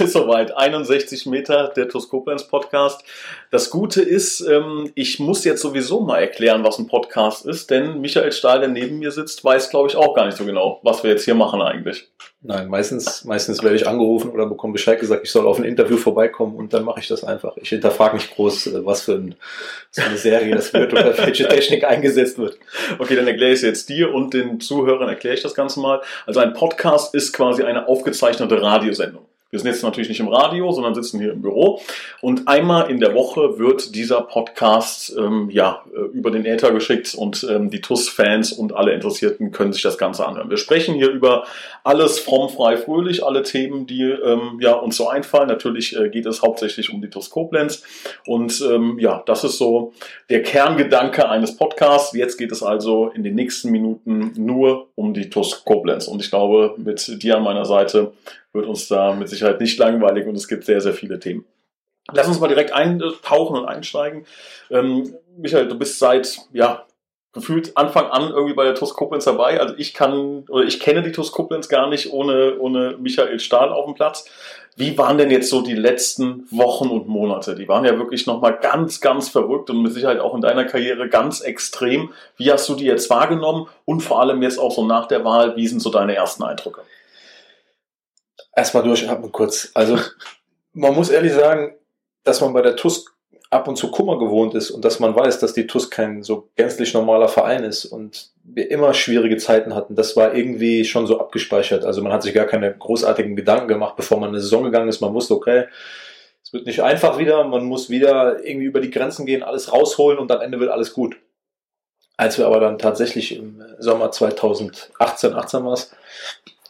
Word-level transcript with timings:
Es 0.00 0.06
ist 0.06 0.12
soweit. 0.12 0.56
61 0.56 1.26
Meter, 1.26 1.72
der 1.74 1.88
TUS 1.88 2.08
Koblenz 2.08 2.44
Podcast. 2.44 3.02
Das 3.50 3.70
Gute 3.70 4.00
ist, 4.00 4.40
ähm, 4.40 4.92
ich 4.94 5.18
muss 5.18 5.44
jetzt 5.44 5.60
sowieso 5.60 6.00
mal 6.00 6.18
erklären, 6.18 6.62
was 6.62 6.78
ein 6.78 6.86
Podcast 6.86 7.46
ist, 7.46 7.70
denn 7.70 8.00
Michael 8.00 8.32
Stahl, 8.32 8.60
der 8.60 8.68
neben 8.68 8.98
mir 8.98 9.10
sitzt, 9.10 9.44
weiß, 9.44 9.70
glaube 9.70 9.88
ich, 9.88 9.96
auch 9.96 10.14
gar 10.14 10.26
nicht 10.26 10.36
so 10.36 10.44
genau, 10.44 10.80
was 10.82 11.02
wir 11.02 11.10
jetzt 11.10 11.24
hier 11.24 11.34
machen 11.34 11.60
eigentlich. 11.60 12.08
Nein, 12.40 12.68
meistens, 12.68 13.24
meistens 13.24 13.64
werde 13.64 13.74
ich 13.74 13.88
angerufen 13.88 14.30
oder 14.30 14.46
bekomme 14.46 14.74
Bescheid 14.74 15.00
gesagt, 15.00 15.24
ich 15.24 15.30
soll 15.32 15.44
auf 15.44 15.58
ein 15.58 15.64
Interview 15.64 15.96
vorbeikommen 15.96 16.54
und 16.54 16.72
dann 16.72 16.84
mache 16.84 17.00
ich 17.00 17.08
das 17.08 17.24
einfach. 17.24 17.56
Ich 17.56 17.70
hinterfrage 17.70 18.16
nicht 18.16 18.32
groß, 18.36 18.68
äh, 18.68 18.86
was 18.86 19.02
für, 19.02 19.14
ein, 19.14 19.34
was 19.92 20.04
für 20.04 20.10
eine 20.10 20.18
Serie 20.18 20.54
das 20.54 20.72
wird 20.72 20.92
oder 20.92 21.18
welche 21.18 21.48
Technik 21.48 21.82
eingesetzt 21.82 22.38
wird. 22.38 22.56
Okay, 23.00 23.16
dann 23.16 23.26
erkläre 23.26 23.50
ich 23.50 23.56
es 23.56 23.62
jetzt 23.62 23.88
dir 23.88 24.14
und 24.14 24.34
den 24.34 24.60
Zuhörern 24.60 25.08
erkläre 25.08 25.34
ich 25.34 25.42
das 25.42 25.54
Ganze 25.54 25.80
mal. 25.80 26.00
Also 26.26 26.38
ein 26.38 26.52
Podcast 26.52 27.12
ist 27.12 27.32
quasi 27.32 27.64
eine 27.64 27.88
aufgezeichnete 27.88 28.62
Radiosendung. 28.62 29.26
Wir 29.50 29.58
sind 29.58 29.68
jetzt 29.68 29.82
natürlich 29.82 30.10
nicht 30.10 30.20
im 30.20 30.28
Radio, 30.28 30.70
sondern 30.72 30.94
sitzen 30.94 31.20
hier 31.20 31.32
im 31.32 31.40
Büro. 31.40 31.80
Und 32.20 32.48
einmal 32.48 32.90
in 32.90 33.00
der 33.00 33.14
Woche 33.14 33.58
wird 33.58 33.94
dieser 33.94 34.20
Podcast 34.20 35.14
ähm, 35.16 35.48
ja, 35.50 35.84
äh, 35.94 36.00
über 36.16 36.30
den 36.30 36.44
Äther 36.44 36.70
geschickt 36.70 37.14
und 37.14 37.46
ähm, 37.48 37.70
die 37.70 37.80
TUS-Fans 37.80 38.52
und 38.52 38.74
alle 38.74 38.92
Interessierten 38.92 39.50
können 39.50 39.72
sich 39.72 39.80
das 39.80 39.96
Ganze 39.96 40.26
anhören. 40.26 40.50
Wir 40.50 40.58
sprechen 40.58 40.94
hier 40.94 41.08
über 41.10 41.46
alles 41.82 42.18
fromm, 42.18 42.50
frei, 42.50 42.76
fröhlich, 42.76 43.24
alle 43.24 43.42
Themen, 43.42 43.86
die 43.86 44.02
ähm, 44.02 44.58
ja, 44.60 44.74
uns 44.74 44.98
so 44.98 45.08
einfallen. 45.08 45.48
Natürlich 45.48 45.96
äh, 45.96 46.10
geht 46.10 46.26
es 46.26 46.42
hauptsächlich 46.42 46.92
um 46.92 47.00
die 47.00 47.08
TUS 47.08 47.30
Koblenz. 47.30 47.82
Und 48.26 48.60
ähm, 48.70 48.98
ja, 48.98 49.22
das 49.24 49.44
ist 49.44 49.56
so 49.56 49.94
der 50.28 50.42
Kerngedanke 50.42 51.26
eines 51.26 51.56
Podcasts. 51.56 52.14
Jetzt 52.14 52.36
geht 52.36 52.52
es 52.52 52.62
also 52.62 53.08
in 53.14 53.22
den 53.22 53.34
nächsten 53.34 53.70
Minuten 53.70 54.32
nur 54.36 54.88
um 54.94 55.14
die 55.14 55.30
TUS 55.30 55.64
Koblenz. 55.64 56.06
Und 56.06 56.20
ich 56.20 56.28
glaube, 56.28 56.74
mit 56.76 57.22
dir 57.22 57.38
an 57.38 57.44
meiner 57.44 57.64
Seite 57.64 58.12
wird 58.52 58.66
uns 58.66 58.88
da 58.88 59.14
mit 59.14 59.28
Sicherheit 59.28 59.60
nicht 59.60 59.78
langweilig 59.78 60.26
und 60.26 60.34
es 60.34 60.48
gibt 60.48 60.64
sehr, 60.64 60.80
sehr 60.80 60.94
viele 60.94 61.18
Themen. 61.18 61.44
Lass 62.12 62.26
uns 62.26 62.40
mal 62.40 62.48
direkt 62.48 62.72
eintauchen 62.72 63.56
und 63.56 63.66
einsteigen. 63.66 64.24
Ähm, 64.70 65.14
Michael, 65.36 65.68
du 65.68 65.78
bist 65.78 65.98
seit, 65.98 66.38
ja, 66.52 66.86
gefühlt 67.32 67.76
Anfang 67.76 68.06
an 68.06 68.30
irgendwie 68.30 68.54
bei 68.54 68.64
der 68.64 68.74
TUS 68.74 68.94
Koblenz 68.94 69.24
dabei. 69.24 69.60
Also 69.60 69.74
ich 69.76 69.92
kann, 69.92 70.44
oder 70.48 70.64
ich 70.64 70.80
kenne 70.80 71.02
die 71.02 71.12
TUS 71.12 71.32
Koblenz 71.32 71.68
gar 71.68 71.88
nicht 71.88 72.12
ohne, 72.12 72.58
ohne 72.58 72.96
Michael 72.98 73.38
Stahl 73.38 73.70
auf 73.70 73.84
dem 73.84 73.94
Platz. 73.94 74.24
Wie 74.76 74.96
waren 74.96 75.18
denn 75.18 75.30
jetzt 75.30 75.50
so 75.50 75.60
die 75.60 75.74
letzten 75.74 76.46
Wochen 76.50 76.88
und 76.88 77.08
Monate? 77.08 77.54
Die 77.54 77.68
waren 77.68 77.84
ja 77.84 77.98
wirklich 77.98 78.26
nochmal 78.26 78.58
ganz, 78.60 79.00
ganz 79.00 79.28
verrückt 79.28 79.70
und 79.70 79.82
mit 79.82 79.92
Sicherheit 79.92 80.20
auch 80.20 80.34
in 80.34 80.40
deiner 80.40 80.64
Karriere 80.64 81.08
ganz 81.08 81.40
extrem. 81.40 82.12
Wie 82.36 82.50
hast 82.50 82.68
du 82.68 82.74
die 82.74 82.84
jetzt 82.84 83.10
wahrgenommen? 83.10 83.66
Und 83.84 84.00
vor 84.00 84.20
allem 84.20 84.40
jetzt 84.42 84.58
auch 84.58 84.70
so 84.70 84.86
nach 84.86 85.06
der 85.06 85.24
Wahl, 85.24 85.56
wie 85.56 85.66
sind 85.66 85.80
so 85.80 85.90
deine 85.90 86.14
ersten 86.14 86.44
Eindrücke? 86.44 86.82
Erstmal 88.58 88.82
durchatmen 88.82 89.30
kurz. 89.30 89.70
Also 89.74 90.00
man 90.72 90.92
muss 90.92 91.10
ehrlich 91.10 91.32
sagen, 91.32 91.76
dass 92.24 92.40
man 92.40 92.52
bei 92.52 92.60
der 92.60 92.74
TUS 92.74 93.04
ab 93.50 93.68
und 93.68 93.76
zu 93.76 93.92
Kummer 93.92 94.18
gewohnt 94.18 94.56
ist 94.56 94.72
und 94.72 94.84
dass 94.84 94.98
man 94.98 95.14
weiß, 95.14 95.38
dass 95.38 95.52
die 95.52 95.68
TUS 95.68 95.90
kein 95.90 96.24
so 96.24 96.48
gänzlich 96.56 96.92
normaler 96.92 97.28
Verein 97.28 97.62
ist 97.62 97.84
und 97.84 98.30
wir 98.42 98.68
immer 98.68 98.94
schwierige 98.94 99.36
Zeiten 99.36 99.76
hatten. 99.76 99.94
Das 99.94 100.16
war 100.16 100.34
irgendwie 100.34 100.84
schon 100.84 101.06
so 101.06 101.20
abgespeichert. 101.20 101.84
Also 101.84 102.02
man 102.02 102.12
hat 102.12 102.24
sich 102.24 102.34
gar 102.34 102.46
keine 102.46 102.76
großartigen 102.76 103.36
Gedanken 103.36 103.68
gemacht, 103.68 103.94
bevor 103.94 104.18
man 104.18 104.30
in 104.30 104.34
eine 104.34 104.42
Saison 104.42 104.64
gegangen 104.64 104.88
ist. 104.88 105.00
Man 105.00 105.14
wusste, 105.14 105.34
okay, 105.34 105.66
es 106.42 106.52
wird 106.52 106.66
nicht 106.66 106.82
einfach 106.82 107.16
wieder, 107.16 107.44
man 107.44 107.64
muss 107.64 107.88
wieder 107.90 108.44
irgendwie 108.44 108.66
über 108.66 108.80
die 108.80 108.90
Grenzen 108.90 109.24
gehen, 109.24 109.44
alles 109.44 109.72
rausholen 109.72 110.18
und 110.18 110.32
am 110.32 110.40
Ende 110.40 110.58
wird 110.58 110.70
alles 110.70 110.92
gut. 110.92 111.16
Als 112.16 112.38
wir 112.38 112.46
aber 112.46 112.58
dann 112.58 112.78
tatsächlich 112.78 113.36
im 113.36 113.62
Sommer 113.78 114.10
2018, 114.10 115.34
18 115.34 115.64
war 115.64 115.72
es, 115.74 115.92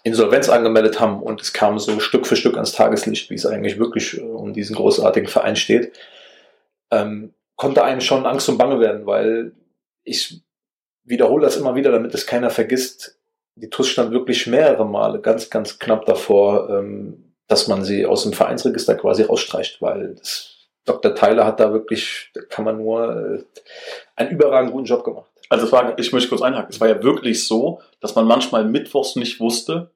Insolvenz 0.03 0.48
angemeldet 0.48 1.00
haben 1.00 1.22
und 1.22 1.41
es 1.41 1.53
kam 1.53 1.78
so 1.78 1.98
Stück 2.00 2.26
für 2.26 2.36
Stück 2.36 2.54
ans 2.54 2.72
Tageslicht, 2.72 3.31
wie 3.31 3.34
es 3.34 3.47
eigentlich 3.47 3.78
wirklich 3.78 4.19
äh, 4.19 4.22
um 4.22 4.53
diesen 4.53 4.76
großartigen 4.76 5.28
Verein 5.28 5.56
steht, 5.56 5.92
ähm, 6.91 7.34
konnte 7.56 7.84
einem 7.84 8.00
schon 8.00 8.26
Angst 8.26 8.48
und 8.48 8.58
Bange 8.58 8.81
werden, 8.81 9.06
weil 9.06 9.53
ich 10.04 10.41
wiederhole 11.04 11.44
das 11.44 11.56
immer 11.56 11.75
wieder, 11.75 11.91
damit 11.91 12.14
es 12.14 12.26
keiner 12.26 12.50
vergisst. 12.50 13.19
Die 13.56 13.70
TUS 13.70 13.88
stand 13.88 14.12
wirklich 14.12 14.47
mehrere 14.47 14.87
Male 14.87 15.20
ganz, 15.20 15.50
ganz 15.50 15.78
knapp 15.78 16.06
davor, 16.06 16.70
ähm, 16.70 17.34
dass 17.48 17.66
man 17.66 17.84
sie 17.84 18.06
aus 18.06 18.22
dem 18.22 18.32
Vereinsregister 18.32 18.94
quasi 18.94 19.22
rausstreicht, 19.22 19.82
weil 19.82 20.14
das, 20.14 20.69
Dr. 20.84 21.14
Tyler 21.14 21.44
hat 21.44 21.60
da 21.60 21.72
wirklich, 21.72 22.31
da 22.34 22.42
kann 22.42 22.64
man 22.64 22.78
nur 22.78 23.16
äh, 23.16 23.44
einen 24.16 24.31
überragend 24.31 24.72
guten 24.72 24.87
Job 24.87 25.04
gemacht. 25.04 25.31
Also 25.48 25.66
es 25.66 25.72
war, 25.72 25.98
ich 25.98 26.12
möchte 26.12 26.28
kurz 26.28 26.42
einhaken, 26.42 26.70
es 26.70 26.81
war 26.81 26.88
ja 26.88 27.03
wirklich 27.03 27.47
so, 27.47 27.81
dass 28.00 28.14
man 28.14 28.26
manchmal 28.26 28.64
mittwochs 28.64 29.16
nicht 29.16 29.41
wusste, 29.41 29.92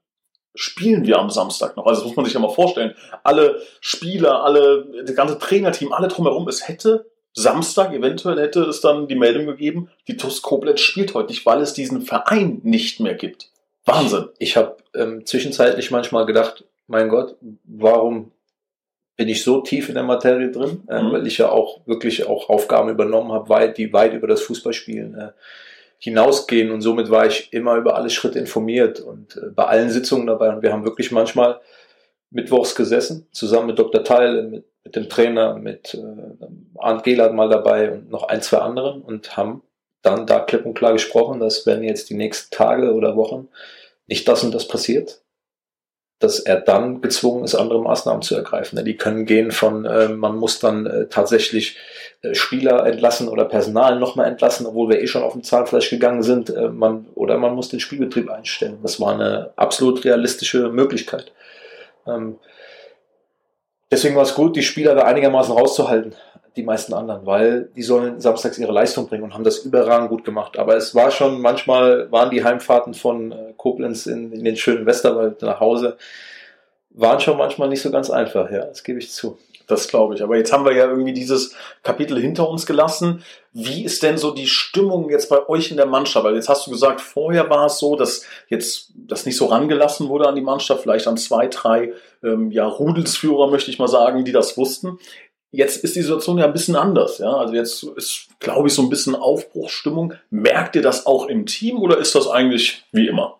spielen 0.54 1.06
wir 1.06 1.18
am 1.18 1.30
Samstag 1.30 1.76
noch. 1.76 1.86
Also 1.86 2.00
das 2.00 2.08
muss 2.08 2.16
man 2.16 2.24
sich 2.24 2.34
ja 2.34 2.40
mal 2.40 2.48
vorstellen. 2.48 2.94
Alle 3.24 3.60
Spieler, 3.80 4.44
alle, 4.44 4.86
das 5.04 5.16
ganze 5.16 5.38
Trainerteam, 5.38 5.92
alle 5.92 6.08
drumherum, 6.08 6.48
es 6.48 6.68
hätte 6.68 7.06
Samstag 7.34 7.94
eventuell 7.94 8.38
hätte 8.38 8.62
es 8.64 8.80
dann 8.80 9.08
die 9.08 9.14
Meldung 9.14 9.46
gegeben, 9.46 9.88
die 10.06 10.16
TuS 10.16 10.42
Koblenz 10.42 10.80
spielt 10.80 11.14
heute 11.14 11.30
nicht, 11.30 11.46
weil 11.46 11.62
es 11.62 11.72
diesen 11.72 12.02
Verein 12.02 12.60
nicht 12.62 13.00
mehr 13.00 13.14
gibt. 13.14 13.50
Wahnsinn. 13.84 14.28
Ich 14.38 14.56
habe 14.56 14.76
ähm, 14.94 15.24
zwischenzeitlich 15.24 15.90
manchmal 15.90 16.26
gedacht, 16.26 16.64
mein 16.86 17.08
Gott, 17.08 17.36
warum 17.64 18.32
bin 19.16 19.28
ich 19.28 19.42
so 19.42 19.60
tief 19.60 19.88
in 19.88 19.94
der 19.94 20.04
Materie 20.04 20.50
drin, 20.50 20.82
äh, 20.88 21.02
mhm. 21.02 21.12
weil 21.12 21.26
ich 21.26 21.38
ja 21.38 21.50
auch 21.50 21.86
wirklich 21.86 22.26
auch 22.26 22.48
Aufgaben 22.48 22.88
übernommen 22.88 23.32
habe, 23.32 23.48
weit, 23.48 23.78
die 23.78 23.92
weit 23.92 24.14
über 24.14 24.26
das 24.26 24.42
Fußballspielen 24.42 25.14
äh, 25.14 25.28
hinausgehen 25.98 26.70
und 26.70 26.80
somit 26.80 27.10
war 27.10 27.26
ich 27.26 27.52
immer 27.52 27.76
über 27.76 27.94
alle 27.94 28.10
Schritte 28.10 28.38
informiert 28.38 29.00
und 29.00 29.36
äh, 29.36 29.50
bei 29.54 29.66
allen 29.66 29.90
Sitzungen 29.90 30.26
dabei 30.26 30.50
und 30.50 30.62
wir 30.62 30.72
haben 30.72 30.84
wirklich 30.84 31.12
manchmal 31.12 31.60
mittwochs 32.30 32.74
gesessen, 32.74 33.28
zusammen 33.30 33.68
mit 33.68 33.78
Dr. 33.78 34.02
Teil, 34.02 34.44
mit, 34.44 34.64
mit 34.84 34.96
dem 34.96 35.08
Trainer, 35.08 35.56
mit 35.56 35.94
äh, 35.94 36.78
Arndt 36.78 37.04
Gehlert 37.04 37.34
mal 37.34 37.48
dabei 37.48 37.92
und 37.92 38.10
noch 38.10 38.24
ein, 38.24 38.42
zwei 38.42 38.58
anderen 38.58 39.02
und 39.02 39.36
haben 39.36 39.62
dann 40.00 40.26
da 40.26 40.40
klipp 40.40 40.66
und 40.66 40.74
klar 40.74 40.92
gesprochen, 40.94 41.38
dass 41.38 41.66
wenn 41.66 41.84
jetzt 41.84 42.10
die 42.10 42.14
nächsten 42.14 42.54
Tage 42.54 42.92
oder 42.92 43.14
Wochen 43.16 43.48
nicht 44.08 44.26
das 44.26 44.42
und 44.42 44.52
das 44.52 44.66
passiert, 44.66 45.21
dass 46.22 46.38
er 46.38 46.60
dann 46.60 47.00
gezwungen 47.00 47.44
ist, 47.44 47.54
andere 47.54 47.82
Maßnahmen 47.82 48.22
zu 48.22 48.36
ergreifen. 48.36 48.82
Die 48.84 48.96
können 48.96 49.26
gehen 49.26 49.50
von, 49.50 49.84
äh, 49.84 50.08
man 50.08 50.36
muss 50.36 50.60
dann 50.60 50.86
äh, 50.86 51.06
tatsächlich 51.08 51.76
äh, 52.22 52.34
Spieler 52.34 52.86
entlassen 52.86 53.28
oder 53.28 53.44
Personal 53.44 53.98
nochmal 53.98 54.28
entlassen, 54.28 54.66
obwohl 54.66 54.88
wir 54.88 55.00
eh 55.00 55.08
schon 55.08 55.24
auf 55.24 55.32
dem 55.32 55.42
Zahnfleisch 55.42 55.90
gegangen 55.90 56.22
sind, 56.22 56.54
man, 56.72 57.06
oder 57.14 57.38
man 57.38 57.54
muss 57.54 57.68
den 57.68 57.80
Spielbetrieb 57.80 58.30
einstellen. 58.30 58.78
Das 58.82 59.00
war 59.00 59.14
eine 59.14 59.50
absolut 59.56 60.04
realistische 60.04 60.68
Möglichkeit. 60.68 61.32
Ähm, 62.06 62.38
deswegen 63.90 64.14
war 64.14 64.22
es 64.22 64.34
gut, 64.34 64.54
die 64.54 64.62
Spieler 64.62 64.94
da 64.94 65.02
einigermaßen 65.02 65.52
rauszuhalten 65.52 66.14
die 66.56 66.62
meisten 66.62 66.92
anderen, 66.92 67.24
weil 67.26 67.70
die 67.76 67.82
sollen 67.82 68.20
samstags 68.20 68.58
ihre 68.58 68.72
Leistung 68.72 69.08
bringen 69.08 69.24
und 69.24 69.34
haben 69.34 69.44
das 69.44 69.58
überragend 69.58 70.10
gut 70.10 70.24
gemacht. 70.24 70.58
Aber 70.58 70.76
es 70.76 70.94
war 70.94 71.10
schon, 71.10 71.40
manchmal 71.40 72.10
waren 72.12 72.30
die 72.30 72.44
Heimfahrten 72.44 72.94
von 72.94 73.32
äh, 73.32 73.54
Koblenz 73.56 74.06
in, 74.06 74.32
in 74.32 74.44
den 74.44 74.56
schönen 74.56 74.86
Westerwald 74.86 75.42
nach 75.42 75.60
Hause, 75.60 75.96
waren 76.90 77.20
schon 77.20 77.38
manchmal 77.38 77.68
nicht 77.68 77.80
so 77.80 77.90
ganz 77.90 78.10
einfach, 78.10 78.50
ja, 78.50 78.66
das 78.66 78.84
gebe 78.84 78.98
ich 78.98 79.10
zu. 79.10 79.38
Das 79.66 79.88
glaube 79.88 80.14
ich. 80.14 80.22
Aber 80.22 80.36
jetzt 80.36 80.52
haben 80.52 80.64
wir 80.64 80.74
ja 80.74 80.86
irgendwie 80.86 81.12
dieses 81.12 81.54
Kapitel 81.82 82.20
hinter 82.20 82.48
uns 82.48 82.66
gelassen. 82.66 83.24
Wie 83.52 83.84
ist 83.84 84.02
denn 84.02 84.18
so 84.18 84.32
die 84.32 84.48
Stimmung 84.48 85.08
jetzt 85.08 85.28
bei 85.28 85.48
euch 85.48 85.70
in 85.70 85.76
der 85.76 85.86
Mannschaft? 85.86 86.24
Weil 86.24 86.34
jetzt 86.34 86.48
hast 86.48 86.66
du 86.66 86.70
gesagt, 86.70 87.00
vorher 87.00 87.48
war 87.48 87.66
es 87.66 87.78
so, 87.78 87.96
dass 87.96 88.26
jetzt 88.48 88.92
das 88.94 89.24
nicht 89.24 89.36
so 89.36 89.46
rangelassen 89.46 90.08
wurde 90.08 90.28
an 90.28 90.34
die 90.34 90.42
Mannschaft, 90.42 90.82
vielleicht 90.82 91.06
an 91.06 91.16
zwei, 91.16 91.46
drei 91.46 91.92
ähm, 92.22 92.50
ja, 92.50 92.66
Rudelsführer, 92.66 93.50
möchte 93.50 93.70
ich 93.70 93.78
mal 93.78 93.88
sagen, 93.88 94.24
die 94.24 94.32
das 94.32 94.58
wussten. 94.58 94.98
Jetzt 95.54 95.84
ist 95.84 95.94
die 95.94 96.02
Situation 96.02 96.38
ja 96.38 96.46
ein 96.46 96.52
bisschen 96.52 96.76
anders. 96.76 97.18
Ja? 97.18 97.36
Also 97.36 97.54
jetzt 97.54 97.82
ist, 97.82 98.28
glaube 98.40 98.68
ich, 98.68 98.74
so 98.74 98.82
ein 98.82 98.88
bisschen 98.88 99.14
Aufbruchsstimmung. 99.14 100.14
Merkt 100.30 100.76
ihr 100.76 100.82
das 100.82 101.04
auch 101.04 101.26
im 101.26 101.44
Team 101.44 101.78
oder 101.78 101.98
ist 101.98 102.14
das 102.14 102.26
eigentlich 102.26 102.84
wie 102.90 103.06
immer? 103.06 103.38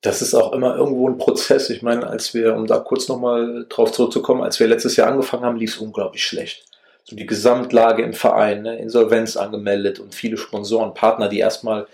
Das 0.00 0.22
ist 0.22 0.32
auch 0.32 0.52
immer 0.52 0.76
irgendwo 0.76 1.08
ein 1.08 1.18
Prozess. 1.18 1.70
Ich 1.70 1.82
meine, 1.82 2.06
als 2.06 2.34
wir, 2.34 2.54
um 2.54 2.68
da 2.68 2.78
kurz 2.78 3.08
nochmal 3.08 3.66
drauf 3.68 3.90
zurückzukommen, 3.90 4.42
als 4.42 4.60
wir 4.60 4.68
letztes 4.68 4.94
Jahr 4.94 5.08
angefangen 5.08 5.44
haben, 5.44 5.58
lief 5.58 5.74
es 5.74 5.78
unglaublich 5.78 6.24
schlecht. 6.24 6.64
so 7.02 7.16
die 7.16 7.26
Gesamtlage 7.26 8.04
im 8.04 8.12
Verein, 8.12 8.62
ne, 8.62 8.78
Insolvenz 8.78 9.36
angemeldet 9.36 9.98
und 9.98 10.14
viele 10.14 10.36
Sponsoren, 10.36 10.94
Partner, 10.94 11.28
die 11.28 11.40
erstmal 11.40 11.88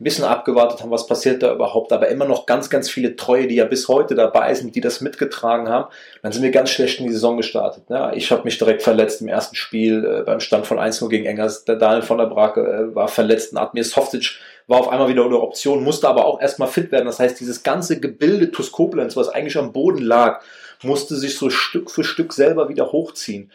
ein 0.00 0.04
bisschen 0.04 0.24
abgewartet 0.24 0.80
haben, 0.80 0.90
was 0.90 1.06
passiert 1.06 1.42
da 1.42 1.52
überhaupt, 1.52 1.92
aber 1.92 2.08
immer 2.08 2.24
noch 2.24 2.46
ganz, 2.46 2.70
ganz 2.70 2.88
viele 2.88 3.16
Treue, 3.16 3.46
die 3.46 3.56
ja 3.56 3.66
bis 3.66 3.86
heute 3.86 4.14
dabei 4.14 4.54
sind, 4.54 4.74
die 4.74 4.80
das 4.80 5.02
mitgetragen 5.02 5.68
haben. 5.68 5.90
Dann 6.22 6.32
sind 6.32 6.42
wir 6.42 6.50
ganz 6.50 6.70
schlecht 6.70 7.00
in 7.00 7.06
die 7.06 7.12
Saison 7.12 7.36
gestartet. 7.36 7.90
Ne? 7.90 8.12
Ich 8.14 8.32
habe 8.32 8.44
mich 8.44 8.56
direkt 8.56 8.82
verletzt 8.82 9.20
im 9.20 9.28
ersten 9.28 9.56
Spiel 9.56 10.04
äh, 10.04 10.22
beim 10.22 10.40
Stand 10.40 10.66
von 10.66 10.78
1-0 10.78 11.06
gegen 11.10 11.26
Engers. 11.26 11.66
Der 11.66 11.76
Daniel 11.76 12.02
von 12.02 12.16
der 12.16 12.26
Brake 12.26 12.60
äh, 12.60 12.94
war 12.94 13.08
verletzt 13.08 13.52
und 13.52 13.58
Admir 13.58 13.84
Softic 13.84 14.38
war 14.66 14.78
auf 14.78 14.88
einmal 14.88 15.08
wieder 15.08 15.24
eine 15.24 15.38
Option, 15.38 15.84
musste 15.84 16.08
aber 16.08 16.24
auch 16.24 16.40
erstmal 16.40 16.68
fit 16.68 16.92
werden. 16.92 17.06
Das 17.06 17.18
heißt, 17.18 17.38
dieses 17.38 17.62
ganze 17.62 18.00
Gebilde 18.00 18.50
TuS 18.52 18.72
Koblenz, 18.72 19.16
was 19.16 19.28
eigentlich 19.28 19.58
am 19.58 19.72
Boden 19.72 20.02
lag, 20.02 20.40
musste 20.82 21.16
sich 21.16 21.36
so 21.36 21.50
Stück 21.50 21.90
für 21.90 22.04
Stück 22.04 22.32
selber 22.32 22.68
wieder 22.68 22.90
hochziehen. 22.92 23.50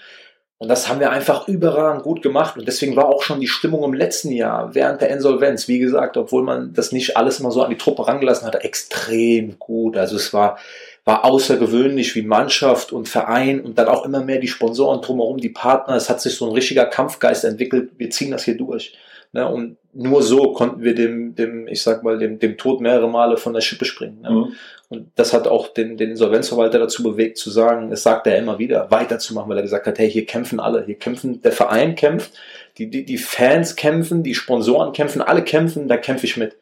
Und 0.57 0.69
das 0.69 0.87
haben 0.87 1.01
wir 1.01 1.11
einfach 1.11 1.49
überragend 1.49 2.03
gut 2.03 2.21
gemacht. 2.21 2.57
Und 2.57 2.65
deswegen 2.65 2.95
war 2.95 3.07
auch 3.07 3.23
schon 3.23 3.41
die 3.41 3.47
Stimmung 3.47 3.83
im 3.83 3.93
letzten 3.93 4.31
Jahr 4.31 4.73
während 4.73 5.01
der 5.01 5.09
Insolvenz, 5.09 5.67
wie 5.67 5.79
gesagt, 5.79 6.15
obwohl 6.15 6.43
man 6.43 6.73
das 6.73 6.93
nicht 6.93 7.17
alles 7.17 7.41
mal 7.41 7.51
so 7.51 7.61
an 7.61 7.69
die 7.69 7.77
Truppe 7.77 8.07
rangelassen 8.07 8.47
hatte, 8.47 8.63
extrem 8.63 9.59
gut. 9.59 9.97
Also 9.97 10.15
es 10.15 10.33
war, 10.33 10.57
war 11.03 11.25
außergewöhnlich 11.25 12.15
wie 12.15 12.21
Mannschaft 12.21 12.93
und 12.93 13.09
Verein 13.09 13.59
und 13.59 13.77
dann 13.77 13.89
auch 13.89 14.05
immer 14.05 14.23
mehr 14.23 14.39
die 14.39 14.47
Sponsoren 14.47 15.01
drumherum, 15.01 15.39
die 15.39 15.49
Partner. 15.49 15.95
Es 15.95 16.09
hat 16.09 16.21
sich 16.21 16.35
so 16.35 16.45
ein 16.45 16.53
richtiger 16.53 16.85
Kampfgeist 16.85 17.43
entwickelt. 17.43 17.91
Wir 17.97 18.09
ziehen 18.09 18.31
das 18.31 18.45
hier 18.45 18.55
durch. 18.55 18.97
Ne? 19.33 19.45
Und 19.45 19.75
nur 19.95 20.21
so 20.21 20.51
konnten 20.51 20.83
wir 20.83 20.93
dem, 20.93 21.35
dem, 21.35 21.67
ich 21.67 21.81
sag 21.81 22.03
mal, 22.03 22.17
dem, 22.17 22.37
dem 22.37 22.57
Tod 22.57 22.81
mehrere 22.81 23.09
Male 23.09 23.37
von 23.37 23.53
der 23.53 23.61
Schippe 23.61 23.85
springen. 23.85 24.21
Ne? 24.21 24.29
Mhm. 24.29 24.53
Und 24.89 25.11
das 25.15 25.33
hat 25.33 25.47
auch 25.47 25.69
den, 25.69 25.97
den 25.97 26.11
Insolvenzverwalter 26.11 26.77
dazu 26.77 27.01
bewegt, 27.01 27.37
zu 27.37 27.49
sagen, 27.49 27.91
es 27.91 28.03
sagt 28.03 28.27
er 28.27 28.37
immer 28.37 28.59
wieder, 28.59 28.91
weiterzumachen, 28.91 29.49
weil 29.49 29.57
er 29.57 29.63
gesagt 29.63 29.87
hat, 29.87 29.97
hey, 29.97 30.11
hier 30.11 30.25
kämpfen 30.25 30.59
alle, 30.59 30.85
hier 30.85 30.99
kämpfen, 30.99 31.41
der 31.41 31.53
Verein 31.53 31.95
kämpft, 31.95 32.33
die, 32.77 32.89
die, 32.89 33.05
die 33.05 33.17
Fans 33.17 33.75
kämpfen, 33.75 34.21
die 34.21 34.35
Sponsoren 34.35 34.93
kämpfen, 34.93 35.21
alle 35.21 35.43
kämpfen, 35.43 35.87
da 35.87 35.97
kämpfe 35.97 36.25
ich 36.25 36.37
mit. 36.37 36.57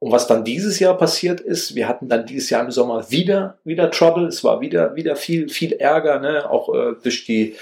Und 0.00 0.10
was 0.10 0.26
dann 0.26 0.44
dieses 0.44 0.80
Jahr 0.80 0.96
passiert 0.96 1.40
ist, 1.40 1.74
wir 1.74 1.86
hatten 1.86 2.08
dann 2.08 2.26
dieses 2.26 2.50
Jahr 2.50 2.64
im 2.64 2.70
Sommer 2.70 3.10
wieder, 3.10 3.58
wieder 3.64 3.90
Trouble, 3.90 4.26
es 4.26 4.42
war 4.42 4.60
wieder, 4.60 4.96
wieder 4.96 5.16
viel, 5.16 5.48
viel 5.48 5.72
Ärger, 5.72 6.18
ne? 6.18 6.50
auch 6.50 6.74
äh, 6.74 6.94
durch 7.02 7.24
die 7.24 7.56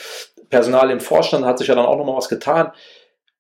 Personal 0.48 0.90
im 0.90 1.00
Vorstand 1.00 1.44
hat 1.44 1.58
sich 1.58 1.68
ja 1.68 1.74
dann 1.74 1.86
auch 1.86 1.96
nochmal 1.96 2.16
was 2.16 2.28
getan. 2.28 2.72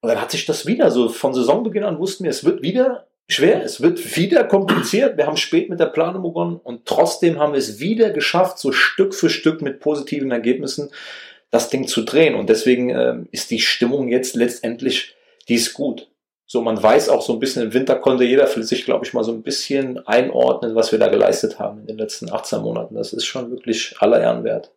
Und 0.02 0.08
dann 0.08 0.20
hat 0.20 0.32
sich 0.32 0.46
das 0.46 0.66
wieder 0.66 0.90
so 0.90 1.08
von 1.08 1.32
Saisonbeginn 1.32 1.84
an 1.84 1.98
wussten 1.98 2.24
wir, 2.24 2.30
es 2.30 2.44
wird 2.44 2.62
wieder 2.62 3.06
schwer, 3.28 3.62
es 3.62 3.80
wird 3.80 4.16
wieder 4.16 4.44
kompliziert. 4.44 5.16
Wir 5.16 5.26
haben 5.26 5.36
spät 5.36 5.70
mit 5.70 5.78
der 5.78 5.86
Planung 5.86 6.24
begonnen 6.24 6.60
und 6.62 6.86
trotzdem 6.86 7.38
haben 7.38 7.52
wir 7.52 7.60
es 7.60 7.78
wieder 7.78 8.10
geschafft, 8.10 8.58
so 8.58 8.72
Stück 8.72 9.14
für 9.14 9.30
Stück 9.30 9.62
mit 9.62 9.78
positiven 9.78 10.32
Ergebnissen 10.32 10.90
das 11.50 11.70
Ding 11.70 11.86
zu 11.86 12.02
drehen. 12.02 12.34
Und 12.34 12.50
deswegen 12.50 12.90
äh, 12.90 13.14
ist 13.30 13.52
die 13.52 13.60
Stimmung 13.60 14.08
jetzt 14.08 14.34
letztendlich, 14.34 15.14
die 15.48 15.54
ist 15.54 15.72
gut. 15.72 16.08
So, 16.46 16.62
man 16.62 16.82
weiß 16.82 17.08
auch 17.08 17.22
so 17.22 17.34
ein 17.34 17.38
bisschen, 17.38 17.62
im 17.62 17.72
Winter 17.72 17.94
konnte 17.94 18.24
jeder 18.24 18.48
für 18.48 18.64
sich, 18.64 18.84
glaube 18.84 19.06
ich, 19.06 19.14
mal 19.14 19.22
so 19.22 19.32
ein 19.32 19.42
bisschen 19.42 20.04
einordnen, 20.06 20.74
was 20.74 20.90
wir 20.90 20.98
da 20.98 21.08
geleistet 21.08 21.60
haben 21.60 21.80
in 21.80 21.86
den 21.86 21.98
letzten 21.98 22.30
18 22.30 22.60
Monaten. 22.60 22.96
Das 22.96 23.12
ist 23.12 23.24
schon 23.24 23.50
wirklich 23.50 23.94
aller 24.00 24.20
Ehren 24.20 24.42
wert. 24.42 24.72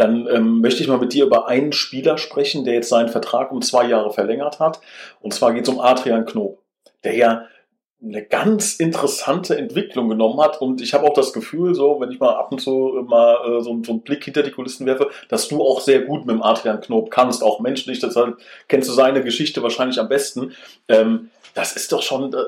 Dann 0.00 0.26
ähm, 0.28 0.60
möchte 0.62 0.82
ich 0.82 0.88
mal 0.88 0.96
mit 0.96 1.12
dir 1.12 1.26
über 1.26 1.46
einen 1.46 1.72
Spieler 1.72 2.16
sprechen, 2.16 2.64
der 2.64 2.72
jetzt 2.72 2.88
seinen 2.88 3.10
Vertrag 3.10 3.52
um 3.52 3.60
zwei 3.60 3.84
Jahre 3.84 4.10
verlängert 4.10 4.58
hat. 4.58 4.80
Und 5.20 5.34
zwar 5.34 5.52
geht 5.52 5.68
es 5.68 5.74
um 5.74 5.78
Adrian 5.78 6.24
Knob, 6.24 6.58
der 7.04 7.16
ja 7.16 7.44
eine 8.02 8.24
ganz 8.24 8.76
interessante 8.76 9.56
Entwicklung 9.56 10.08
genommen 10.08 10.40
hat. 10.40 10.60
Und 10.60 10.80
ich 10.80 10.94
habe 10.94 11.06
auch 11.06 11.12
das 11.12 11.32
Gefühl, 11.32 11.74
so, 11.74 12.00
wenn 12.00 12.10
ich 12.10 12.18
mal 12.18 12.34
ab 12.34 12.50
und 12.50 12.60
zu 12.60 13.04
mal 13.06 13.36
äh, 13.44 13.62
so, 13.62 13.78
so 13.84 13.92
einen 13.92 14.00
Blick 14.00 14.24
hinter 14.24 14.42
die 14.42 14.50
Kulissen 14.50 14.86
werfe, 14.86 15.10
dass 15.28 15.48
du 15.48 15.62
auch 15.62 15.80
sehr 15.80 16.00
gut 16.02 16.26
mit 16.26 16.34
dem 16.34 16.42
Adrian 16.42 16.80
Knob 16.80 17.10
kannst, 17.10 17.42
auch 17.42 17.60
menschlich. 17.60 18.00
Deshalb 18.00 18.38
kennst 18.68 18.88
du 18.88 18.92
seine 18.92 19.22
Geschichte 19.22 19.62
wahrscheinlich 19.62 20.00
am 20.00 20.08
besten. 20.08 20.52
Ähm, 20.88 21.30
das 21.54 21.76
ist 21.76 21.92
doch 21.92 22.02
schon 22.02 22.32
äh, 22.32 22.38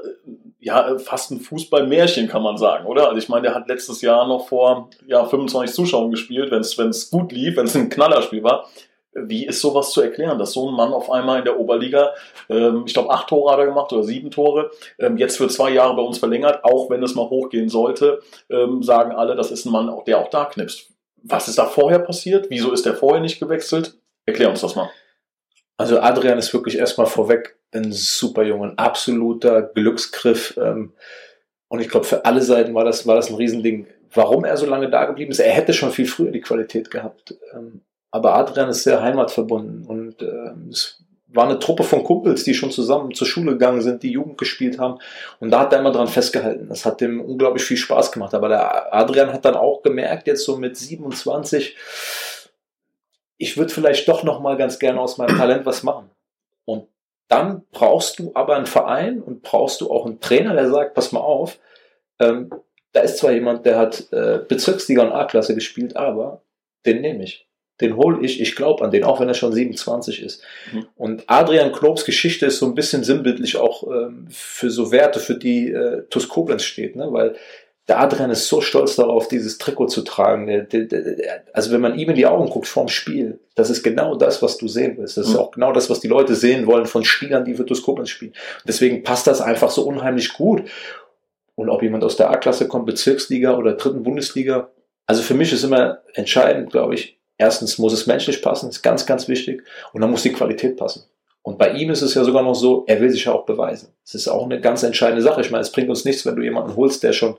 ja 0.61 0.97
fast 0.99 1.31
ein 1.31 1.41
Fußballmärchen, 1.41 2.29
kann 2.29 2.43
man 2.43 2.57
sagen, 2.57 2.87
oder? 2.87 3.09
Also 3.09 3.19
ich 3.19 3.29
meine, 3.29 3.43
der 3.43 3.55
hat 3.55 3.69
letztes 3.69 4.01
Jahr 4.01 4.27
noch 4.27 4.49
vor 4.49 4.89
ja, 5.07 5.25
25 5.25 5.75
Zuschauern 5.75 6.11
gespielt, 6.11 6.51
wenn 6.51 6.61
es 6.61 7.11
gut 7.11 7.33
lief, 7.33 7.57
wenn 7.57 7.67
es 7.67 7.77
ein 7.77 7.91
Knallerspiel 7.91 8.43
war. 8.43 8.69
Wie 9.15 9.47
ist 9.47 9.61
sowas 9.61 9.91
zu 9.91 10.01
erklären, 10.01 10.39
dass 10.39 10.53
so 10.53 10.69
ein 10.69 10.75
Mann 10.75 10.93
auf 10.93 11.11
einmal 11.11 11.41
in 11.41 11.45
der 11.45 11.59
Oberliga, 11.59 12.15
ähm, 12.49 12.85
ich 12.87 12.95
glaube 12.95 13.11
acht 13.11 13.29
Tore 13.29 13.53
hat 13.53 13.59
er 13.59 13.67
gemacht 13.67 13.93
oder 13.93 14.05
sieben 14.05 14.31
Tore, 14.31 14.71
ähm, 14.99 15.17
jetzt 15.19 15.37
für 15.37 15.49
zwei 15.49 15.71
Jahre 15.71 15.95
bei 15.95 16.03
uns 16.03 16.19
verlängert, 16.19 16.65
auch 16.65 16.89
wenn 16.89 17.03
es 17.03 17.15
mal 17.15 17.29
hochgehen 17.29 17.69
sollte, 17.69 18.21
ähm, 18.49 18.83
sagen 18.83 19.13
alle, 19.13 19.37
das 19.37 19.51
ist 19.51 19.67
ein 19.67 19.73
Mann, 19.73 19.93
der 20.07 20.19
auch 20.19 20.31
da 20.31 20.47
knipst. 20.47 20.89
Was 21.23 21.49
ist 21.49 21.59
da 21.59 21.67
vorher 21.67 21.99
passiert? 21.99 22.47
Wieso 22.49 22.73
ist 22.73 22.87
der 22.87 22.95
vorher 22.95 23.21
nicht 23.21 23.39
gewechselt? 23.39 23.97
Erklär 24.25 24.51
uns 24.51 24.61
das 24.61 24.77
mal. 24.77 24.91
Also 25.77 26.01
Adrian 26.01 26.39
ist 26.39 26.53
wirklich 26.55 26.79
erstmal 26.79 27.07
vorweg 27.07 27.57
ein 27.73 27.93
super 27.93 28.45
Junge, 28.45 28.69
ein 28.69 28.79
absoluter 28.79 29.63
Glücksgriff. 29.63 30.57
Ähm, 30.57 30.93
und 31.69 31.81
ich 31.81 31.89
glaube, 31.89 32.07
für 32.07 32.25
alle 32.25 32.43
Seiten 32.43 32.75
war 32.75 32.85
das, 32.85 33.07
war 33.07 33.17
das 33.17 33.31
ein 33.31 33.37
Riesending. 33.37 33.87
Warum 34.13 34.45
er 34.45 34.57
so 34.57 34.67
lange 34.67 34.91
da 34.91 35.07
geblieben 35.07 35.33
ist, 35.33 35.39
er 35.39 35.53
hätte 35.53 35.73
schon 35.73 35.91
viel 35.91 36.07
früher 36.07 36.31
die 36.31 36.41
Qualität 36.41 36.91
gehabt. 36.91 37.35
Aber 38.13 38.35
Adrian 38.35 38.69
ist 38.69 38.85
sehr 38.85 39.03
heimatverbunden 39.03 39.87
und 39.87 40.23
ähm, 40.23 40.69
es 40.71 41.03
war 41.35 41.45
eine 41.45 41.59
Truppe 41.59 41.83
von 41.83 42.05
Kumpels, 42.05 42.45
die 42.45 42.53
schon 42.53 42.71
zusammen 42.71 43.15
zur 43.15 43.27
Schule 43.27 43.53
gegangen 43.53 43.81
sind, 43.81 44.03
die 44.03 44.13
Jugend 44.13 44.37
gespielt 44.37 44.79
haben. 44.79 44.99
Und 45.41 45.51
da 45.51 45.61
hat 45.61 45.73
er 45.73 45.81
immer 45.81 45.93
dran 45.93 46.09
festgehalten. 46.09 46.69
Das 46.69 46.85
hat 46.85 47.01
dem 47.01 47.23
unglaublich 47.23 47.65
viel 47.65 47.79
Spaß 47.79 48.13
gemacht. 48.13 48.35
Aber 48.35 48.49
der 48.49 48.95
Adrian 48.95 49.33
hat 49.33 49.47
dann 49.47 49.57
auch 49.57 49.83
gemerkt, 49.83 50.27
jetzt 50.27 50.45
so 50.45 50.59
mit 50.59 50.77
27, 50.77 51.75
ich 53.39 53.57
würde 53.57 53.73
vielleicht 53.73 54.07
doch 54.09 54.25
noch 54.25 54.41
mal 54.41 54.59
ganz 54.59 54.79
gerne 54.79 55.01
aus 55.01 55.17
meinem 55.17 55.39
Talent 55.39 55.65
was 55.65 55.83
machen. 55.83 56.11
Und 56.67 56.89
dann 57.29 57.65
brauchst 57.73 58.19
du 58.19 58.33
aber 58.35 58.57
einen 58.57 58.67
Verein 58.67 59.23
und 59.23 59.43
brauchst 59.43 59.81
du 59.81 59.91
auch 59.91 60.05
einen 60.05 60.21
Trainer, 60.21 60.53
der 60.53 60.71
sagt, 60.71 60.93
pass 60.95 61.13
mal 61.13 61.21
auf, 61.21 61.59
ähm, 62.21 62.51
da 62.93 63.01
ist 63.01 63.17
zwar 63.17 63.33
jemand, 63.33 63.65
der 63.65 63.79
hat 63.79 64.13
äh, 64.13 64.41
Bezirksliga 64.47 65.03
und 65.03 65.13
A-Klasse 65.13 65.55
gespielt, 65.55 65.97
aber 65.97 66.43
den 66.85 67.01
nehme 67.01 67.25
ich. 67.25 67.49
Den 67.83 67.97
hole 67.97 68.25
ich, 68.25 68.41
ich 68.41 68.57
glaube 68.57 68.85
an 68.85 68.91
den, 68.91 69.05
auch 69.05 69.21
wenn 69.21 69.29
er 69.29 69.35
schon 69.35 69.53
27 69.53 70.23
ist. 70.23 70.43
Mhm. 70.73 70.87
Und 70.97 71.25
Adrian 71.27 71.73
Knobs 71.73 72.05
Geschichte 72.05 72.47
ist 72.47 72.59
so 72.59 72.67
ein 72.67 72.75
bisschen 72.75 73.05
sinnbildlich 73.05 73.57
auch 73.57 73.87
ähm, 73.87 74.27
für 74.31 74.71
so 74.71 74.91
Werte, 74.93 75.21
für 75.21 75.35
die 75.35 75.71
äh, 75.71 76.05
TuS 76.09 76.29
Koblenz 76.29 76.65
steht, 76.65 76.97
ne? 76.97 77.09
weil 77.11 77.37
der 77.89 78.01
Adrian 78.01 78.31
ist 78.31 78.47
so 78.47 78.61
stolz 78.61 78.95
darauf, 78.95 79.27
dieses 79.27 79.59
Trikot 79.59 79.87
zu 79.87 80.03
tragen. 80.03 80.47
Der, 80.47 80.63
der, 80.63 80.85
der, 80.85 81.45
also 81.53 81.73
wenn 81.73 81.81
man 81.81 81.99
ihm 81.99 82.11
in 82.11 82.17
die 82.17 82.27
Augen 82.27 82.49
guckt 82.49 82.69
vorm 82.69 82.89
Spiel, 82.89 83.41
das 83.57 83.71
ist 83.71 83.83
genau 83.83 84.15
das, 84.15 84.41
was 84.41 84.57
du 84.57 84.69
sehen 84.69 84.97
willst. 84.99 85.17
Das 85.17 85.27
ist 85.27 85.35
mhm. 85.35 85.41
auch 85.41 85.51
genau 85.51 85.73
das, 85.73 85.91
was 85.91 85.99
die 85.99 86.09
Leute 86.09 86.37
sehen 86.37 86.67
wollen 86.67 86.87
von 86.87 87.05
Spielern, 87.05 87.45
die 87.45 87.55
für 87.55 87.67
Tuskopens 87.67 88.09
spielen. 88.09 88.35
Deswegen 88.67 89.03
passt 89.03 89.27
das 89.27 89.41
einfach 89.41 89.71
so 89.71 89.83
unheimlich 89.83 90.33
gut. 90.33 90.63
Und 91.57 91.69
ob 91.69 91.83
jemand 91.83 92.05
aus 92.05 92.17
der 92.17 92.31
A-Klasse 92.31 92.69
kommt, 92.69 92.87
Bezirksliga 92.87 93.57
oder 93.57 93.75
dritten 93.75 94.05
Bundesliga. 94.05 94.71
Also 95.07 95.23
für 95.23 95.35
mich 95.35 95.53
ist 95.53 95.65
immer 95.65 95.99
entscheidend, 96.15 96.71
glaube 96.71 96.95
ich, 96.95 97.19
erstens 97.43 97.77
muss 97.79 97.93
es 97.93 98.07
menschlich 98.07 98.41
passen, 98.41 98.69
ist 98.69 98.83
ganz, 98.83 99.05
ganz 99.05 99.27
wichtig. 99.27 99.65
Und 99.93 100.01
dann 100.01 100.11
muss 100.11 100.23
die 100.23 100.33
Qualität 100.33 100.77
passen. 100.77 101.05
Und 101.43 101.59
bei 101.59 101.73
ihm 101.73 101.91
ist 101.91 102.03
es 102.03 102.15
ja 102.15 102.23
sogar 102.23 102.45
noch 102.45 102.55
so, 102.55 102.85
er 102.87 103.01
will 103.01 103.11
sich 103.11 103.25
ja 103.25 103.33
auch 103.33 103.45
beweisen. 103.45 103.89
Das 104.05 104.15
ist 104.15 104.29
auch 104.29 104.45
eine 104.45 104.61
ganz 104.61 104.85
entscheidende 104.85 105.23
Sache. 105.23 105.41
Ich 105.41 105.51
meine, 105.51 105.63
es 105.63 105.73
bringt 105.73 105.91
uns 105.91 106.05
nichts, 106.05 106.25
wenn 106.25 106.37
du 106.37 106.43
jemanden 106.43 106.77
holst, 106.77 107.03
der 107.03 107.13
schon 107.13 107.37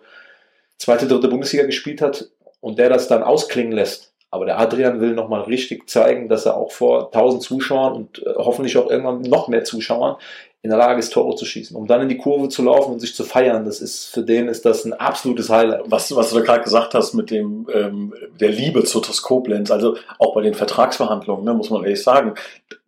zweite, 0.77 1.07
dritte 1.07 1.29
Bundesliga 1.29 1.65
gespielt 1.65 2.01
hat 2.01 2.27
und 2.59 2.79
der 2.79 2.89
das 2.89 3.07
dann 3.07 3.23
ausklingen 3.23 3.71
lässt. 3.71 4.13
Aber 4.29 4.45
der 4.45 4.59
Adrian 4.59 4.99
will 4.99 5.13
nochmal 5.13 5.43
richtig 5.43 5.89
zeigen, 5.89 6.27
dass 6.27 6.45
er 6.45 6.57
auch 6.57 6.71
vor 6.71 7.13
1000 7.13 7.41
Zuschauern 7.41 7.93
und 7.93 8.19
äh, 8.25 8.33
hoffentlich 8.35 8.75
auch 8.77 8.89
irgendwann 8.89 9.21
noch 9.21 9.47
mehr 9.47 9.63
Zuschauern 9.63 10.17
in 10.63 10.69
der 10.69 10.79
Lage 10.79 10.99
ist, 10.99 11.11
Tore 11.11 11.35
zu 11.35 11.45
schießen. 11.45 11.75
Um 11.75 11.87
dann 11.87 12.01
in 12.01 12.09
die 12.09 12.17
Kurve 12.17 12.47
zu 12.47 12.63
laufen 12.63 12.93
und 12.93 12.99
sich 13.01 13.13
zu 13.13 13.25
feiern, 13.25 13.65
das 13.65 13.81
ist 13.81 14.05
für 14.05 14.23
den 14.23 14.47
ist 14.47 14.63
das 14.65 14.85
ein 14.85 14.93
absolutes 14.93 15.49
Highlight. 15.49 15.83
Was, 15.87 16.15
was 16.15 16.31
du 16.31 16.41
gerade 16.41 16.63
gesagt 16.63 16.93
hast 16.93 17.13
mit 17.13 17.31
dem 17.31 17.67
ähm, 17.73 18.13
der 18.39 18.49
Liebe 18.49 18.85
zu 18.85 19.01
Toskoblenz, 19.01 19.71
also 19.71 19.97
auch 20.19 20.33
bei 20.33 20.41
den 20.41 20.53
Vertragsverhandlungen, 20.53 21.43
ne, 21.43 21.53
muss 21.53 21.69
man 21.69 21.83
ehrlich 21.83 22.01
sagen, 22.01 22.35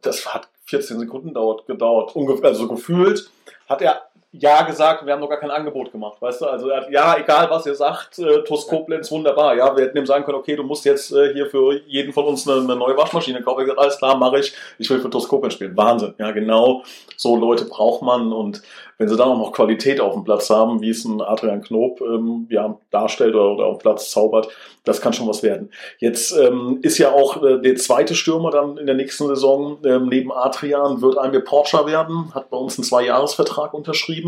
das 0.01 0.33
hat 0.33 0.47
14 0.67 0.99
Sekunden 0.99 1.33
dauert, 1.33 1.67
gedauert, 1.67 2.15
ungefähr, 2.15 2.49
also 2.49 2.69
gefühlt 2.69 3.29
hat 3.67 3.81
er 3.81 4.03
ja 4.39 4.63
gesagt, 4.63 5.05
wir 5.05 5.13
haben 5.13 5.19
noch 5.19 5.29
gar 5.29 5.39
kein 5.39 5.51
Angebot 5.51 5.91
gemacht, 5.91 6.21
weißt 6.21 6.41
du? 6.41 6.45
Also 6.45 6.69
er 6.69 6.81
hat, 6.81 6.89
ja, 6.89 7.17
egal 7.17 7.49
was 7.49 7.65
ihr 7.65 7.75
sagt, 7.75 8.19
äh, 8.19 8.43
TuS 8.43 8.67
Koblenz, 8.67 9.11
wunderbar. 9.11 9.55
Ja, 9.55 9.75
wir 9.75 9.85
hätten 9.85 9.97
ihm 9.97 10.05
sagen 10.05 10.23
können, 10.23 10.37
okay, 10.37 10.55
du 10.55 10.63
musst 10.63 10.85
jetzt 10.85 11.11
äh, 11.11 11.33
hier 11.33 11.47
für 11.47 11.79
jeden 11.87 12.13
von 12.13 12.25
uns 12.25 12.47
eine, 12.47 12.61
eine 12.61 12.75
neue 12.75 12.97
Waschmaschine 12.97 13.41
kaufen. 13.41 13.61
Ich 13.61 13.65
gesagt, 13.65 13.79
alles 13.79 13.97
klar, 13.97 14.17
mache 14.17 14.39
ich. 14.39 14.53
Ich 14.77 14.89
will 14.89 14.99
für 14.99 15.09
TuS 15.09 15.27
Koblenz 15.27 15.55
spielen. 15.55 15.75
Wahnsinn. 15.75 16.13
Ja, 16.17 16.31
genau 16.31 16.83
so 17.17 17.35
Leute 17.35 17.65
braucht 17.65 18.01
man 18.01 18.31
und 18.33 18.61
wenn 18.97 19.09
sie 19.09 19.17
dann 19.17 19.27
auch 19.27 19.37
noch 19.37 19.51
Qualität 19.51 19.99
auf 19.99 20.13
dem 20.13 20.23
Platz 20.23 20.49
haben, 20.49 20.81
wie 20.81 20.89
es 20.89 21.03
ein 21.03 21.19
Adrian 21.21 21.61
Knob 21.61 21.99
ähm, 22.01 22.47
ja, 22.49 22.77
darstellt 22.91 23.35
oder, 23.35 23.51
oder 23.51 23.65
auf 23.65 23.77
dem 23.77 23.81
Platz 23.81 24.09
zaubert, 24.09 24.47
das 24.85 25.01
kann 25.01 25.11
schon 25.11 25.27
was 25.27 25.43
werden. 25.43 25.69
Jetzt 25.99 26.31
ähm, 26.37 26.79
ist 26.81 26.97
ja 26.97 27.11
auch 27.11 27.43
äh, 27.43 27.59
der 27.59 27.75
zweite 27.75 28.15
Stürmer 28.15 28.51
dann 28.51 28.77
in 28.77 28.85
der 28.85 28.95
nächsten 28.95 29.27
Saison 29.27 29.79
ähm, 29.83 30.07
neben 30.07 30.31
Adrian, 30.31 31.01
wird 31.01 31.17
ein 31.17 31.43
Porcher 31.43 31.85
werden, 31.85 32.33
hat 32.33 32.49
bei 32.49 32.57
uns 32.57 32.77
einen 32.77 32.85
Zweijahresvertrag 32.85 33.73
unterschrieben. 33.73 34.24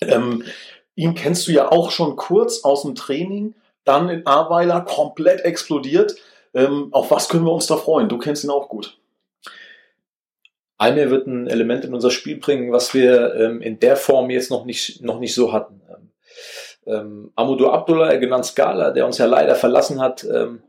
Ähm, 0.00 0.44
ihn 0.94 1.14
kennst 1.14 1.46
du 1.46 1.52
ja 1.52 1.70
auch 1.70 1.90
schon 1.90 2.16
kurz 2.16 2.64
aus 2.64 2.82
dem 2.82 2.94
Training, 2.94 3.54
dann 3.84 4.08
in 4.08 4.26
Aweiler 4.26 4.82
komplett 4.82 5.44
explodiert. 5.44 6.14
Ähm, 6.54 6.88
auf 6.92 7.10
was 7.10 7.28
können 7.28 7.44
wir 7.44 7.52
uns 7.52 7.66
da 7.66 7.76
freuen? 7.76 8.08
Du 8.08 8.18
kennst 8.18 8.44
ihn 8.44 8.50
auch 8.50 8.68
gut. 8.68 8.98
Almir 10.76 11.10
wird 11.10 11.26
ein 11.26 11.46
Element 11.46 11.84
in 11.84 11.94
unser 11.94 12.10
Spiel 12.10 12.38
bringen, 12.38 12.72
was 12.72 12.92
wir 12.92 13.34
ähm, 13.36 13.62
in 13.62 13.78
der 13.78 13.96
Form 13.96 14.30
jetzt 14.30 14.50
noch 14.50 14.64
nicht, 14.64 15.02
noch 15.02 15.20
nicht 15.20 15.34
so 15.34 15.52
hatten. 15.52 15.80
Ähm, 16.86 17.30
Amadou 17.36 17.68
Abdullah, 17.68 18.16
genannt 18.16 18.46
Scala, 18.46 18.90
der 18.90 19.06
uns 19.06 19.18
ja 19.18 19.26
leider 19.26 19.54
verlassen 19.54 20.00
hat, 20.00 20.24
ähm, 20.24 20.62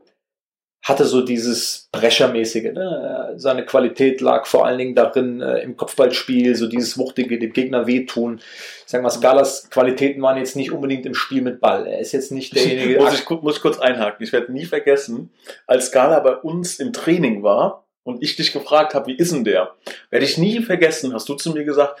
hatte 0.84 1.06
so 1.06 1.22
dieses 1.22 1.88
Brechermäßige. 1.92 2.72
Ne? 2.74 3.32
Seine 3.36 3.64
Qualität 3.64 4.20
lag 4.20 4.44
vor 4.44 4.66
allen 4.66 4.76
Dingen 4.76 4.94
darin, 4.94 5.40
äh, 5.40 5.60
im 5.60 5.78
Kopfballspiel, 5.78 6.54
so 6.54 6.66
dieses 6.66 6.98
Wuchtige, 6.98 7.38
dem 7.38 7.54
Gegner 7.54 7.86
wehtun. 7.86 8.40
Sagen 8.84 9.02
wir, 9.02 9.10
Scalas 9.10 9.70
Qualitäten 9.70 10.20
waren 10.20 10.36
jetzt 10.36 10.56
nicht 10.56 10.72
unbedingt 10.72 11.06
im 11.06 11.14
Spiel 11.14 11.40
mit 11.40 11.58
Ball. 11.60 11.86
Er 11.86 12.00
ist 12.00 12.12
jetzt 12.12 12.32
nicht 12.32 12.54
derjenige. 12.54 13.00
muss, 13.00 13.18
ich, 13.18 13.28
muss 13.28 13.56
ich 13.56 13.62
kurz 13.62 13.78
einhaken. 13.78 14.22
Ich 14.22 14.32
werde 14.34 14.52
nie 14.52 14.66
vergessen, 14.66 15.30
als 15.66 15.86
Scala 15.86 16.20
bei 16.20 16.36
uns 16.36 16.78
im 16.78 16.92
Training 16.92 17.42
war 17.42 17.86
und 18.02 18.22
ich 18.22 18.36
dich 18.36 18.52
gefragt 18.52 18.92
habe, 18.92 19.06
wie 19.06 19.16
ist 19.16 19.32
denn 19.32 19.44
der? 19.44 19.74
Werde 20.10 20.26
ich 20.26 20.36
nie 20.36 20.60
vergessen, 20.60 21.14
hast 21.14 21.30
du 21.30 21.34
zu 21.34 21.52
mir 21.52 21.64
gesagt, 21.64 21.98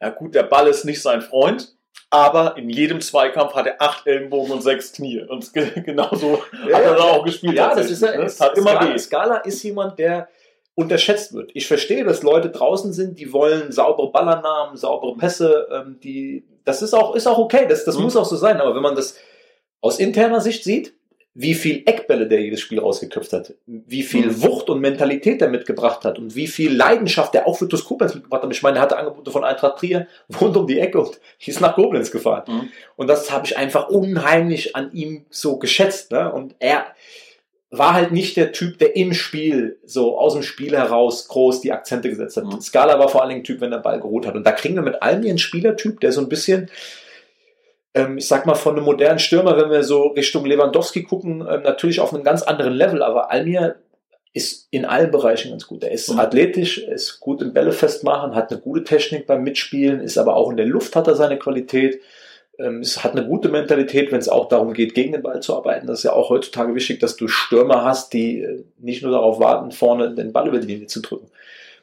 ja 0.00 0.08
gut, 0.08 0.34
der 0.34 0.44
Ball 0.44 0.68
ist 0.68 0.86
nicht 0.86 1.02
sein 1.02 1.20
Freund, 1.20 1.76
aber 2.10 2.58
in 2.58 2.68
jedem 2.68 3.00
Zweikampf 3.00 3.54
hat 3.54 3.66
er 3.66 3.80
acht 3.80 4.06
Ellenbogen 4.06 4.52
und 4.52 4.62
sechs 4.62 4.92
Knie. 4.92 5.22
Und 5.22 5.52
genauso 5.54 6.42
ja, 6.68 6.76
hat 6.76 6.84
er 6.84 6.94
da 6.96 7.02
auch 7.04 7.24
gespielt. 7.24 7.54
Ja, 7.54 7.74
das 7.74 7.90
ist 7.90 8.02
ja, 8.02 8.16
ne? 8.16 8.24
es 8.24 8.38
hat 8.38 8.56
immer 8.58 8.72
Skala, 8.72 8.98
Skala 8.98 9.36
ist 9.38 9.62
jemand, 9.62 9.98
der 9.98 10.28
unterschätzt 10.74 11.32
wird. 11.32 11.50
Ich 11.54 11.66
verstehe, 11.66 12.04
dass 12.04 12.22
Leute 12.22 12.50
draußen 12.50 12.92
sind, 12.92 13.18
die 13.18 13.32
wollen 13.32 13.72
saubere 13.72 14.10
Ballernamen, 14.10 14.76
saubere 14.76 15.16
Pässe, 15.16 15.68
ähm, 15.70 16.00
die, 16.02 16.44
das 16.64 16.82
ist 16.82 16.94
auch, 16.94 17.14
ist 17.14 17.26
auch 17.26 17.38
okay, 17.38 17.66
das, 17.68 17.84
das 17.84 17.96
mhm. 17.96 18.04
muss 18.04 18.16
auch 18.16 18.24
so 18.26 18.36
sein. 18.36 18.60
Aber 18.60 18.74
wenn 18.74 18.82
man 18.82 18.94
das 18.94 19.16
aus 19.80 19.98
interner 19.98 20.40
Sicht 20.40 20.64
sieht, 20.64 20.94
wie 21.34 21.54
viel 21.54 21.82
Eckbälle 21.86 22.28
der 22.28 22.42
jedes 22.42 22.60
Spiel 22.60 22.78
rausgeköpft 22.78 23.32
hat, 23.32 23.54
wie 23.66 24.02
viel 24.02 24.26
mhm. 24.26 24.42
Wucht 24.42 24.68
und 24.68 24.80
Mentalität 24.80 25.40
er 25.40 25.48
mitgebracht 25.48 26.04
hat 26.04 26.18
und 26.18 26.34
wie 26.34 26.46
viel 26.46 26.74
Leidenschaft 26.74 27.34
er 27.34 27.46
auch 27.46 27.56
für 27.56 27.68
TuS 27.68 27.84
Koblenz 27.84 28.14
mitgebracht 28.14 28.42
hat. 28.42 28.52
Ich 28.52 28.62
meine, 28.62 28.78
er 28.78 28.82
hatte 28.82 28.98
Angebote 28.98 29.30
von 29.30 29.42
Eintracht 29.42 29.78
Trier, 29.78 30.08
wohnt 30.28 30.56
um 30.56 30.66
die 30.66 30.78
Ecke 30.78 31.00
und 31.00 31.18
ist 31.46 31.60
nach 31.60 31.74
Koblenz 31.74 32.10
gefahren. 32.10 32.44
Mhm. 32.46 32.68
Und 32.96 33.06
das 33.06 33.30
habe 33.30 33.46
ich 33.46 33.56
einfach 33.56 33.88
unheimlich 33.88 34.76
an 34.76 34.92
ihm 34.92 35.24
so 35.30 35.58
geschätzt. 35.58 36.12
Ne? 36.12 36.30
Und 36.30 36.54
er 36.58 36.84
war 37.70 37.94
halt 37.94 38.12
nicht 38.12 38.36
der 38.36 38.52
Typ, 38.52 38.78
der 38.78 38.94
im 38.96 39.14
Spiel, 39.14 39.78
so 39.84 40.18
aus 40.18 40.34
dem 40.34 40.42
Spiel 40.42 40.76
heraus 40.76 41.28
groß 41.28 41.62
die 41.62 41.72
Akzente 41.72 42.10
gesetzt 42.10 42.36
hat. 42.36 42.44
Mhm. 42.44 42.60
Scala 42.60 42.98
war 42.98 43.08
vor 43.08 43.22
allen 43.22 43.30
Dingen 43.30 43.40
ein 43.40 43.44
Typ, 43.44 43.62
wenn 43.62 43.70
der 43.70 43.78
Ball 43.78 43.98
geruht 43.98 44.26
hat. 44.26 44.34
Und 44.34 44.44
da 44.44 44.52
kriegen 44.52 44.74
wir 44.74 44.82
mit 44.82 45.02
allem 45.02 45.24
einen 45.24 45.38
Spielertyp, 45.38 45.98
der 46.00 46.12
so 46.12 46.20
ein 46.20 46.28
bisschen 46.28 46.68
ähm, 47.94 48.18
ich 48.18 48.26
sag 48.26 48.46
mal, 48.46 48.54
von 48.54 48.76
einem 48.76 48.84
modernen 48.84 49.18
Stürmer, 49.18 49.56
wenn 49.56 49.70
wir 49.70 49.82
so 49.82 50.08
Richtung 50.08 50.44
Lewandowski 50.44 51.02
gucken, 51.02 51.46
ähm, 51.48 51.62
natürlich 51.62 52.00
auf 52.00 52.14
einem 52.14 52.24
ganz 52.24 52.42
anderen 52.42 52.72
Level. 52.72 53.02
Aber 53.02 53.30
Almir 53.30 53.76
ist 54.32 54.68
in 54.70 54.84
allen 54.84 55.10
Bereichen 55.10 55.50
ganz 55.50 55.66
gut. 55.66 55.84
Er 55.84 55.90
ist 55.90 56.10
mhm. 56.10 56.18
athletisch, 56.18 56.78
ist 56.78 57.20
gut 57.20 57.42
im 57.42 57.52
Bälle 57.52 57.72
festmachen, 57.72 58.34
hat 58.34 58.50
eine 58.50 58.60
gute 58.60 58.84
Technik 58.84 59.26
beim 59.26 59.42
Mitspielen, 59.42 60.00
ist 60.00 60.16
aber 60.16 60.36
auch 60.36 60.50
in 60.50 60.56
der 60.56 60.66
Luft 60.66 60.96
hat 60.96 61.06
er 61.06 61.16
seine 61.16 61.38
Qualität. 61.38 62.00
Ähm, 62.58 62.80
es 62.80 63.04
hat 63.04 63.12
eine 63.12 63.26
gute 63.26 63.50
Mentalität, 63.50 64.10
wenn 64.10 64.20
es 64.20 64.28
auch 64.28 64.48
darum 64.48 64.72
geht, 64.72 64.94
gegen 64.94 65.12
den 65.12 65.22
Ball 65.22 65.40
zu 65.40 65.54
arbeiten. 65.54 65.86
Das 65.86 65.98
ist 65.98 66.04
ja 66.04 66.14
auch 66.14 66.30
heutzutage 66.30 66.74
wichtig, 66.74 67.00
dass 67.00 67.16
du 67.16 67.28
Stürmer 67.28 67.84
hast, 67.84 68.14
die 68.14 68.40
äh, 68.40 68.64
nicht 68.78 69.02
nur 69.02 69.12
darauf 69.12 69.38
warten, 69.38 69.70
vorne 69.70 70.14
den 70.14 70.32
Ball 70.32 70.48
über 70.48 70.60
die 70.60 70.72
Linie 70.72 70.86
zu 70.86 71.00
drücken. 71.00 71.30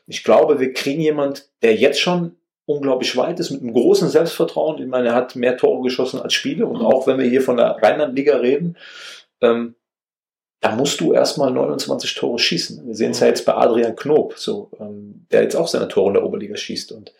Ich 0.07 0.23
glaube, 0.23 0.59
wir 0.59 0.73
kriegen 0.73 1.01
jemand, 1.01 1.49
der 1.61 1.75
jetzt 1.75 1.99
schon 1.99 2.35
unglaublich 2.69 3.17
weit 3.17 3.39
ist, 3.39 3.49
mit 3.49 3.61
einem 3.61 3.73
großen 3.73 4.09
Selbstvertrauen. 4.09 4.79
Ich 4.79 4.87
meine, 4.87 5.09
er 5.09 5.15
hat 5.15 5.35
mehr 5.35 5.57
Tore 5.57 5.81
geschossen 5.81 6.21
als 6.21 6.33
Spiele. 6.33 6.67
Und 6.67 6.81
auch 6.81 7.07
wenn 7.07 7.17
wir 7.17 7.27
hier 7.27 7.41
von 7.41 7.57
der 7.57 7.77
Rheinland-Liga 7.81 8.37
reden, 8.37 8.77
ähm, 9.41 9.75
da 10.61 10.75
musst 10.75 10.99
du 10.99 11.13
erstmal 11.13 11.51
29 11.51 12.13
Tore 12.13 12.37
schießen. 12.37 12.85
Wir 12.85 12.95
sehen 12.95 13.11
es 13.11 13.21
ja 13.21 13.27
jetzt 13.27 13.45
bei 13.45 13.55
Adrian 13.55 13.95
Knob, 13.95 14.37
so, 14.37 14.69
ähm, 14.79 15.25
der 15.31 15.41
jetzt 15.43 15.55
auch 15.55 15.67
seine 15.67 15.87
Tore 15.87 16.09
in 16.09 16.13
der 16.15 16.23
Oberliga 16.23 16.55
schießt. 16.55 16.91
Und 16.91 17.11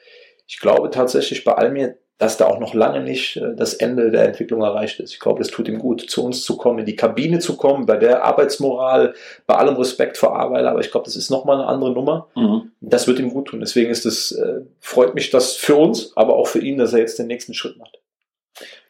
ich 0.45 0.59
glaube 0.59 0.91
tatsächlich 0.91 1.43
bei 1.43 1.53
Almir, 1.53 1.97
dass 2.19 2.35
da 2.35 2.47
auch 2.47 2.59
noch 2.59 2.73
lange 2.75 3.01
nicht 3.01 3.37
äh, 3.37 3.55
das 3.55 3.73
Ende 3.73 4.11
der 4.11 4.25
Entwicklung 4.25 4.61
erreicht 4.61 4.99
ist. 4.99 5.13
Ich 5.13 5.19
glaube, 5.19 5.41
es 5.41 5.47
tut 5.47 5.67
ihm 5.67 5.79
gut, 5.79 6.07
zu 6.07 6.23
uns 6.23 6.43
zu 6.43 6.57
kommen, 6.57 6.79
in 6.79 6.85
die 6.85 6.95
Kabine 6.95 7.39
zu 7.39 7.57
kommen, 7.57 7.87
bei 7.87 7.97
der 7.97 8.23
Arbeitsmoral, 8.23 9.15
bei 9.47 9.55
allem 9.55 9.75
Respekt 9.77 10.17
vor 10.17 10.37
Arbeit, 10.37 10.65
aber 10.65 10.81
ich 10.81 10.91
glaube, 10.91 11.05
das 11.05 11.15
ist 11.15 11.31
nochmal 11.31 11.57
eine 11.57 11.67
andere 11.67 11.91
Nummer. 11.91 12.27
Mhm. 12.35 12.71
Das 12.81 13.07
wird 13.07 13.19
ihm 13.19 13.33
gut 13.33 13.47
tun. 13.47 13.61
Deswegen 13.61 13.89
ist 13.89 14.05
es, 14.05 14.33
äh, 14.33 14.61
freut 14.79 15.15
mich 15.15 15.31
das 15.31 15.53
für 15.53 15.75
uns, 15.75 16.15
aber 16.15 16.35
auch 16.35 16.47
für 16.47 16.59
ihn, 16.59 16.77
dass 16.77 16.93
er 16.93 16.99
jetzt 16.99 17.17
den 17.17 17.27
nächsten 17.27 17.53
Schritt 17.53 17.77
macht. 17.77 17.97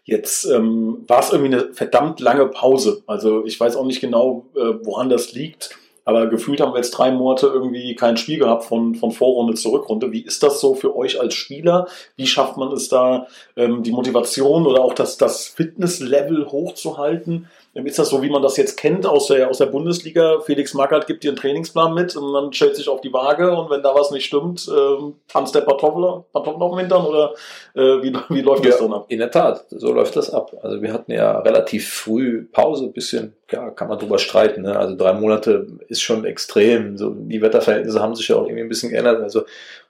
Jetzt 0.03 0.45
ähm, 0.45 1.05
war 1.07 1.19
es 1.19 1.31
irgendwie 1.31 1.53
eine 1.53 1.73
verdammt 1.73 2.19
lange 2.19 2.47
Pause. 2.47 3.03
Also 3.05 3.45
ich 3.45 3.59
weiß 3.59 3.75
auch 3.75 3.85
nicht 3.85 4.01
genau, 4.01 4.47
äh, 4.55 4.73
woran 4.83 5.09
das 5.09 5.33
liegt. 5.33 5.77
Aber 6.09 6.25
gefühlt 6.25 6.59
haben 6.59 6.73
wir 6.73 6.77
jetzt 6.77 6.89
drei 6.89 7.11
Monate 7.11 7.45
irgendwie 7.45 7.93
kein 7.93 8.17
Spiel 8.17 8.39
gehabt 8.39 8.63
von, 8.63 8.95
von 8.95 9.11
Vorrunde 9.11 9.53
zu 9.53 9.69
Rückrunde. 9.69 10.11
Wie 10.11 10.21
ist 10.21 10.41
das 10.41 10.59
so 10.59 10.73
für 10.73 10.95
euch 10.95 11.21
als 11.21 11.35
Spieler? 11.35 11.87
Wie 12.15 12.25
schafft 12.25 12.57
man 12.57 12.71
es 12.71 12.89
da, 12.89 13.27
ähm, 13.55 13.83
die 13.83 13.91
Motivation 13.91 14.65
oder 14.65 14.81
auch 14.81 14.95
das, 14.95 15.19
das 15.19 15.45
Fitnesslevel 15.45 16.47
hochzuhalten? 16.47 17.47
Ähm, 17.75 17.85
ist 17.85 17.99
das 17.99 18.09
so, 18.09 18.21
wie 18.21 18.29
man 18.29 18.41
das 18.41 18.57
jetzt 18.57 18.77
kennt 18.77 19.05
aus 19.05 19.27
der, 19.27 19.49
aus 19.49 19.59
der 19.59 19.67
Bundesliga? 19.67 20.39
Felix 20.39 20.73
Magath 20.73 21.07
gibt 21.07 21.23
dir 21.23 21.29
einen 21.29 21.37
Trainingsplan 21.37 21.93
mit 21.93 22.15
und 22.15 22.33
dann 22.33 22.51
stellt 22.53 22.75
sich 22.75 22.89
auf 22.89 23.01
die 23.01 23.13
Waage 23.13 23.55
und 23.55 23.69
wenn 23.69 23.83
da 23.83 23.93
was 23.93 24.11
nicht 24.11 24.25
stimmt, 24.25 24.69
ähm, 24.69 25.15
tanzt 25.27 25.55
der 25.55 25.61
Kartoffel 25.61 26.23
auf 26.33 26.43
dem 26.43 26.77
Hintern 26.79 27.05
oder 27.05 27.33
äh, 27.75 28.01
wie, 28.01 28.13
wie 28.29 28.41
läuft 28.41 28.65
ja, 28.65 28.71
das 28.71 28.79
dann 28.79 28.93
ab? 28.93 29.05
In 29.09 29.19
der 29.19 29.31
Tat, 29.31 29.65
so 29.69 29.93
läuft 29.93 30.15
das 30.15 30.31
ab. 30.31 30.51
Also 30.61 30.81
wir 30.81 30.93
hatten 30.93 31.11
ja 31.11 31.39
relativ 31.39 31.89
früh 31.89 32.45
Pause, 32.45 32.85
ein 32.85 32.93
bisschen, 32.93 33.35
ja, 33.51 33.69
kann 33.69 33.87
man 33.87 33.99
drüber 33.99 34.17
streiten. 34.17 34.63
Ne? 34.63 34.77
Also 34.77 34.95
drei 34.95 35.13
Monate 35.13 35.67
ist 35.87 36.01
schon 36.01 36.25
extrem. 36.25 36.97
So, 36.97 37.11
die 37.11 37.41
Wetterverhältnisse 37.41 38.01
haben 38.01 38.15
sich 38.15 38.27
ja 38.27 38.35
auch 38.35 38.45
irgendwie 38.45 38.63
ein 38.63 38.69
bisschen 38.69 38.89
geändert. 38.89 39.21
Also 39.21 39.43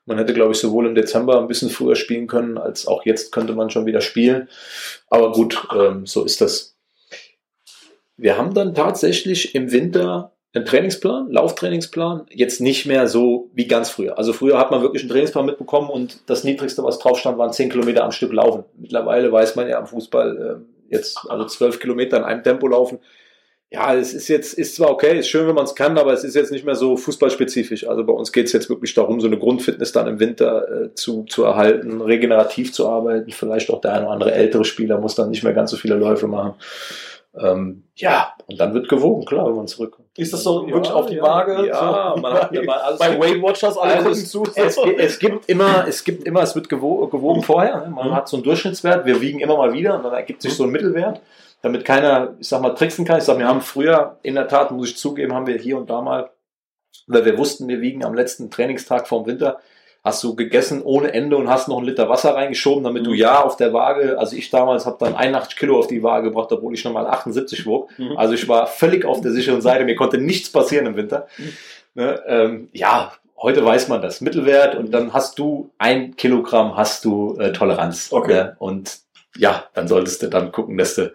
man 0.06 0.18
hätte, 0.18 0.34
glaube 0.34 0.52
ich, 0.52 0.60
sowohl 0.60 0.88
im 0.88 0.96
Dezember 0.96 1.40
ein 1.40 1.48
bisschen 1.48 1.70
früher 1.70 1.96
spielen 1.96 2.28
können, 2.28 2.58
als 2.58 2.88
auch 2.88 3.06
jetzt 3.06 3.32
könnte 3.32 3.54
man 3.54 3.70
schon 3.70 3.86
wieder 3.86 4.02
spielen. 4.02 4.50
Aber 5.10 5.32
gut, 5.32 5.68
ähm, 5.74 6.06
so 6.06 6.24
ist 6.24 6.42
das 6.42 6.79
wir 8.22 8.38
haben 8.38 8.54
dann 8.54 8.76
tatsächlich 8.76 9.56
im 9.56 9.72
Winter 9.72 10.34
einen 10.54 10.66
Trainingsplan, 10.66 11.30
Lauftrainingsplan, 11.30 12.26
jetzt 12.32 12.60
nicht 12.60 12.86
mehr 12.86 13.08
so 13.08 13.52
wie 13.54 13.68
ganz 13.68 13.90
früher. 13.90 14.18
Also 14.18 14.34
früher 14.34 14.58
hat 14.58 14.72
man 14.72 14.82
wirklich 14.82 15.04
einen 15.04 15.12
Trainingsplan 15.12 15.46
mitbekommen 15.46 15.90
und 15.90 16.22
das 16.28 16.44
Niedrigste, 16.44 16.84
was 16.84 17.00
drauf 17.00 17.20
stand, 17.20 17.38
waren 17.38 17.54
10 17.54 17.70
Kilometer 17.70 18.04
am 18.04 18.12
Stück 18.12 18.34
laufen. 18.34 18.64
Mittlerweile 18.78 19.32
weiß 19.32 19.56
man 19.56 19.70
ja 19.70 19.78
am 19.78 19.86
Fußball 19.86 20.64
äh, 20.90 20.94
jetzt 20.94 21.20
also 21.30 21.46
12 21.46 21.80
Kilometer 21.80 22.18
in 22.18 22.24
einem 22.24 22.44
Tempo 22.44 22.68
laufen. 22.68 23.00
Ja, 23.72 23.94
es 23.94 24.16
ist 24.16 24.28
jetzt, 24.28 24.56
ist 24.56 24.76
zwar 24.76 24.90
okay, 24.90 25.20
ist 25.20 25.28
schön, 25.28 25.48
wenn 25.48 25.54
man 25.54 25.66
es 25.66 25.76
kann, 25.76 26.00
aber 26.00 26.12
es 26.12 26.24
ist 26.24 26.36
jetzt 26.36 26.52
nicht 26.52 26.66
mehr 26.66 26.74
so 26.74 26.98
fußballspezifisch. 26.98 27.88
Also 27.88 28.04
bei 28.04 28.14
uns 28.14 28.32
geht 28.32 28.48
es 28.48 28.52
jetzt 28.54 28.68
wirklich 28.68 28.96
darum, 28.96 29.22
so 29.22 29.28
eine 29.28 29.38
Grundfitness 29.38 29.92
dann 29.92 30.08
im 30.08 30.20
Winter 30.20 30.86
äh, 30.86 30.94
zu, 30.96 31.26
zu 31.26 31.44
erhalten, 31.44 32.02
regenerativ 32.02 32.74
zu 32.74 32.90
arbeiten. 32.90 33.30
Vielleicht 33.30 33.70
auch 33.70 33.82
der 33.82 33.94
eine 33.94 34.06
oder 34.06 34.14
andere 34.14 34.32
ältere 34.34 34.66
Spieler 34.66 34.98
muss 34.98 35.14
dann 35.14 35.30
nicht 35.30 35.44
mehr 35.44 35.54
ganz 35.54 35.70
so 35.70 35.78
viele 35.78 35.94
Läufe 35.94 36.26
machen. 36.26 36.56
Ähm, 37.42 37.84
ja, 37.96 38.34
und 38.48 38.60
dann 38.60 38.74
wird 38.74 38.90
gewogen, 38.90 39.26
klar, 39.26 39.48
wenn 39.48 39.56
man 39.56 39.68
zurückkommt. 39.68 40.10
Ist 40.18 40.34
das 40.34 40.44
so 40.44 40.68
ja, 40.68 40.74
wirklich 40.74 40.92
auf 40.92 41.06
die 41.06 41.16
ja, 41.16 41.24
Waage? 41.24 41.68
Ja, 41.68 42.14
so, 42.16 42.22
man 42.22 42.34
hat 42.34 42.52
mal 42.66 42.78
alles 42.78 43.00
bei 43.00 43.18
Weight 43.20 43.42
Watchers 43.42 43.78
alle 43.78 43.96
also 43.96 44.10
gucken 44.10 44.26
zu. 44.26 44.44
Es, 44.56 44.78
es, 44.98 45.20
gibt 45.20 45.48
immer, 45.48 45.88
es 45.88 46.04
gibt 46.04 46.26
immer, 46.26 46.42
es 46.42 46.56
wird 46.56 46.68
gewogen, 46.68 47.42
vorher. 47.42 47.88
Man 47.90 48.10
mhm. 48.10 48.16
hat 48.16 48.28
so 48.28 48.38
einen 48.38 48.44
Durchschnittswert, 48.44 49.06
wir 49.06 49.22
wiegen 49.22 49.40
immer 49.40 49.58
mal 49.58 49.74
wieder 49.74 49.96
und 49.96 50.04
dann 50.04 50.14
ergibt 50.14 50.42
sich 50.42 50.54
so 50.54 50.64
ein 50.64 50.70
Mittelwert, 50.70 51.22
damit 51.62 51.86
keiner, 51.86 52.36
ich 52.40 52.48
sag 52.48 52.62
mal, 52.62 52.72
tricksen 52.72 53.06
kann. 53.06 53.20
Ich 53.20 53.24
sag, 53.24 53.38
wir 53.38 53.48
haben 53.48 53.62
früher, 53.62 54.18
in 54.22 54.36
der 54.36 54.48
Tat, 54.48 54.72
muss 54.72 54.90
ich 54.90 54.98
zugeben, 54.98 55.34
haben 55.34 55.48
wir 55.48 55.58
hier 55.58 55.78
und 55.78 55.90
da 55.90 56.02
mal, 56.02 56.30
weil 57.08 57.24
wir 57.24 57.38
wussten, 57.38 57.68
wir 57.70 57.80
wiegen 57.80 58.04
am 58.04 58.14
letzten 58.14 58.52
Trainingstag 58.52 59.08
vorm 59.08 59.26
Winter, 59.26 59.60
hast 60.04 60.24
du 60.24 60.36
gegessen 60.36 60.82
ohne 60.82 61.14
Ende 61.14 61.38
und 61.38 61.50
hast 61.50 61.68
noch 61.68 61.78
einen 61.78 61.88
Liter 61.88 62.10
Wasser 62.10 62.34
reingeschoben, 62.34 62.84
damit 62.84 63.06
du 63.06 63.12
mhm. 63.12 63.18
ja 63.18 63.44
auf 63.44 63.58
der 63.58 63.74
Waage, 63.74 64.18
also 64.18 64.36
ich 64.36 64.50
damals 64.50 64.86
habe 64.86 64.98
dann 65.00 65.16
81 65.16 65.58
Kilo 65.58 65.78
auf 65.78 65.88
die 65.88 66.04
Waage 66.04 66.30
gebracht, 66.30 66.52
obwohl 66.52 66.74
ich 66.74 66.84
nochmal 66.84 67.08
78 67.08 67.66
wog. 67.66 67.90
Mhm. 67.98 68.18
Also 68.18 68.34
ich 68.34 68.48
war 68.48 68.68
völlig 68.68 69.06
auf 69.06 69.22
der 69.22 69.32
sicheren 69.32 69.62
Seite, 69.62 69.86
mir 69.86 69.96
konnte 69.96 70.18
nichts 70.18 70.52
passieren 70.52 70.86
im 70.86 70.96
Winter. 70.96 71.28
Ne, 71.96 72.22
ähm, 72.28 72.70
ja, 72.72 73.14
heute 73.38 73.66
weiß 73.66 73.88
man 73.88 74.02
das 74.02 74.22
Mittelwert 74.22 74.76
und 74.76 74.92
dann 74.92 75.14
hast 75.14 75.40
du 75.40 75.72
ein 75.78 76.16
Kilogramm 76.16 76.78
hast 76.78 77.06
du 77.06 77.38
äh, 77.40 77.52
Toleranz. 77.52 78.10
Okay. 78.12 78.34
Ne? 78.34 78.56
Und 78.60 79.00
ja, 79.38 79.66
dann 79.74 79.88
solltest 79.88 80.24
du 80.24 80.28
dann 80.28 80.52
gucken, 80.52 80.78
dass 80.78 80.96
du, 80.96 81.14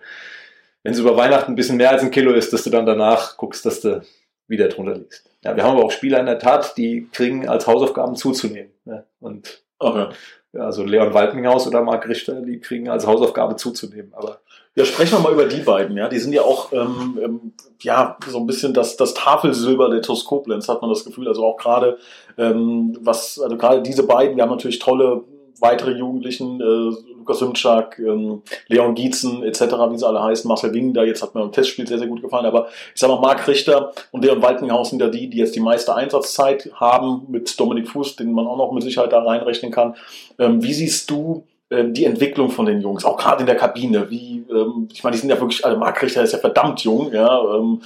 wenn 0.83 0.93
es 0.93 0.99
über 0.99 1.17
Weihnachten 1.17 1.53
ein 1.53 1.57
bisschen 1.57 1.77
mehr 1.77 1.91
als 1.91 2.03
ein 2.03 2.11
Kilo 2.11 2.33
ist, 2.33 2.53
dass 2.53 2.65
du 2.65 2.71
dann 2.71 2.87
danach 2.87 3.37
guckst, 3.37 3.65
dass 3.67 3.81
du 3.81 4.03
wieder 4.47 4.69
drunter 4.69 4.95
liegst. 4.95 5.31
Ja, 5.45 5.55
wir 5.55 5.63
haben 5.63 5.77
aber 5.77 5.85
auch 5.85 5.93
Spieler 5.93 6.21
in 6.21 6.27
der 6.27 6.39
Tat, 6.39 6.77
die 6.77 7.09
kriegen 7.13 7.49
als 7.49 7.67
Hausaufgaben 7.67 8.17
zuzunehmen. 8.17 8.73
Ne? 8.87 9.05
Und 9.21 9.63
okay. 9.79 10.07
ja, 10.55 10.73
so 10.73 10.83
Leon 10.83 11.13
Waltminghaus 11.13 11.67
oder 11.67 11.83
Marc 11.83 12.09
Richter, 12.09 12.41
die 12.41 12.61
kriegen 12.61 12.89
als 12.89 13.07
Hausaufgabe 13.07 13.57
zuzunehmen. 13.57 14.13
Aber 14.15 14.41
ja, 14.75 14.85
sprechen 14.85 15.19
wir 15.19 15.21
mal 15.21 15.35
über 15.35 15.47
die 15.47 15.61
beiden. 15.61 15.97
Ja, 15.97 16.09
die 16.09 16.19
sind 16.19 16.33
ja 16.33 16.43
auch 16.43 16.73
ähm, 16.73 17.19
ähm, 17.23 17.53
ja 17.81 18.17
so 18.27 18.39
ein 18.39 18.47
bisschen 18.47 18.73
das, 18.73 18.97
das 18.97 19.13
Tafelsilber 19.15 19.91
der 19.91 20.03
TuS 20.03 20.25
Koblenz, 20.25 20.69
hat 20.69 20.81
man 20.81 20.91
das 20.91 21.05
Gefühl. 21.05 21.29
Also 21.29 21.45
auch 21.45 21.59
gerade 21.59 21.99
ähm, 22.39 22.97
was, 23.01 23.39
also 23.39 23.57
gerade 23.57 23.83
diese 23.83 24.07
beiden, 24.07 24.37
wir 24.37 24.43
haben 24.43 24.51
natürlich 24.51 24.79
tolle 24.79 25.23
weitere 25.61 25.93
Jugendlichen, 25.93 26.61
äh, 26.61 27.14
Lukas 27.25 27.39
Simczak, 27.39 27.99
ähm, 27.99 28.43
Leon 28.69 28.95
Gietzen 28.95 29.43
etc., 29.43 29.63
wie 29.91 29.99
sie 29.99 30.07
alle 30.07 30.23
heißen, 30.23 30.47
Marcel 30.47 30.75
Wing, 30.75 30.93
da 30.93 31.03
jetzt 31.03 31.23
hat 31.23 31.35
mir 31.35 31.43
im 31.43 31.53
Testspiel 31.53 31.87
sehr, 31.87 31.99
sehr 31.99 32.07
gut 32.07 32.21
gefallen, 32.21 32.45
aber 32.45 32.69
ich 32.95 33.01
sag 33.01 33.09
mal, 33.09 33.19
Marc 33.19 33.49
Richter 33.49 33.93
und 34.13 34.25
Leon 34.25 34.43
Waltenhaus 34.43 34.91
sind 34.91 35.01
ja 35.01 35.09
die, 35.09 35.31
die 35.31 35.39
jetzt 35.39 35.57
die 35.57 35.61
meiste 35.61 35.95
Einsatzzeit 35.95 36.71
haben, 36.75 37.23
mit 37.29 37.59
Dominik 37.59 37.89
Fuß, 37.89 38.17
den 38.17 38.33
man 38.33 38.47
auch 38.47 38.59
noch 38.59 38.73
mit 38.73 38.83
Sicherheit 38.83 39.13
da 39.13 39.23
reinrechnen 39.23 39.73
kann. 39.73 39.95
Ähm, 40.39 40.63
wie 40.63 40.75
siehst 40.75 41.11
du 41.11 41.45
ähm, 41.71 41.95
die 41.95 42.05
Entwicklung 42.05 42.51
von 42.51 42.67
den 42.67 42.83
Jungs, 42.83 43.07
auch 43.07 43.17
gerade 43.17 43.41
in 43.41 43.47
der 43.47 43.57
Kabine, 43.57 44.11
wie, 44.11 44.45
ähm, 44.51 44.89
ich 44.93 45.03
meine, 45.03 45.15
die 45.15 45.21
sind 45.21 45.31
ja 45.31 45.41
wirklich, 45.41 45.65
also 45.65 45.79
Marc 45.79 46.03
Richter 46.03 46.23
ist 46.23 46.33
ja 46.33 46.39
verdammt 46.39 46.81
jung, 46.81 47.11
ja, 47.13 47.57
ähm, 47.57 47.81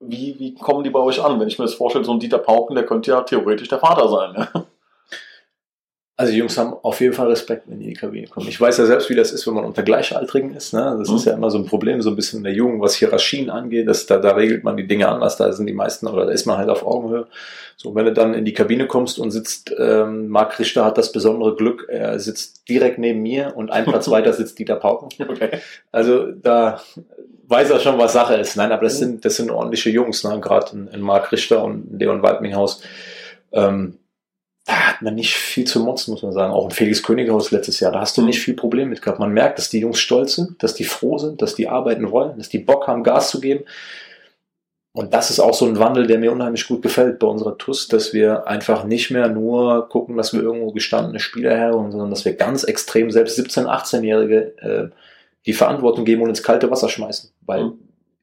wie, 0.00 0.34
wie 0.38 0.54
kommen 0.54 0.82
die 0.82 0.90
bei 0.90 0.98
euch 0.98 1.22
an? 1.22 1.38
Wenn 1.38 1.48
ich 1.48 1.58
mir 1.58 1.66
das 1.66 1.74
vorstelle, 1.74 2.04
so 2.04 2.12
ein 2.12 2.18
Dieter 2.18 2.38
Pauken, 2.38 2.74
der 2.74 2.86
könnte 2.86 3.10
ja 3.10 3.20
theoretisch 3.20 3.68
der 3.68 3.78
Vater 3.78 4.08
sein. 4.08 4.34
Ja? 4.36 4.64
Also 6.20 6.32
die 6.32 6.38
Jungs 6.38 6.58
haben 6.58 6.74
auf 6.82 7.00
jeden 7.00 7.14
Fall 7.14 7.28
Respekt, 7.28 7.62
wenn 7.66 7.78
die 7.78 7.86
in 7.86 7.90
die 7.92 7.96
Kabine 7.96 8.26
kommen. 8.26 8.46
Ich 8.46 8.60
weiß 8.60 8.76
ja 8.76 8.84
selbst, 8.84 9.08
wie 9.08 9.14
das 9.14 9.32
ist, 9.32 9.46
wenn 9.46 9.54
man 9.54 9.64
unter 9.64 9.82
Gleichaltrigen 9.82 10.54
ist. 10.54 10.74
Ne? 10.74 10.96
Das 10.98 11.08
mhm. 11.08 11.16
ist 11.16 11.24
ja 11.24 11.32
immer 11.32 11.50
so 11.50 11.56
ein 11.56 11.64
Problem, 11.64 12.02
so 12.02 12.10
ein 12.10 12.16
bisschen 12.16 12.40
in 12.40 12.44
der 12.44 12.52
Jugend, 12.52 12.82
was 12.82 12.94
Hierarchien 12.94 13.48
angeht. 13.48 13.88
Das, 13.88 14.04
da, 14.04 14.18
da 14.18 14.32
regelt 14.32 14.62
man 14.62 14.76
die 14.76 14.86
Dinge 14.86 15.08
anders. 15.08 15.38
Da 15.38 15.50
sind 15.54 15.64
die 15.64 15.72
meisten, 15.72 16.06
oder 16.06 16.26
da 16.26 16.32
ist 16.32 16.44
man 16.44 16.58
halt 16.58 16.68
auf 16.68 16.84
Augenhöhe. 16.84 17.26
So, 17.78 17.94
wenn 17.94 18.04
du 18.04 18.12
dann 18.12 18.34
in 18.34 18.44
die 18.44 18.52
Kabine 18.52 18.86
kommst 18.86 19.18
und 19.18 19.30
sitzt, 19.30 19.74
ähm, 19.78 20.28
Marc 20.28 20.58
Richter 20.58 20.84
hat 20.84 20.98
das 20.98 21.10
besondere 21.10 21.56
Glück, 21.56 21.86
er 21.88 22.20
sitzt 22.20 22.68
direkt 22.68 22.98
neben 22.98 23.22
mir 23.22 23.54
und 23.56 23.70
ein 23.70 23.86
Platz 23.86 24.06
weiter 24.10 24.34
sitzt 24.34 24.58
Dieter 24.58 24.76
Pauken. 24.76 25.08
Okay. 25.26 25.60
Also 25.90 26.32
da 26.32 26.82
weiß 27.48 27.70
er 27.70 27.80
schon, 27.80 27.96
was 27.96 28.12
Sache 28.12 28.34
ist. 28.34 28.56
Nein, 28.56 28.72
aber 28.72 28.82
das 28.82 28.96
mhm. 28.96 29.04
sind, 29.04 29.24
das 29.24 29.36
sind 29.36 29.50
ordentliche 29.50 29.88
Jungs, 29.88 30.22
ne? 30.22 30.38
gerade 30.38 30.76
in, 30.76 30.88
in 30.88 31.00
Marc 31.00 31.32
Richter 31.32 31.64
und 31.64 31.98
Leon 31.98 32.22
Waldminghaus. 32.22 32.82
Ähm, 33.52 33.99
da 34.66 34.74
hat 34.88 35.02
man 35.02 35.14
nicht 35.14 35.34
viel 35.34 35.66
zu 35.66 35.80
motzen, 35.80 36.12
muss 36.12 36.22
man 36.22 36.32
sagen. 36.32 36.52
Auch 36.52 36.66
in 36.66 36.70
Felix 36.70 37.02
Könighaus 37.02 37.50
letztes 37.50 37.80
Jahr, 37.80 37.92
da 37.92 38.00
hast 38.00 38.16
du 38.16 38.22
nicht 38.22 38.40
viel 38.40 38.54
Problem 38.54 38.90
mit 38.90 39.02
gehabt. 39.02 39.18
Man 39.18 39.32
merkt, 39.32 39.58
dass 39.58 39.70
die 39.70 39.80
Jungs 39.80 39.98
stolz 39.98 40.34
sind, 40.34 40.62
dass 40.62 40.74
die 40.74 40.84
froh 40.84 41.18
sind, 41.18 41.42
dass 41.42 41.54
die 41.54 41.68
arbeiten 41.68 42.10
wollen, 42.10 42.36
dass 42.36 42.48
die 42.48 42.58
Bock 42.58 42.86
haben, 42.86 43.02
Gas 43.02 43.30
zu 43.30 43.40
geben. 43.40 43.64
Und 44.92 45.14
das 45.14 45.30
ist 45.30 45.38
auch 45.38 45.54
so 45.54 45.66
ein 45.66 45.78
Wandel, 45.78 46.06
der 46.06 46.18
mir 46.18 46.32
unheimlich 46.32 46.66
gut 46.66 46.82
gefällt 46.82 47.20
bei 47.20 47.26
unserer 47.26 47.56
TUS, 47.56 47.86
dass 47.86 48.12
wir 48.12 48.48
einfach 48.48 48.84
nicht 48.84 49.10
mehr 49.10 49.28
nur 49.28 49.88
gucken, 49.88 50.16
dass 50.16 50.32
wir 50.32 50.42
irgendwo 50.42 50.72
gestandene 50.72 51.20
Spieler 51.20 51.56
herholen, 51.56 51.92
sondern 51.92 52.10
dass 52.10 52.24
wir 52.24 52.34
ganz 52.34 52.64
extrem 52.64 53.10
selbst 53.10 53.38
17-, 53.38 53.66
18-Jährige 53.66 54.58
äh, 54.58 54.88
die 55.46 55.52
Verantwortung 55.52 56.04
geben 56.04 56.22
und 56.22 56.28
ins 56.28 56.42
kalte 56.42 56.70
Wasser 56.70 56.88
schmeißen. 56.88 57.30
Weil 57.46 57.64
mhm. 57.64 57.78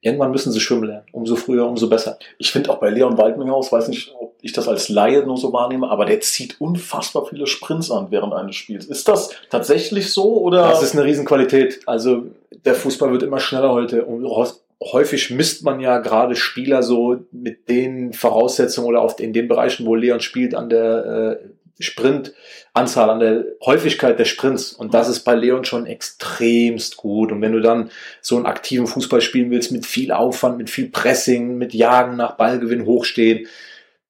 Irgendwann 0.08 0.32
müssen 0.32 0.52
sie 0.52 0.60
schwimmen 0.60 0.86
lernen. 0.86 1.06
Umso 1.12 1.36
früher, 1.36 1.68
umso 1.68 1.88
besser. 1.88 2.18
Ich 2.38 2.52
finde 2.52 2.72
auch 2.72 2.80
bei 2.80 2.90
Leon 2.90 3.18
Waldminghaus, 3.18 3.72
weiß 3.72 3.88
nicht, 3.90 4.14
ob 4.20 4.36
ich 4.42 4.54
das 4.54 4.68
als 4.68 4.90
Laie 4.90 5.26
nur 5.26 5.38
so 5.38 5.54
wahrnehme, 5.54 5.90
aber 5.90 6.06
der 6.06 6.22
zieht 6.22 6.60
unfassbar 6.60 7.26
viele 7.26 7.48
Sprints 7.48 7.92
an 7.92 8.08
während 8.10 8.34
eines 8.34 8.56
Spiels. 8.56 8.86
Ist 8.86 9.08
das 9.08 9.30
tatsächlich 9.50 10.12
so 10.12 10.42
oder? 10.42 10.70
Das 10.70 10.84
ist 10.84 10.94
eine 10.94 11.04
Riesenqualität. 11.04 11.82
Also 11.86 12.24
der 12.66 12.76
Fußball 12.76 13.12
wird 13.12 13.24
immer 13.24 13.40
schneller 13.40 13.72
heute 13.72 14.06
und 14.06 14.26
häufig 14.82 15.32
misst 15.32 15.64
man 15.64 15.80
ja 15.80 16.00
gerade 16.00 16.36
Spieler 16.36 16.84
so 16.84 17.18
mit 17.32 17.70
den 17.70 18.14
Voraussetzungen 18.14 18.88
oder 18.88 19.02
auf 19.02 19.20
in 19.20 19.34
den 19.34 19.48
Bereichen, 19.48 19.86
wo 19.86 19.96
Leon 19.96 20.20
spielt, 20.20 20.56
an 20.56 20.70
der 20.70 21.40
äh, 21.42 21.48
Sprintanzahl, 21.80 23.10
an 23.10 23.20
der 23.20 23.46
Häufigkeit 23.66 24.18
der 24.18 24.26
Sprints. 24.26 24.74
Und 24.74 24.94
das 24.94 25.10
ist 25.10 25.22
bei 25.22 25.36
Leon 25.36 25.66
schon 25.66 25.86
extremst 25.86 26.98
gut. 26.98 27.32
Und 27.32 27.42
wenn 27.42 27.52
du 27.52 27.62
dann 27.62 27.92
so 28.22 28.36
einen 28.36 28.46
aktiven 28.46 28.88
Fußball 28.88 29.22
spielen 29.22 29.52
willst, 29.52 29.72
mit 29.72 29.86
viel 29.86 30.12
Aufwand, 30.12 30.58
mit 30.58 30.70
viel 30.70 30.90
Pressing, 30.90 31.58
mit 31.58 31.74
Jagen 31.74 32.16
nach 32.16 32.38
Ballgewinn 32.38 32.86
hochstehen, 32.86 33.48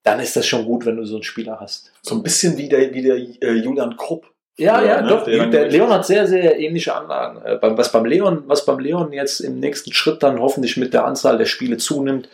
dann 0.04 0.20
ist 0.20 0.36
das 0.36 0.48
schon 0.48 0.66
gut, 0.66 0.86
wenn 0.86 0.98
du 0.98 1.06
so 1.06 1.16
einen 1.16 1.24
Spieler 1.24 1.60
hast. 1.60 1.92
So 2.02 2.16
ein 2.16 2.24
bisschen 2.24 2.58
wie 2.58 2.70
der, 2.70 2.94
wie 2.94 3.02
der 3.02 3.18
äh, 3.18 3.54
Julian 3.54 3.98
Krupp. 3.98 4.26
Ja, 4.58 4.84
ja, 4.84 5.02
ne? 5.02 5.10
doch. 5.10 5.26
Der, 5.26 5.46
der 5.48 5.68
Leon 5.68 5.90
hat 5.90 6.06
sehr, 6.06 6.26
sehr 6.26 6.60
ähnliche 6.60 6.96
Anlagen. 6.96 7.46
Äh, 7.46 7.60
was 7.62 7.92
beim 7.92 8.06
Leon, 8.06 8.44
was 8.48 8.66
beim 8.66 8.80
Leon 8.80 9.14
jetzt 9.14 9.42
im 9.42 9.60
nächsten 9.60 9.94
Schritt 9.94 10.24
dann 10.24 10.40
hoffentlich 10.40 10.78
mit 10.78 10.94
der 10.94 11.06
Anzahl 11.06 11.38
der 11.38 11.46
Spiele 11.46 11.78
zunimmt, 11.78 12.28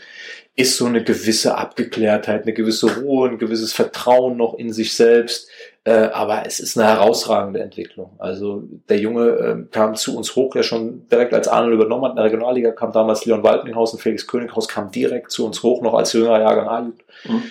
ist 0.55 0.77
so 0.77 0.85
eine 0.85 1.03
gewisse 1.03 1.57
Abgeklärtheit, 1.57 2.43
eine 2.43 2.53
gewisse 2.53 2.95
Ruhe, 2.97 3.29
ein 3.29 3.37
gewisses 3.39 3.73
Vertrauen 3.73 4.37
noch 4.37 4.53
in 4.53 4.71
sich 4.71 4.95
selbst. 4.95 5.49
Äh, 5.83 6.09
aber 6.13 6.45
es 6.45 6.59
ist 6.59 6.77
eine 6.77 6.87
herausragende 6.87 7.59
Entwicklung. 7.59 8.11
Also 8.19 8.63
der 8.87 8.99
Junge 8.99 9.29
äh, 9.29 9.65
kam 9.71 9.95
zu 9.95 10.15
uns 10.15 10.35
hoch, 10.35 10.55
ja 10.55 10.63
schon 10.63 11.07
direkt 11.09 11.33
als 11.33 11.47
Arnold 11.47 11.73
übernommen 11.73 12.05
hat. 12.05 12.11
In 12.11 12.17
der 12.17 12.25
Regionalliga 12.25 12.71
kam 12.71 12.91
damals 12.91 13.25
Leon 13.25 13.43
Waldminghaus 13.43 13.93
und 13.93 13.99
Felix 13.99 14.27
Könighaus 14.27 14.67
kam 14.67 14.91
direkt 14.91 15.31
zu 15.31 15.45
uns 15.45 15.63
hoch, 15.63 15.81
noch 15.81 15.95
als 15.95 16.13
jüngerer 16.13 16.39
Jahrgang 16.39 16.67
A-Jugend. 16.67 17.01
Mhm. 17.25 17.43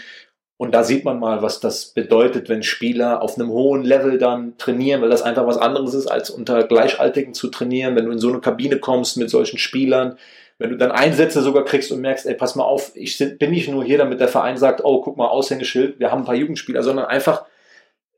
Und 0.56 0.72
da 0.72 0.84
sieht 0.84 1.04
man 1.04 1.18
mal, 1.18 1.42
was 1.42 1.58
das 1.58 1.86
bedeutet, 1.86 2.48
wenn 2.48 2.62
Spieler 2.62 3.20
auf 3.20 3.36
einem 3.36 3.48
hohen 3.48 3.82
Level 3.82 4.16
dann 4.16 4.56
trainieren, 4.58 5.02
weil 5.02 5.10
das 5.10 5.22
einfach 5.22 5.44
was 5.44 5.58
anderes 5.58 5.92
ist, 5.92 6.06
als 6.06 6.30
unter 6.30 6.62
Gleichaltrigen 6.62 7.34
zu 7.34 7.48
trainieren. 7.48 7.96
Wenn 7.96 8.04
du 8.04 8.12
in 8.12 8.20
so 8.20 8.28
eine 8.28 8.40
Kabine 8.40 8.78
kommst 8.78 9.16
mit 9.16 9.28
solchen 9.28 9.58
Spielern, 9.58 10.18
wenn 10.62 10.70
du 10.70 10.76
dann 10.76 10.92
Einsätze 10.92 11.42
sogar 11.42 11.64
kriegst 11.64 11.90
und 11.90 12.00
merkst, 12.00 12.24
ey, 12.24 12.34
pass 12.34 12.54
mal 12.54 12.62
auf, 12.62 12.92
ich 12.94 13.18
bin 13.18 13.50
nicht 13.50 13.68
nur 13.68 13.82
hier, 13.82 13.98
damit 13.98 14.20
der 14.20 14.28
Verein 14.28 14.56
sagt, 14.56 14.84
oh, 14.84 15.00
guck 15.00 15.16
mal, 15.16 15.26
Aushängeschild, 15.26 15.98
wir 15.98 16.12
haben 16.12 16.22
ein 16.22 16.24
paar 16.24 16.36
Jugendspieler, 16.36 16.84
sondern 16.84 17.06
einfach 17.06 17.44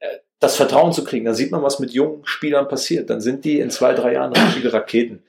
äh, 0.00 0.06
das 0.40 0.56
Vertrauen 0.56 0.92
zu 0.92 1.04
kriegen. 1.04 1.24
Dann 1.24 1.34
sieht 1.34 1.50
man, 1.50 1.62
was 1.62 1.78
mit 1.78 1.92
jungen 1.92 2.20
Spielern 2.24 2.68
passiert. 2.68 3.08
Dann 3.08 3.22
sind 3.22 3.46
die 3.46 3.60
in 3.60 3.70
zwei, 3.70 3.94
drei 3.94 4.12
Jahren 4.12 4.34
richtige 4.34 4.74
Raketen. 4.74 5.22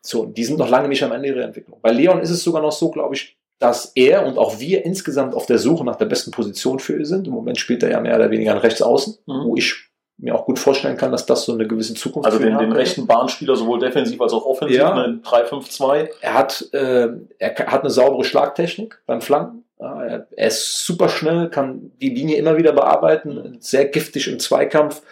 So, 0.00 0.24
die 0.24 0.44
sind 0.44 0.58
noch 0.58 0.70
lange 0.70 0.88
nicht 0.88 1.02
am 1.02 1.12
Ende 1.12 1.28
ihrer 1.28 1.42
Entwicklung. 1.42 1.80
Bei 1.82 1.90
Leon 1.90 2.20
ist 2.20 2.30
es 2.30 2.42
sogar 2.42 2.62
noch 2.62 2.72
so, 2.72 2.90
glaube 2.90 3.14
ich, 3.14 3.36
dass 3.58 3.92
er 3.94 4.24
und 4.24 4.38
auch 4.38 4.58
wir 4.58 4.86
insgesamt 4.86 5.34
auf 5.34 5.44
der 5.44 5.58
Suche 5.58 5.84
nach 5.84 5.96
der 5.96 6.06
besten 6.06 6.30
Position 6.30 6.78
für 6.78 6.96
ihn 6.96 7.04
sind. 7.04 7.26
Im 7.26 7.34
Moment 7.34 7.58
spielt 7.58 7.82
er 7.82 7.90
ja 7.90 8.00
mehr 8.00 8.16
oder 8.16 8.30
weniger 8.30 8.52
an 8.52 8.58
rechts 8.58 8.80
außen, 8.80 9.18
mhm. 9.26 9.44
wo 9.44 9.56
ich 9.56 9.87
mir 10.18 10.34
auch 10.34 10.44
gut 10.44 10.58
vorstellen 10.58 10.96
kann, 10.96 11.12
dass 11.12 11.26
das 11.26 11.44
so 11.44 11.52
eine 11.52 11.66
gewisse 11.66 11.94
Zukunft 11.94 12.26
Also 12.26 12.38
den, 12.38 12.58
den 12.58 12.72
rechten 12.72 13.06
Bahnspieler 13.06 13.54
sowohl 13.54 13.78
defensiv 13.78 14.20
als 14.20 14.32
auch 14.32 14.44
offensiv, 14.44 14.78
ja. 14.78 14.92
eine 14.92 15.20
3-5-2. 15.24 16.10
Er 16.20 16.34
hat, 16.34 16.68
äh, 16.72 17.08
er 17.38 17.56
hat 17.56 17.82
eine 17.82 17.90
saubere 17.90 18.24
Schlagtechnik 18.24 19.00
beim 19.06 19.20
Flanken. 19.20 19.64
Er, 19.78 20.26
ist 20.36 20.84
super 20.84 21.08
schnell, 21.08 21.50
kann 21.50 21.92
die 22.00 22.08
Linie 22.08 22.36
immer 22.36 22.56
wieder 22.56 22.72
bearbeiten, 22.72 23.58
sehr 23.60 23.84
giftig 23.84 24.26
im 24.26 24.40
Zweikampf. 24.40 25.02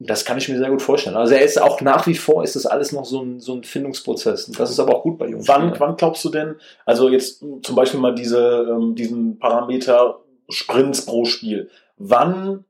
Das 0.00 0.24
kann 0.24 0.38
ich 0.38 0.48
mir 0.48 0.58
sehr 0.58 0.70
gut 0.70 0.82
vorstellen. 0.82 1.16
Also 1.16 1.34
er 1.34 1.42
ist 1.42 1.60
auch 1.60 1.80
nach 1.80 2.06
wie 2.08 2.16
vor, 2.16 2.42
ist 2.42 2.56
das 2.56 2.66
alles 2.66 2.90
noch 2.90 3.04
so 3.04 3.22
ein, 3.22 3.38
so 3.38 3.54
ein 3.54 3.62
Findungsprozess. 3.62 4.48
Und 4.48 4.58
das 4.58 4.70
ist 4.70 4.80
aber 4.80 4.96
auch 4.96 5.02
gut 5.02 5.18
bei 5.18 5.28
Jungs. 5.28 5.46
Wann, 5.46 5.78
wann 5.78 5.96
glaubst 5.96 6.24
du 6.24 6.30
denn, 6.30 6.56
also 6.84 7.08
jetzt 7.08 7.44
zum 7.62 7.76
Beispiel 7.76 8.00
mal 8.00 8.14
diese, 8.14 8.66
ähm, 8.70 8.96
diesen 8.96 9.38
Parameter 9.38 10.18
Sprints 10.48 11.06
pro 11.06 11.24
Spiel. 11.24 11.70
Wann 11.96 12.64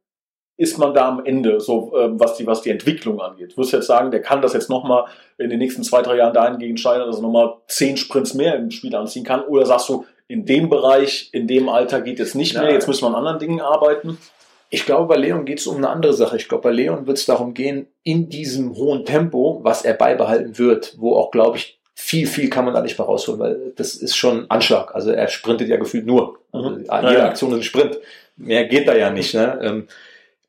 ist 0.61 0.77
man 0.77 0.93
da 0.93 1.09
am 1.09 1.25
Ende, 1.25 1.59
so 1.59 1.93
ähm, 1.97 2.21
was, 2.21 2.37
die, 2.37 2.47
was 2.47 2.61
die 2.61 2.69
Entwicklung 2.69 3.19
angeht. 3.19 3.53
Du 3.53 3.57
wirst 3.57 3.73
jetzt 3.73 3.87
sagen, 3.87 4.11
der 4.11 4.21
kann 4.21 4.43
das 4.43 4.53
jetzt 4.53 4.69
nochmal 4.69 5.07
in 5.39 5.49
den 5.49 5.59
nächsten 5.59 5.83
zwei, 5.83 6.03
drei 6.03 6.17
Jahren 6.17 6.35
dahingehend 6.35 6.79
steigern, 6.79 7.07
dass 7.07 7.17
er 7.17 7.23
nochmal 7.23 7.55
zehn 7.67 7.97
Sprints 7.97 8.35
mehr 8.35 8.57
im 8.57 8.71
Spiel 8.71 8.95
anziehen 8.95 9.25
kann. 9.25 9.43
Oder 9.45 9.65
sagst 9.65 9.89
du, 9.89 10.05
in 10.29 10.45
dem 10.45 10.69
Bereich, 10.69 11.31
in 11.33 11.47
dem 11.47 11.71
Alter 11.71 12.03
geht 12.03 12.21
es 12.21 12.35
nicht 12.35 12.55
mehr, 12.55 12.71
jetzt 12.71 12.87
müssen 12.89 13.05
wir 13.05 13.09
an 13.09 13.15
anderen 13.15 13.39
Dingen 13.39 13.61
arbeiten? 13.63 14.19
Ich 14.69 14.85
glaube, 14.85 15.07
bei 15.07 15.17
Leon 15.17 15.47
geht 15.47 15.61
es 15.61 15.67
um 15.67 15.79
eine 15.79 15.89
andere 15.89 16.13
Sache. 16.13 16.37
Ich 16.37 16.47
glaube, 16.47 16.65
bei 16.65 16.73
Leon 16.73 17.07
wird 17.07 17.17
es 17.17 17.25
darum 17.25 17.55
gehen, 17.55 17.87
in 18.03 18.29
diesem 18.29 18.77
hohen 18.77 19.07
Tempo, 19.07 19.61
was 19.63 19.83
er 19.83 19.95
beibehalten 19.95 20.59
wird, 20.59 20.95
wo 20.99 21.17
auch, 21.17 21.31
glaube 21.31 21.57
ich, 21.57 21.81
viel, 21.95 22.27
viel 22.27 22.51
kann 22.51 22.67
man 22.67 22.75
da 22.75 22.83
nicht 22.83 22.99
mehr 22.99 23.07
rausholen, 23.07 23.41
weil 23.41 23.73
das 23.77 23.95
ist 23.95 24.15
schon 24.15 24.45
Anschlag. 24.51 24.95
Also 24.95 25.11
er 25.11 25.29
sprintet 25.29 25.69
ja 25.69 25.79
gefühlt 25.79 26.05
nur. 26.05 26.39
Also 26.53 27.09
jede. 27.09 27.25
Aktion 27.25 27.51
ist 27.53 27.57
ein 27.57 27.63
Sprint. 27.63 27.99
Mehr 28.37 28.65
geht 28.67 28.89
da 28.89 28.95
ja 28.95 29.11
nicht. 29.11 29.35
Ne? 29.35 29.87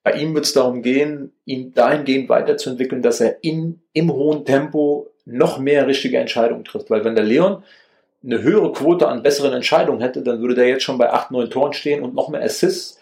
Bei 0.04 0.14
ihm 0.14 0.34
wird 0.34 0.46
es 0.46 0.54
darum 0.54 0.82
gehen, 0.82 1.32
ihn 1.46 1.74
dahingehend 1.74 2.28
weiterzuentwickeln, 2.28 3.02
dass 3.02 3.22
er 3.22 3.44
in, 3.44 3.82
im 3.94 4.12
hohen 4.12 4.46
Tempo 4.46 5.12
noch 5.26 5.60
mehr 5.60 5.86
richtige 5.86 6.18
Entscheidungen 6.18 6.64
trifft. 6.64 6.90
Weil 6.90 7.06
wenn 7.06 7.16
der 7.16 7.24
Leon 7.24 7.64
eine 8.24 8.42
höhere 8.42 8.72
Quote 8.72 9.08
an 9.08 9.24
besseren 9.24 9.54
Entscheidungen 9.54 10.02
hätte, 10.02 10.24
dann 10.24 10.42
würde 10.42 10.56
der 10.56 10.68
jetzt 10.68 10.84
schon 10.84 10.98
bei 10.98 11.12
8, 11.12 11.32
9 11.32 11.50
Toren 11.50 11.74
stehen 11.74 12.04
und 12.04 12.16
noch 12.16 12.30
mehr 12.30 12.42
Assists. 12.42 13.00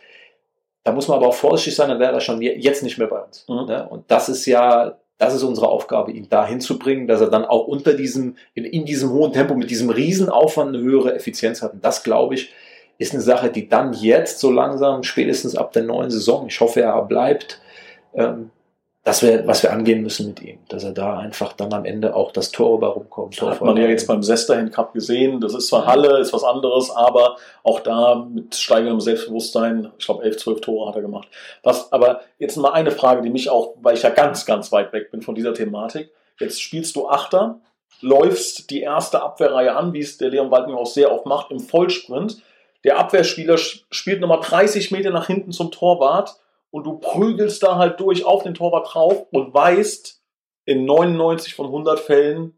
Da 0.84 0.92
muss 0.92 1.08
man 1.08 1.18
aber 1.18 1.28
auch 1.28 1.34
vorsichtig 1.34 1.76
sein, 1.76 1.90
dann 1.90 2.00
wäre 2.00 2.14
er 2.14 2.22
schon 2.22 2.42
jetzt 2.42 2.84
nicht 2.84 2.98
mehr 2.98 3.08
bei 3.08 3.20
uns. 3.20 3.46
Mhm. 3.48 3.66
Ne? 3.66 3.88
Und 3.88 4.10
das 4.10 4.30
ist 4.30 4.46
ja, 4.46 4.98
das 5.18 5.34
ist 5.36 5.44
unsere 5.44 5.68
Aufgabe, 5.68 6.12
ihn 6.12 6.30
dahin 6.30 6.62
zu 6.62 6.80
bringen, 6.80 7.08
dass 7.08 7.22
er 7.22 7.30
dann 7.30 7.46
auch 7.46 7.68
unter 7.68 7.94
diesem, 7.94 8.38
in, 8.54 8.66
in 8.66 8.86
diesem 8.86 9.12
hohen 9.12 9.34
Tempo 9.34 9.56
mit 9.56 9.70
diesem 9.70 9.90
Riesenaufwand 9.90 10.76
eine 10.76 10.84
höhere 10.84 11.14
Effizienz 11.14 11.62
hat. 11.62 11.74
Und 11.74 11.84
das, 11.84 12.04
glaube 12.04 12.36
ich, 12.36 12.54
ist 13.00 13.14
eine 13.14 13.24
Sache, 13.24 13.50
die 13.50 13.68
dann 13.68 13.94
jetzt 13.94 14.40
so 14.40 14.52
langsam, 14.52 15.04
spätestens 15.04 15.56
ab 15.56 15.72
der 15.72 15.84
neuen 15.84 16.12
Saison, 16.12 16.48
ich 16.48 16.60
hoffe, 16.60 16.82
er 16.82 17.02
bleibt, 17.04 17.60
ähm, 18.14 18.52
das 19.06 19.24
wäre, 19.24 19.48
was 19.48 19.64
wir 19.64 19.72
angehen 19.72 20.04
müssen 20.04 20.28
mit 20.28 20.42
ihm, 20.42 20.60
dass 20.68 20.84
er 20.84 20.92
da 20.92 21.18
einfach 21.18 21.54
dann 21.54 21.74
am 21.74 21.86
Ende 21.86 22.14
auch 22.14 22.32
das 22.32 22.52
Tor 22.52 22.84
rumkommt. 22.84 23.38
Tor 23.38 23.52
hat 23.52 23.62
man 23.62 23.78
ja 23.78 23.88
jetzt 23.88 24.08
beim 24.08 24.22
Sesterhin 24.22 24.72
Cup 24.72 24.94
gesehen. 24.94 25.40
Das 25.40 25.56
ist 25.56 25.70
zwar 25.70 25.88
Halle, 25.88 26.20
ist 26.20 26.34
was 26.34 26.44
anderes, 26.44 26.92
aber 26.92 27.38
auch 27.64 27.80
da 27.80 28.28
mit 28.30 28.54
steigendem 28.56 29.00
Selbstbewusstsein, 29.00 29.90
ich 29.98 30.06
glaube, 30.06 30.24
elf, 30.24 30.38
zwölf 30.38 30.60
Tore 30.60 30.90
hat 30.90 30.96
er 30.98 31.02
gemacht. 31.02 31.30
Was, 31.64 31.92
aber 31.94 32.22
jetzt 32.38 32.58
mal 32.58 32.74
eine 32.74 32.92
Frage, 32.92 33.22
die 33.22 33.30
mich 33.30 33.50
auch, 33.50 33.76
weil 33.82 33.96
ich 33.96 34.04
ja 34.04 34.10
ganz, 34.10 34.46
ganz 34.46 34.72
weit 34.74 34.92
weg 34.92 35.10
bin 35.12 35.22
von 35.22 35.34
dieser 35.34 35.54
Thematik. 35.54 36.12
Jetzt 36.38 36.62
spielst 36.62 36.96
du 36.98 37.08
Achter, 37.08 37.62
läufst 38.02 38.70
die 38.70 38.82
erste 38.82 39.24
Abwehrreihe 39.24 39.76
an, 39.76 39.94
wie 39.94 40.02
es 40.02 40.18
der 40.18 40.30
Leon 40.30 40.52
Walding 40.52 40.76
auch 40.76 40.86
sehr 40.86 41.12
oft 41.12 41.26
macht, 41.26 41.52
im 41.52 41.62
Vollsprint 41.62 42.44
der 42.84 42.98
Abwehrspieler 42.98 43.58
spielt 43.58 44.22
nochmal 44.22 44.40
30 44.42 44.92
Meter 44.92 45.12
nach 45.12 45.28
hinten 45.28 45.52
zum 45.52 45.72
Torwart 45.72 46.36
und 46.72 46.86
du 46.86 46.98
prügelst 47.00 47.62
da 47.64 47.76
halt 47.78 48.00
durch 48.00 48.26
auf 48.26 48.44
den 48.44 48.54
Torwart 48.54 48.94
drauf 48.94 49.26
und 49.32 49.54
weißt, 49.54 50.22
in 50.66 50.86
99 50.86 51.56
von 51.56 51.66
100 51.68 52.00
Fällen 52.00 52.54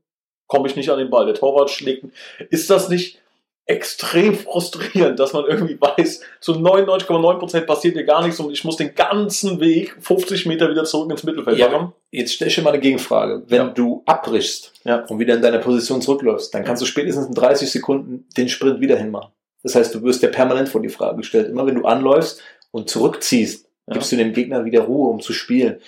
komme 0.47 0.67
ich 0.67 0.75
nicht 0.75 0.89
an 0.89 0.99
den 0.99 1.09
Ball. 1.09 1.25
Der 1.25 1.35
Torwart 1.35 1.69
schlägt. 1.69 2.05
Ist 2.49 2.69
das 2.69 2.89
nicht 2.89 3.19
extrem 3.67 4.35
frustrierend, 4.35 5.17
dass 5.17 5.31
man 5.31 5.45
irgendwie 5.45 5.79
weiß, 5.79 6.21
zu 6.41 6.53
99,9% 6.53 7.61
passiert 7.61 7.93
hier 7.95 8.03
gar 8.03 8.21
nichts 8.23 8.39
und 8.39 8.51
ich 8.51 8.63
muss 8.65 8.75
den 8.75 8.95
ganzen 8.95 9.59
Weg 9.61 9.95
50 10.01 10.45
Meter 10.45 10.69
wieder 10.69 10.83
zurück 10.83 11.09
ins 11.09 11.23
Mittelfeld 11.23 11.57
Ja, 11.57 11.69
machen? 11.69 11.93
Jetzt 12.09 12.33
stell 12.33 12.49
ich 12.49 12.55
dir 12.55 12.63
mal 12.63 12.71
eine 12.71 12.81
Gegenfrage. 12.81 13.43
Wenn 13.47 13.57
Ja. 13.61 13.67
du 13.69 14.03
abbrichst 14.05 14.73
Ja. 14.83 15.05
und 15.05 15.19
wieder 15.19 15.35
in 15.35 15.41
deine 15.41 15.59
Position 15.59 16.01
zurückläufst, 16.01 16.53
dann 16.53 16.65
kannst 16.65 16.81
du 16.81 16.85
spätestens 16.85 17.27
in 17.27 17.33
30 17.33 17.71
Sekunden 17.71 18.27
den 18.35 18.49
Sprint 18.49 18.81
wieder 18.81 18.97
hinmachen. 18.97 19.31
Das 19.63 19.75
heißt, 19.75 19.93
du 19.93 20.01
wirst 20.03 20.23
ja 20.23 20.29
permanent 20.29 20.69
vor 20.69 20.81
die 20.81 20.89
Frage 20.89 21.17
gestellt. 21.17 21.49
Immer 21.49 21.65
wenn 21.65 21.75
du 21.75 21.85
anläufst 21.85 22.41
und 22.71 22.89
zurückziehst, 22.89 23.67
gibst 23.87 24.11
du 24.11 24.15
dem 24.15 24.33
Gegner 24.33 24.65
wieder 24.65 24.81
Ruhe, 24.81 25.09
um 25.09 25.19
zu 25.19 25.33
spielen. 25.33 25.79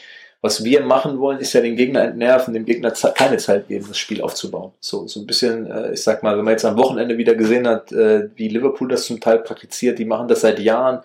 Was 0.44 0.64
wir 0.66 0.82
machen 0.82 1.20
wollen, 1.20 1.40
ist 1.40 1.54
ja 1.54 1.62
den 1.62 1.78
Gegner 1.78 2.04
entnerven, 2.04 2.54
dem 2.54 2.66
Gegner 2.66 2.92
keine 2.92 3.38
Zeit 3.38 3.70
geben, 3.70 3.86
das 3.88 3.98
Spiel 3.98 4.22
aufzubauen. 4.22 4.74
So, 4.82 5.08
so 5.08 5.22
ein 5.22 5.26
bisschen, 5.26 5.72
äh, 5.72 5.94
ich 5.94 6.04
sag 6.04 6.22
mal, 6.22 6.38
wenn 6.38 6.44
man 6.44 6.52
jetzt 6.52 6.66
am 6.66 6.78
Wochenende 6.78 7.18
wieder 7.18 7.34
gesehen 7.34 7.66
hat, 7.66 7.94
äh, 7.94 8.28
wie 8.36 8.50
Liverpool 8.50 8.90
das 8.90 9.06
zum 9.06 9.22
Teil 9.22 9.40
praktiziert, 9.40 10.00
die 10.00 10.04
machen 10.06 10.28
das 10.28 10.42
seit 10.42 10.60
Jahren 10.60 11.00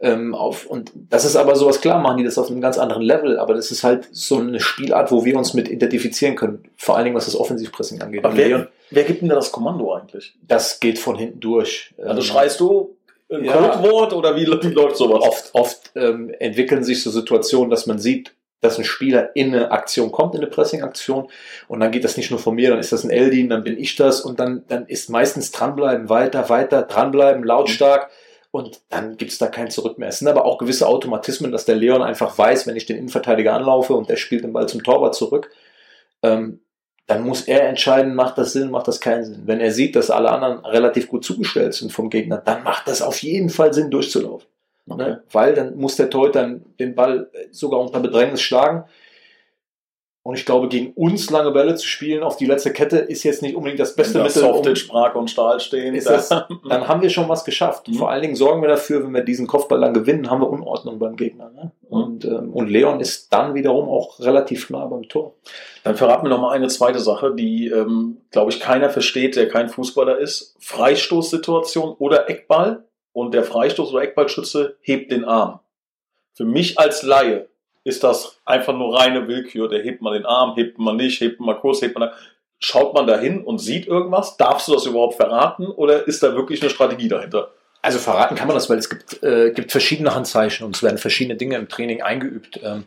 ähm, 0.00 0.34
auf 0.34 0.66
und 0.66 0.90
das 1.08 1.24
ist 1.24 1.36
aber 1.36 1.54
sowas, 1.54 1.80
klar 1.80 2.02
machen 2.02 2.18
die 2.18 2.24
das 2.24 2.36
auf 2.36 2.50
einem 2.50 2.60
ganz 2.60 2.78
anderen 2.78 3.02
Level, 3.02 3.38
aber 3.38 3.54
das 3.54 3.70
ist 3.70 3.84
halt 3.84 4.08
so 4.10 4.38
eine 4.38 4.58
Spielart, 4.58 5.12
wo 5.12 5.24
wir 5.24 5.36
uns 5.38 5.54
mit 5.54 5.68
identifizieren 5.70 6.34
können, 6.34 6.64
vor 6.76 6.96
allen 6.96 7.04
Dingen 7.04 7.16
was 7.16 7.26
das 7.26 7.36
Offensivpressing 7.38 8.02
angeht. 8.02 8.24
Aber 8.24 8.36
wer, 8.36 8.66
wer 8.90 9.04
gibt 9.04 9.22
denn 9.22 9.28
da 9.28 9.36
das 9.36 9.52
Kommando 9.52 9.94
eigentlich? 9.94 10.34
das 10.48 10.80
geht 10.80 10.98
von 10.98 11.16
hinten 11.16 11.38
durch. 11.38 11.94
Also 11.96 12.18
Ähm, 12.18 12.22
schreist 12.22 12.58
du 12.58 12.96
ein 13.30 13.44
Ja. 13.44 13.52
Codewort 13.52 14.12
oder 14.14 14.34
wie, 14.34 14.48
wie 14.48 14.74
läuft 14.74 14.96
sowas? 14.96 15.22
oft, 15.24 15.50
oft 15.52 15.92
ähm, 15.94 16.34
entwickeln 16.40 16.82
sich 16.82 17.04
so 17.04 17.10
Situationen, 17.12 17.70
dass 17.70 17.86
man 17.86 18.00
sieht, 18.00 18.32
dass 18.60 18.78
ein 18.78 18.84
Spieler 18.84 19.34
in 19.34 19.54
eine 19.54 19.70
Aktion 19.70 20.12
kommt, 20.12 20.34
in 20.34 20.40
eine 20.40 20.50
Pressing-Aktion 20.50 21.28
und 21.68 21.80
dann 21.80 21.90
geht 21.90 22.04
das 22.04 22.16
nicht 22.16 22.30
nur 22.30 22.38
von 22.38 22.54
mir, 22.54 22.70
dann 22.70 22.78
ist 22.78 22.92
das 22.92 23.04
ein 23.04 23.10
Eldin, 23.10 23.48
dann 23.48 23.64
bin 23.64 23.78
ich 23.78 23.96
das 23.96 24.20
und 24.20 24.38
dann, 24.38 24.64
dann 24.68 24.86
ist 24.86 25.08
meistens 25.08 25.50
dranbleiben, 25.50 26.08
weiter, 26.08 26.48
weiter, 26.48 26.82
dranbleiben, 26.82 27.44
lautstark 27.44 28.10
und 28.50 28.80
dann 28.88 29.16
gibt's 29.16 29.38
da 29.38 29.46
kein 29.46 29.70
Zurück 29.70 29.98
mehr. 29.98 30.08
Es 30.08 30.18
sind 30.18 30.28
aber 30.28 30.44
auch 30.44 30.58
gewisse 30.58 30.86
Automatismen, 30.86 31.52
dass 31.52 31.64
der 31.64 31.76
Leon 31.76 32.02
einfach 32.02 32.36
weiß, 32.36 32.66
wenn 32.66 32.76
ich 32.76 32.86
den 32.86 32.96
Innenverteidiger 32.96 33.54
anlaufe 33.54 33.94
und 33.94 34.08
der 34.08 34.16
spielt 34.16 34.44
den 34.44 34.52
Ball 34.52 34.68
zum 34.68 34.82
Torwart 34.82 35.14
zurück, 35.14 35.50
ähm, 36.22 36.60
dann 37.06 37.24
muss 37.24 37.42
er 37.42 37.68
entscheiden, 37.68 38.14
macht 38.14 38.38
das 38.38 38.52
Sinn, 38.52 38.70
macht 38.70 38.86
das 38.86 39.00
keinen 39.00 39.24
Sinn. 39.24 39.42
Wenn 39.46 39.60
er 39.60 39.72
sieht, 39.72 39.96
dass 39.96 40.10
alle 40.10 40.30
anderen 40.30 40.64
relativ 40.64 41.08
gut 41.08 41.24
zugestellt 41.24 41.74
sind 41.74 41.92
vom 41.92 42.08
Gegner, 42.08 42.38
dann 42.38 42.62
macht 42.62 42.86
das 42.86 43.02
auf 43.02 43.22
jeden 43.22 43.50
Fall 43.50 43.74
Sinn, 43.74 43.90
durchzulaufen. 43.90 44.46
Okay. 44.88 45.02
Ne? 45.02 45.22
Weil 45.30 45.54
dann 45.54 45.76
muss 45.76 45.96
der 45.96 46.10
Torhüter 46.10 46.42
dann 46.42 46.64
den 46.78 46.94
Ball 46.94 47.30
sogar 47.50 47.80
unter 47.80 48.00
Bedrängnis 48.00 48.42
schlagen. 48.42 48.84
Und 50.22 50.34
ich 50.34 50.44
glaube, 50.44 50.68
gegen 50.68 50.92
uns 50.92 51.30
lange 51.30 51.50
Bälle 51.50 51.76
zu 51.76 51.86
spielen 51.86 52.22
auf 52.22 52.36
die 52.36 52.44
letzte 52.44 52.74
Kette 52.74 52.98
ist 52.98 53.22
jetzt 53.22 53.40
nicht 53.40 53.56
unbedingt 53.56 53.80
das 53.80 53.96
beste 53.96 54.16
Wenn 54.16 54.20
da 54.20 54.26
Mittel. 54.26 54.42
um- 54.44 54.52
Softage, 54.56 54.76
Sprach 54.76 55.14
und 55.14 55.30
Stahl 55.30 55.60
stehen. 55.60 55.94
ist 55.94 56.10
das, 56.10 56.28
dann 56.68 56.86
haben 56.88 57.00
wir 57.00 57.08
schon 57.08 57.26
was 57.30 57.42
geschafft. 57.42 57.88
Mhm. 57.88 57.94
Vor 57.94 58.10
allen 58.10 58.20
Dingen 58.20 58.34
sorgen 58.36 58.60
wir 58.60 58.68
dafür, 58.68 59.02
wenn 59.02 59.14
wir 59.14 59.22
diesen 59.22 59.46
Kopfball 59.46 59.80
dann 59.80 59.94
gewinnen, 59.94 60.28
haben 60.28 60.42
wir 60.42 60.50
Unordnung 60.50 60.98
beim 60.98 61.16
Gegner. 61.16 61.50
Ne? 61.50 61.72
Mhm. 61.88 61.88
Und, 61.88 62.24
ähm, 62.26 62.52
und 62.52 62.68
Leon 62.68 63.00
ist 63.00 63.32
dann 63.32 63.54
wiederum 63.54 63.88
auch 63.88 64.20
relativ 64.20 64.68
nah 64.68 64.84
beim 64.84 65.08
Tor. 65.08 65.36
Dann 65.84 65.96
verrat 65.96 66.22
mir 66.22 66.28
noch 66.28 66.40
mal 66.42 66.50
eine 66.52 66.68
zweite 66.68 66.98
Sache, 67.00 67.34
die, 67.34 67.68
ähm, 67.68 68.18
glaube 68.30 68.50
ich, 68.50 68.60
keiner 68.60 68.90
versteht, 68.90 69.36
der 69.36 69.48
kein 69.48 69.70
Fußballer 69.70 70.18
ist. 70.18 70.54
Freistoßsituation 70.58 71.94
oder 71.98 72.28
Eckball 72.28 72.84
und 73.12 73.34
der 73.34 73.44
Freistoß- 73.44 73.90
oder 73.90 74.02
Eckballschütze 74.02 74.76
hebt 74.80 75.10
den 75.10 75.24
Arm. 75.24 75.60
Für 76.34 76.44
mich 76.44 76.78
als 76.78 77.02
Laie 77.02 77.48
ist 77.84 78.04
das 78.04 78.40
einfach 78.44 78.74
nur 78.74 78.98
reine 78.98 79.26
Willkür. 79.26 79.68
Der 79.68 79.82
hebt 79.82 80.02
mal 80.02 80.12
den 80.12 80.26
Arm, 80.26 80.54
hebt 80.54 80.78
man 80.78 80.96
nicht, 80.96 81.20
hebt 81.20 81.40
man 81.40 81.58
kurz, 81.58 81.82
hebt 81.82 81.98
man 81.98 82.08
da. 82.08 82.14
Schaut 82.62 82.92
man 82.92 83.06
da 83.06 83.18
hin 83.18 83.42
und 83.42 83.58
sieht 83.58 83.86
irgendwas? 83.86 84.36
Darfst 84.36 84.68
du 84.68 84.72
das 84.72 84.84
überhaupt 84.84 85.14
verraten 85.14 85.66
oder 85.66 86.06
ist 86.06 86.22
da 86.22 86.34
wirklich 86.34 86.60
eine 86.60 86.70
Strategie 86.70 87.08
dahinter? 87.08 87.52
Also 87.80 87.98
verraten 87.98 88.34
kann 88.34 88.48
man 88.48 88.54
das, 88.54 88.68
weil 88.68 88.76
es 88.76 88.90
gibt, 88.90 89.22
äh, 89.22 89.52
gibt 89.52 89.72
verschiedene 89.72 90.14
Handzeichen 90.14 90.66
und 90.66 90.76
es 90.76 90.82
werden 90.82 90.98
verschiedene 90.98 91.36
Dinge 91.36 91.56
im 91.56 91.70
Training 91.70 92.02
eingeübt. 92.02 92.60
Ähm, 92.62 92.84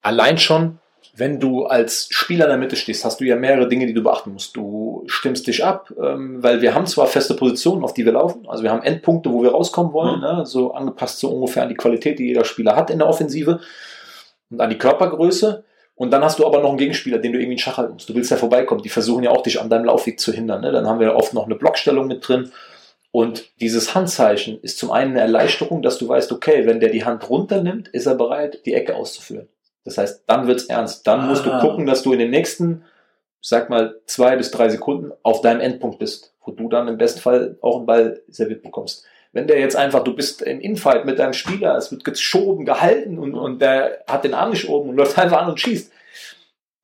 allein 0.00 0.38
schon, 0.38 0.78
wenn 1.16 1.38
du 1.38 1.64
als 1.64 2.08
Spieler 2.10 2.46
in 2.46 2.50
der 2.50 2.58
Mitte 2.58 2.76
stehst, 2.76 3.04
hast 3.04 3.20
du 3.20 3.24
ja 3.24 3.36
mehrere 3.36 3.68
Dinge, 3.68 3.86
die 3.86 3.94
du 3.94 4.02
beachten 4.02 4.32
musst. 4.32 4.56
Du 4.56 5.04
stimmst 5.06 5.46
dich 5.46 5.64
ab, 5.64 5.92
ähm, 6.02 6.42
weil 6.42 6.60
wir 6.60 6.74
haben 6.74 6.86
zwar 6.86 7.06
feste 7.06 7.34
Positionen, 7.34 7.84
auf 7.84 7.94
die 7.94 8.04
wir 8.04 8.12
laufen, 8.12 8.48
also 8.48 8.62
wir 8.64 8.70
haben 8.70 8.82
Endpunkte, 8.82 9.32
wo 9.32 9.42
wir 9.42 9.52
rauskommen 9.52 9.92
wollen, 9.92 10.16
Mhm. 10.16 10.38
ne, 10.38 10.46
so 10.46 10.74
angepasst 10.74 11.20
so 11.20 11.30
ungefähr 11.30 11.62
an 11.62 11.68
die 11.68 11.76
Qualität, 11.76 12.18
die 12.18 12.26
jeder 12.26 12.44
Spieler 12.44 12.74
hat 12.74 12.90
in 12.90 12.98
der 12.98 13.08
Offensive 13.08 13.60
und 14.50 14.60
an 14.60 14.70
die 14.70 14.78
Körpergröße. 14.78 15.64
Und 15.96 16.10
dann 16.10 16.24
hast 16.24 16.40
du 16.40 16.46
aber 16.46 16.60
noch 16.60 16.70
einen 16.70 16.78
Gegenspieler, 16.78 17.18
den 17.18 17.32
du 17.32 17.38
irgendwie 17.38 17.52
in 17.52 17.58
Schach 17.58 17.78
halten 17.78 17.92
musst. 17.92 18.08
Du 18.08 18.14
willst 18.16 18.32
ja 18.32 18.36
vorbeikommen. 18.36 18.82
Die 18.82 18.88
versuchen 18.88 19.22
ja 19.22 19.30
auch, 19.30 19.42
dich 19.42 19.60
an 19.60 19.70
deinem 19.70 19.84
Laufweg 19.84 20.18
zu 20.18 20.32
hindern. 20.32 20.62
Ne? 20.62 20.72
Dann 20.72 20.88
haben 20.88 20.98
wir 20.98 21.14
oft 21.14 21.34
noch 21.34 21.46
eine 21.46 21.54
Blockstellung 21.54 22.08
mit 22.08 22.26
drin. 22.26 22.50
Und 23.12 23.60
dieses 23.60 23.94
Handzeichen 23.94 24.58
ist 24.60 24.76
zum 24.78 24.90
einen 24.90 25.12
eine 25.12 25.20
Erleichterung, 25.20 25.82
dass 25.82 25.98
du 25.98 26.08
weißt, 26.08 26.32
okay, 26.32 26.66
wenn 26.66 26.80
der 26.80 26.90
die 26.90 27.04
Hand 27.04 27.30
runternimmt, 27.30 27.86
ist 27.86 28.06
er 28.06 28.16
bereit, 28.16 28.66
die 28.66 28.74
Ecke 28.74 28.96
auszuführen. 28.96 29.48
Das 29.84 29.98
heißt, 29.98 30.24
dann 30.26 30.46
wird's 30.46 30.64
ernst. 30.64 31.06
Dann 31.06 31.28
musst 31.28 31.44
du 31.44 31.50
Ah. 31.50 31.60
gucken, 31.60 31.86
dass 31.86 32.02
du 32.02 32.12
in 32.12 32.18
den 32.18 32.30
nächsten, 32.30 32.84
sag 33.40 33.68
mal, 33.70 34.00
zwei 34.06 34.36
bis 34.36 34.50
drei 34.50 34.68
Sekunden 34.68 35.12
auf 35.22 35.40
deinem 35.42 35.60
Endpunkt 35.60 35.98
bist, 35.98 36.32
wo 36.44 36.52
du 36.52 36.68
dann 36.68 36.88
im 36.88 36.96
besten 36.98 37.20
Fall 37.20 37.58
auch 37.60 37.76
einen 37.76 37.86
Ball 37.86 38.22
serviert 38.28 38.62
bekommst. 38.62 39.04
Wenn 39.32 39.46
der 39.46 39.58
jetzt 39.58 39.76
einfach, 39.76 40.04
du 40.04 40.14
bist 40.14 40.42
im 40.42 40.60
Infight 40.60 41.04
mit 41.04 41.18
deinem 41.18 41.32
Spieler, 41.32 41.76
es 41.76 41.90
wird 41.90 42.04
geschoben, 42.04 42.64
gehalten 42.64 43.18
und, 43.18 43.34
und 43.34 43.60
der 43.60 44.04
hat 44.08 44.24
den 44.24 44.32
Arm 44.32 44.50
nicht 44.50 44.68
oben 44.68 44.90
und 44.90 44.96
läuft 44.96 45.18
einfach 45.18 45.42
an 45.42 45.50
und 45.50 45.60
schießt, 45.60 45.90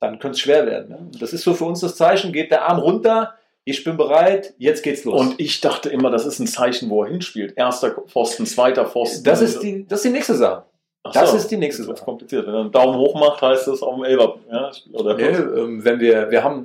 dann 0.00 0.18
könnte 0.18 0.34
es 0.34 0.40
schwer 0.40 0.66
werden. 0.66 0.88
Ne? 0.88 1.10
Das 1.20 1.32
ist 1.32 1.42
so 1.42 1.54
für 1.54 1.64
uns 1.64 1.80
das 1.80 1.94
Zeichen, 1.96 2.32
geht 2.32 2.50
der 2.50 2.68
Arm 2.68 2.78
runter, 2.80 3.34
ich 3.64 3.84
bin 3.84 3.96
bereit, 3.98 4.54
jetzt 4.58 4.82
geht's 4.82 5.04
los. 5.04 5.20
Und 5.20 5.38
ich 5.38 5.60
dachte 5.60 5.90
immer, 5.90 6.10
das 6.10 6.24
ist 6.26 6.38
ein 6.40 6.46
Zeichen, 6.46 6.88
wo 6.90 7.04
er 7.04 7.10
hinspielt. 7.10 7.52
Erster 7.56 7.90
Pfosten, 7.90 8.46
zweiter 8.46 8.86
Pfosten. 8.86 9.22
das 9.22 9.42
ist 9.42 9.62
die, 9.62 9.86
das 9.86 10.00
ist 10.00 10.06
die 10.06 10.12
nächste 10.12 10.34
Sache. 10.34 10.64
Ach 11.02 11.12
das 11.12 11.30
so. 11.30 11.36
ist 11.38 11.48
die 11.48 11.56
nächste 11.56 11.82
Das 11.82 11.88
wird 11.88 11.98
Sache. 11.98 12.04
kompliziert. 12.04 12.46
Wenn 12.46 12.54
er 12.54 12.60
einen 12.60 12.72
Daumen 12.72 12.98
hoch 12.98 13.14
macht, 13.18 13.40
heißt 13.42 13.68
es 13.68 13.82
auf 13.82 13.94
dem 13.94 14.04
Elber. 14.04 14.38
Ja, 14.50 14.70
oder 14.92 15.14
Nee, 15.16 15.28
ähm, 15.28 15.84
wenn 15.84 15.98
wir, 16.00 16.30
wir 16.30 16.44
haben, 16.44 16.64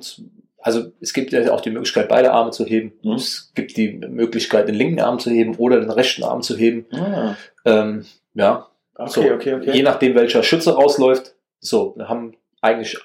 also 0.59 0.91
es 0.99 1.13
gibt 1.13 1.31
ja 1.31 1.51
auch 1.53 1.61
die 1.61 1.69
Möglichkeit, 1.71 2.09
beide 2.09 2.31
Arme 2.33 2.51
zu 2.51 2.65
heben. 2.65 2.93
Mhm. 3.03 3.13
Es 3.13 3.51
gibt 3.55 3.77
die 3.77 3.93
Möglichkeit, 3.93 4.67
den 4.67 4.75
linken 4.75 4.99
Arm 4.99 5.19
zu 5.19 5.29
heben 5.29 5.55
oder 5.55 5.79
den 5.79 5.89
rechten 5.89 6.23
Arm 6.23 6.41
zu 6.41 6.57
heben. 6.57 6.85
Ah, 6.91 7.35
Ähm, 7.63 8.05
ja, 8.33 8.67
okay, 8.95 9.09
So, 9.09 9.21
okay, 9.21 9.53
okay. 9.55 9.71
je 9.71 9.83
nachdem, 9.83 10.15
welcher 10.15 10.43
Schütze 10.43 10.73
rausläuft. 10.75 11.35
So, 11.61 11.93
wir 11.95 12.09
haben 12.09 12.35
eigentlich 12.61 12.97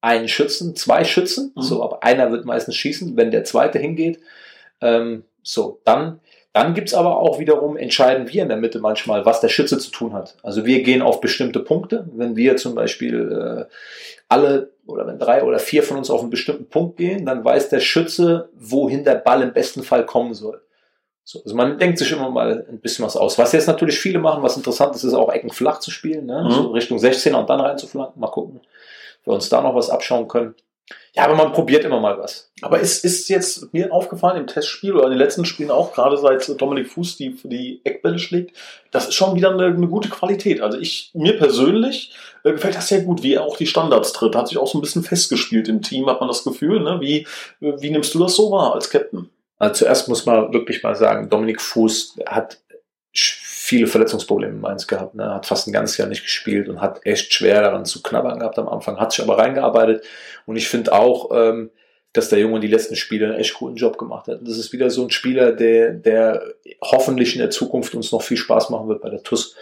einen 0.00 0.28
Schützen, 0.28 0.74
zwei 0.76 1.04
Schützen, 1.04 1.52
Mhm. 1.54 1.60
so, 1.62 1.82
aber 1.84 2.02
einer 2.02 2.32
wird 2.32 2.46
meistens 2.46 2.76
schießen, 2.76 3.16
wenn 3.18 3.30
der 3.30 3.44
zweite 3.44 3.78
hingeht. 3.78 4.18
Ähm, 4.80 5.24
so, 5.42 5.80
dann, 5.84 6.20
dann 6.52 6.74
gibt's 6.74 6.94
aber 6.94 7.18
auch 7.18 7.38
wiederum, 7.38 7.76
entscheiden 7.76 8.28
wir 8.32 8.42
in 8.42 8.48
der 8.48 8.56
Mitte 8.56 8.80
manchmal, 8.80 9.24
was 9.24 9.40
der 9.40 9.48
Schütze 9.48 9.78
zu 9.78 9.90
tun 9.90 10.12
hat. 10.12 10.36
Also 10.42 10.66
wir 10.66 10.82
gehen 10.82 11.00
auf 11.00 11.20
bestimmte 11.20 11.60
Punkte. 11.60 12.08
Wenn 12.12 12.34
wir 12.34 12.56
zum 12.56 12.74
Beispiel 12.74 13.66
äh, 13.68 13.74
alle 14.28 14.72
oder 14.86 15.06
wenn 15.06 15.20
drei 15.20 15.44
oder 15.44 15.60
vier 15.60 15.84
von 15.84 15.98
uns 15.98 16.10
auf 16.10 16.20
einen 16.22 16.30
bestimmten 16.30 16.68
Punkt 16.68 16.96
gehen, 16.96 17.24
dann 17.24 17.44
weiß 17.44 17.68
der 17.68 17.78
Schütze, 17.78 18.48
wohin 18.54 19.04
der 19.04 19.14
Ball 19.14 19.42
im 19.42 19.52
besten 19.52 19.84
Fall 19.84 20.04
kommen 20.04 20.34
soll. 20.34 20.60
So, 21.22 21.40
also 21.44 21.54
man 21.54 21.78
denkt 21.78 21.98
sich 21.98 22.10
immer 22.10 22.30
mal 22.30 22.66
ein 22.68 22.80
bisschen 22.80 23.04
was 23.04 23.16
aus. 23.16 23.38
Was 23.38 23.52
jetzt 23.52 23.68
natürlich 23.68 24.00
viele 24.00 24.18
machen, 24.18 24.42
was 24.42 24.56
interessant 24.56 24.96
ist, 24.96 25.04
ist 25.04 25.14
auch 25.14 25.32
Ecken 25.32 25.50
flach 25.50 25.78
zu 25.78 25.92
spielen, 25.92 26.26
ne? 26.26 26.42
Mhm. 26.44 26.50
so 26.50 26.68
Richtung 26.72 26.98
16er 26.98 27.36
und 27.36 27.48
dann 27.48 27.60
reinzuflanken. 27.60 28.20
Mal 28.20 28.26
gucken, 28.26 28.60
ob 29.20 29.26
wir 29.26 29.34
uns 29.34 29.48
da 29.48 29.60
noch 29.60 29.76
was 29.76 29.90
abschauen 29.90 30.26
können. 30.26 30.56
Ja, 31.14 31.24
aber 31.24 31.34
man 31.34 31.52
probiert 31.52 31.84
immer 31.84 31.98
mal 31.98 32.18
was. 32.18 32.52
Aber 32.62 32.78
ist, 32.78 33.04
ist 33.04 33.28
jetzt 33.28 33.74
mir 33.74 33.92
aufgefallen 33.92 34.36
im 34.36 34.46
Testspiel 34.46 34.94
oder 34.94 35.04
in 35.04 35.10
den 35.10 35.18
letzten 35.18 35.44
Spielen 35.44 35.72
auch, 35.72 35.92
gerade 35.92 36.16
seit 36.16 36.60
Dominik 36.60 36.88
Fuß 36.88 37.16
die, 37.16 37.36
die 37.44 37.80
Eckbälle 37.84 38.20
schlägt, 38.20 38.56
das 38.92 39.08
ist 39.08 39.14
schon 39.14 39.34
wieder 39.34 39.50
eine, 39.50 39.66
eine 39.66 39.88
gute 39.88 40.08
Qualität. 40.08 40.60
Also 40.60 40.78
ich, 40.78 41.10
mir 41.14 41.36
persönlich 41.36 42.14
äh, 42.44 42.52
gefällt 42.52 42.76
das 42.76 42.88
sehr 42.88 43.02
gut, 43.02 43.24
wie 43.24 43.34
er 43.34 43.42
auch 43.42 43.56
die 43.56 43.66
Standards 43.66 44.12
tritt. 44.12 44.36
Hat 44.36 44.48
sich 44.48 44.58
auch 44.58 44.68
so 44.68 44.78
ein 44.78 44.82
bisschen 44.82 45.02
festgespielt 45.02 45.68
im 45.68 45.82
Team, 45.82 46.08
hat 46.08 46.20
man 46.20 46.28
das 46.28 46.44
Gefühl. 46.44 46.80
Ne? 46.80 46.98
Wie, 47.00 47.26
wie 47.58 47.90
nimmst 47.90 48.14
du 48.14 48.20
das 48.20 48.36
so 48.36 48.52
wahr 48.52 48.74
als 48.74 48.88
Captain? 48.90 49.28
Also 49.58 49.84
zuerst 49.84 50.08
muss 50.08 50.26
man 50.26 50.52
wirklich 50.52 50.82
mal 50.82 50.94
sagen, 50.94 51.28
Dominik 51.28 51.60
Fuß 51.60 52.20
hat 52.26 52.58
viele 53.70 53.86
Verletzungsprobleme 53.86 54.54
in 54.54 54.60
Mainz 54.60 54.88
gehabt, 54.88 55.14
ne? 55.14 55.32
hat 55.32 55.46
fast 55.46 55.68
ein 55.68 55.72
ganzes 55.72 55.96
Jahr 55.96 56.08
nicht 56.08 56.24
gespielt 56.24 56.68
und 56.68 56.80
hat 56.80 57.06
echt 57.06 57.32
schwer 57.32 57.62
daran 57.62 57.84
zu 57.84 58.02
knabbern 58.02 58.40
gehabt 58.40 58.58
am 58.58 58.68
Anfang, 58.68 58.98
hat 58.98 59.12
sich 59.12 59.22
aber 59.22 59.38
reingearbeitet 59.38 60.04
und 60.44 60.56
ich 60.56 60.68
finde 60.68 60.92
auch, 60.92 61.30
ähm, 61.32 61.70
dass 62.12 62.30
der 62.30 62.40
Junge 62.40 62.58
die 62.58 62.66
letzten 62.66 62.96
Spiele 62.96 63.26
einen 63.26 63.38
echt 63.38 63.54
guten 63.54 63.76
Job 63.76 63.96
gemacht 63.96 64.26
hat. 64.26 64.40
Und 64.40 64.48
das 64.48 64.58
ist 64.58 64.72
wieder 64.72 64.90
so 64.90 65.04
ein 65.04 65.10
Spieler, 65.10 65.52
der, 65.52 65.92
der 65.92 66.42
hoffentlich 66.82 67.34
in 67.34 67.40
der 67.40 67.50
Zukunft 67.50 67.94
uns 67.94 68.10
noch 68.10 68.22
viel 68.22 68.36
Spaß 68.36 68.70
machen 68.70 68.88
wird 68.88 69.02
bei 69.02 69.10
der 69.10 69.22
TUS. 69.22 69.54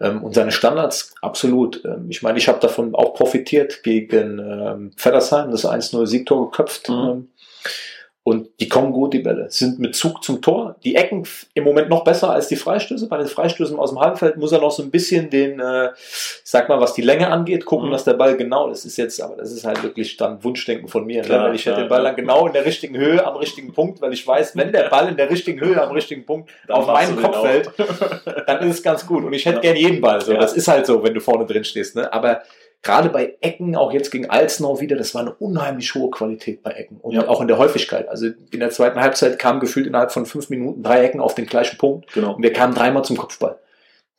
Ähm, 0.00 0.24
und 0.24 0.34
seine 0.34 0.50
Standards, 0.50 1.14
absolut. 1.22 1.84
Ähm, 1.84 2.06
ich 2.08 2.22
meine, 2.22 2.38
ich 2.38 2.48
habe 2.48 2.58
davon 2.58 2.96
auch 2.96 3.14
profitiert 3.14 3.84
gegen 3.84 4.40
ähm, 4.40 4.90
Feddersheim, 4.96 5.52
das 5.52 5.64
1-0 5.64 6.04
Siegtor 6.08 6.50
geköpft. 6.50 6.88
Mhm. 6.88 7.28
Und 8.24 8.50
die 8.60 8.68
kommen 8.68 8.92
gut, 8.92 9.14
die 9.14 9.18
Bälle. 9.18 9.50
Sind 9.50 9.80
mit 9.80 9.96
Zug 9.96 10.22
zum 10.22 10.40
Tor. 10.40 10.76
Die 10.84 10.94
Ecken 10.94 11.24
im 11.54 11.64
Moment 11.64 11.88
noch 11.88 12.04
besser 12.04 12.30
als 12.30 12.46
die 12.46 12.54
Freistöße. 12.54 13.08
Bei 13.08 13.18
den 13.18 13.26
Freistößen 13.26 13.76
aus 13.76 13.90
dem 13.90 13.98
Halbfeld 13.98 14.36
muss 14.36 14.52
er 14.52 14.60
noch 14.60 14.70
so 14.70 14.84
ein 14.84 14.92
bisschen 14.92 15.28
den, 15.28 15.58
äh, 15.58 15.88
sag 16.44 16.68
mal, 16.68 16.80
was 16.80 16.94
die 16.94 17.02
Länge 17.02 17.28
angeht, 17.28 17.64
gucken, 17.64 17.88
mhm. 17.88 17.92
dass 17.92 18.04
der 18.04 18.12
Ball 18.12 18.36
genau, 18.36 18.68
das 18.68 18.84
ist 18.84 18.96
jetzt, 18.96 19.20
aber 19.20 19.34
das 19.34 19.50
ist 19.50 19.64
halt 19.64 19.82
wirklich 19.82 20.16
dann 20.18 20.44
Wunschdenken 20.44 20.86
von 20.86 21.04
mir. 21.04 21.22
Ne? 21.22 21.26
Klar, 21.26 21.38
ne? 21.40 21.48
Weil 21.48 21.54
ich 21.56 21.66
hätte 21.66 21.80
den 21.80 21.88
Ball 21.88 22.04
dann 22.04 22.14
genau 22.14 22.46
in 22.46 22.52
der 22.52 22.64
richtigen 22.64 22.96
Höhe, 22.96 23.26
am 23.26 23.36
richtigen 23.36 23.72
Punkt, 23.72 24.00
weil 24.00 24.12
ich 24.12 24.24
weiß, 24.24 24.56
wenn 24.56 24.70
der 24.70 24.88
Ball 24.88 25.08
in 25.08 25.16
der 25.16 25.28
richtigen 25.28 25.60
Höhe, 25.60 25.82
am 25.82 25.90
richtigen 25.90 26.24
Punkt 26.24 26.48
dann 26.68 26.76
auf 26.76 26.86
meinen 26.86 27.20
Kopf 27.20 27.40
fällt, 27.40 27.72
dann 28.46 28.68
ist 28.68 28.76
es 28.76 28.82
ganz 28.84 29.04
gut. 29.04 29.24
Und 29.24 29.32
ich 29.32 29.44
hätte 29.46 29.56
ja. 29.56 29.62
gern 29.62 29.76
jeden 29.76 30.00
Ball. 30.00 30.20
So. 30.20 30.32
Ja. 30.32 30.38
Das 30.38 30.52
ist 30.52 30.68
halt 30.68 30.86
so, 30.86 31.02
wenn 31.02 31.14
du 31.14 31.20
vorne 31.20 31.44
drin 31.44 31.64
stehst. 31.64 31.96
Ne? 31.96 32.12
Aber 32.12 32.42
gerade 32.82 33.08
bei 33.08 33.36
Ecken, 33.40 33.76
auch 33.76 33.92
jetzt 33.92 34.10
gegen 34.10 34.28
Alzenau 34.28 34.80
wieder, 34.80 34.96
das 34.96 35.14
war 35.14 35.22
eine 35.22 35.32
unheimlich 35.34 35.94
hohe 35.94 36.10
Qualität 36.10 36.62
bei 36.62 36.72
Ecken 36.72 36.98
und 37.00 37.14
ja. 37.14 37.28
auch 37.28 37.40
in 37.40 37.48
der 37.48 37.58
Häufigkeit. 37.58 38.08
Also 38.08 38.26
in 38.50 38.60
der 38.60 38.70
zweiten 38.70 39.00
Halbzeit 39.00 39.38
kamen 39.38 39.60
gefühlt 39.60 39.86
innerhalb 39.86 40.12
von 40.12 40.26
fünf 40.26 40.50
Minuten 40.50 40.82
drei 40.82 41.04
Ecken 41.04 41.20
auf 41.20 41.34
den 41.34 41.46
gleichen 41.46 41.78
Punkt 41.78 42.12
genau. 42.12 42.34
und 42.34 42.42
wir 42.42 42.52
kamen 42.52 42.74
dreimal 42.74 43.04
zum 43.04 43.16
Kopfball 43.16 43.58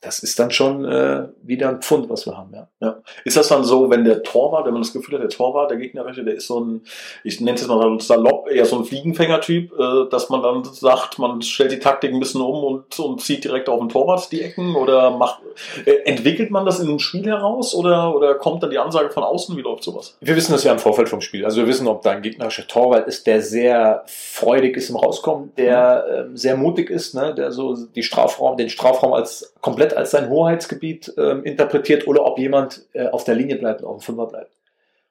das 0.04 0.18
ist 0.18 0.38
dann 0.38 0.50
schon 0.50 0.84
äh, 0.84 1.28
wieder 1.42 1.70
ein 1.70 1.80
Pfund, 1.80 2.10
was 2.10 2.26
wir 2.26 2.36
haben, 2.36 2.52
ja. 2.54 2.68
ja. 2.80 2.98
Ist 3.24 3.36
das 3.36 3.48
dann 3.48 3.64
so, 3.64 3.90
wenn 3.90 4.04
der 4.04 4.22
Torwart, 4.22 4.66
wenn 4.66 4.74
man 4.74 4.82
das 4.82 4.92
Gefühl 4.92 5.14
hat, 5.14 5.22
der 5.22 5.30
Torwart, 5.30 5.70
der 5.70 5.78
Gegnerische, 5.78 6.24
der 6.24 6.34
ist 6.34 6.46
so 6.46 6.60
ein, 6.60 6.82
ich 7.22 7.40
nenne 7.40 7.54
es 7.54 7.62
jetzt 7.62 7.68
mal 7.68 8.00
salopp, 8.00 8.50
eher 8.50 8.66
so 8.66 8.76
ein 8.76 8.84
Fliegenfänger-Typ, 8.84 9.72
äh, 9.72 10.10
dass 10.10 10.28
man 10.28 10.42
dann 10.42 10.64
sagt, 10.64 11.18
man 11.18 11.40
stellt 11.40 11.72
die 11.72 11.78
Taktik 11.78 12.12
ein 12.12 12.20
bisschen 12.20 12.42
um 12.42 12.64
und, 12.64 12.98
und 12.98 13.20
zieht 13.22 13.44
direkt 13.44 13.68
auf 13.68 13.80
den 13.80 13.88
Torwart 13.88 14.30
die 14.30 14.42
Ecken 14.42 14.76
oder 14.76 15.10
macht, 15.10 15.40
äh, 15.86 15.92
entwickelt 16.04 16.50
man 16.50 16.66
das 16.66 16.80
in 16.80 16.88
einem 16.88 16.98
Spiel 16.98 17.26
heraus 17.26 17.74
oder, 17.74 18.14
oder 18.14 18.34
kommt 18.34 18.62
dann 18.62 18.70
die 18.70 18.78
Ansage 18.78 19.10
von 19.10 19.22
außen? 19.22 19.56
Wie 19.56 19.62
läuft 19.62 19.84
sowas? 19.84 20.16
Wir 20.20 20.36
wissen 20.36 20.52
das 20.52 20.64
ja 20.64 20.72
im 20.72 20.78
Vorfeld 20.78 21.08
vom 21.08 21.22
Spiel. 21.22 21.44
Also 21.44 21.62
wir 21.62 21.66
wissen, 21.66 21.88
ob 21.88 22.02
da 22.02 22.10
ein 22.10 22.22
gegnerischer 22.22 22.66
Torwart 22.66 23.08
ist, 23.08 23.26
der 23.26 23.40
sehr 23.40 24.04
freudig 24.06 24.76
ist 24.76 24.90
im 24.90 24.96
Rauskommen, 24.96 25.52
der 25.56 26.26
mhm. 26.28 26.34
äh, 26.34 26.36
sehr 26.36 26.56
mutig 26.56 26.90
ist, 26.90 27.14
ne, 27.14 27.34
der 27.34 27.52
so 27.52 27.74
die 27.74 28.02
Strafraum, 28.02 28.56
den 28.56 28.68
Strafraum 28.68 29.14
als 29.14 29.54
komplett 29.60 29.93
als 29.96 30.10
sein 30.10 30.28
Hoheitsgebiet 30.28 31.12
äh, 31.16 31.38
interpretiert 31.40 32.06
oder 32.06 32.24
ob 32.24 32.38
jemand 32.38 32.86
äh, 32.92 33.06
auf 33.08 33.24
der 33.24 33.34
Linie 33.34 33.56
bleibt 33.56 33.82
und 33.82 33.88
auf 33.88 33.98
dem 33.98 34.02
Fünfer 34.02 34.26
bleibt. 34.26 34.50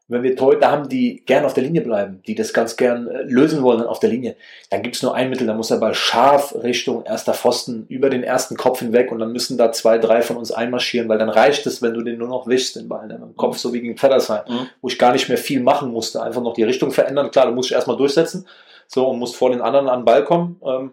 Und 0.09 0.15
wenn 0.15 0.23
wir 0.23 0.35
Torhüter 0.35 0.69
haben, 0.69 0.89
die 0.89 1.23
gern 1.25 1.45
auf 1.45 1.53
der 1.53 1.63
Linie 1.63 1.81
bleiben, 1.81 2.21
die 2.27 2.35
das 2.35 2.51
ganz 2.51 2.75
gern 2.75 3.07
äh, 3.07 3.21
lösen 3.23 3.63
wollen 3.63 3.83
auf 3.83 3.99
der 3.99 4.09
Linie, 4.09 4.35
dann 4.69 4.83
gibt 4.83 4.97
es 4.97 5.03
nur 5.03 5.15
ein 5.15 5.29
Mittel, 5.29 5.47
da 5.47 5.53
muss 5.53 5.69
der 5.69 5.77
Ball 5.77 5.93
scharf 5.93 6.53
Richtung 6.61 7.05
erster 7.05 7.33
Pfosten 7.33 7.85
über 7.87 8.09
den 8.09 8.21
ersten 8.21 8.57
Kopf 8.57 8.79
hinweg 8.79 9.13
und 9.13 9.19
dann 9.19 9.31
müssen 9.31 9.57
da 9.57 9.71
zwei, 9.71 9.97
drei 9.97 10.21
von 10.21 10.35
uns 10.35 10.51
einmarschieren, 10.51 11.07
weil 11.07 11.19
dann 11.19 11.29
reicht 11.29 11.65
es, 11.67 11.81
wenn 11.81 11.93
du 11.93 12.01
den 12.01 12.17
nur 12.17 12.27
noch 12.27 12.47
wischst, 12.47 12.75
den 12.75 12.89
Ball, 12.89 13.09
im 13.09 13.37
Kopf, 13.37 13.57
so 13.57 13.71
wie 13.71 13.79
gegen 13.79 13.97
Feddersheim, 13.97 14.43
mhm. 14.47 14.67
wo 14.81 14.89
ich 14.89 14.99
gar 14.99 15.13
nicht 15.13 15.29
mehr 15.29 15.37
viel 15.37 15.61
machen 15.61 15.91
musste, 15.91 16.21
einfach 16.21 16.41
noch 16.41 16.53
die 16.53 16.63
Richtung 16.63 16.91
verändern. 16.91 17.31
Klar, 17.31 17.47
du 17.47 17.53
musst 17.53 17.69
dich 17.69 17.75
erstmal 17.75 17.97
durchsetzen, 17.97 18.45
so 18.87 19.07
und 19.07 19.19
musst 19.19 19.37
vor 19.37 19.51
den 19.51 19.61
anderen 19.61 19.87
an 19.87 20.01
den 20.01 20.05
Ball 20.05 20.25
kommen. 20.25 20.59
Ähm, 20.65 20.91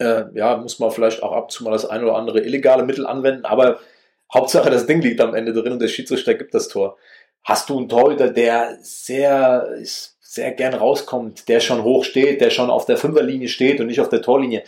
äh, 0.00 0.24
ja, 0.34 0.56
muss 0.56 0.78
man 0.78 0.90
vielleicht 0.90 1.22
auch 1.22 1.32
ab 1.32 1.44
und 1.44 1.50
zu 1.52 1.64
mal 1.64 1.70
das 1.70 1.86
ein 1.86 2.02
oder 2.02 2.16
andere 2.16 2.40
illegale 2.40 2.84
Mittel 2.84 3.06
anwenden, 3.06 3.44
aber 3.44 3.80
Hauptsache 4.32 4.70
das 4.70 4.86
Ding 4.86 5.00
liegt 5.00 5.20
am 5.20 5.34
Ende 5.34 5.52
drin 5.52 5.72
und 5.72 5.82
der 5.82 5.88
Schiedsrichter 5.88 6.34
gibt 6.34 6.54
das 6.54 6.68
Tor. 6.68 6.96
Hast 7.42 7.68
du 7.68 7.78
einen 7.78 7.88
Torhüter, 7.88 8.30
der 8.30 8.78
sehr, 8.80 9.68
sehr 10.20 10.52
gern 10.52 10.74
rauskommt, 10.74 11.48
der 11.48 11.60
schon 11.60 11.84
hoch 11.84 12.04
steht, 12.04 12.40
der 12.40 12.50
schon 12.50 12.70
auf 12.70 12.86
der 12.86 12.96
Fünferlinie 12.96 13.48
steht 13.48 13.80
und 13.80 13.86
nicht 13.86 14.00
auf 14.00 14.08
der 14.08 14.22
Torlinie, 14.22 14.64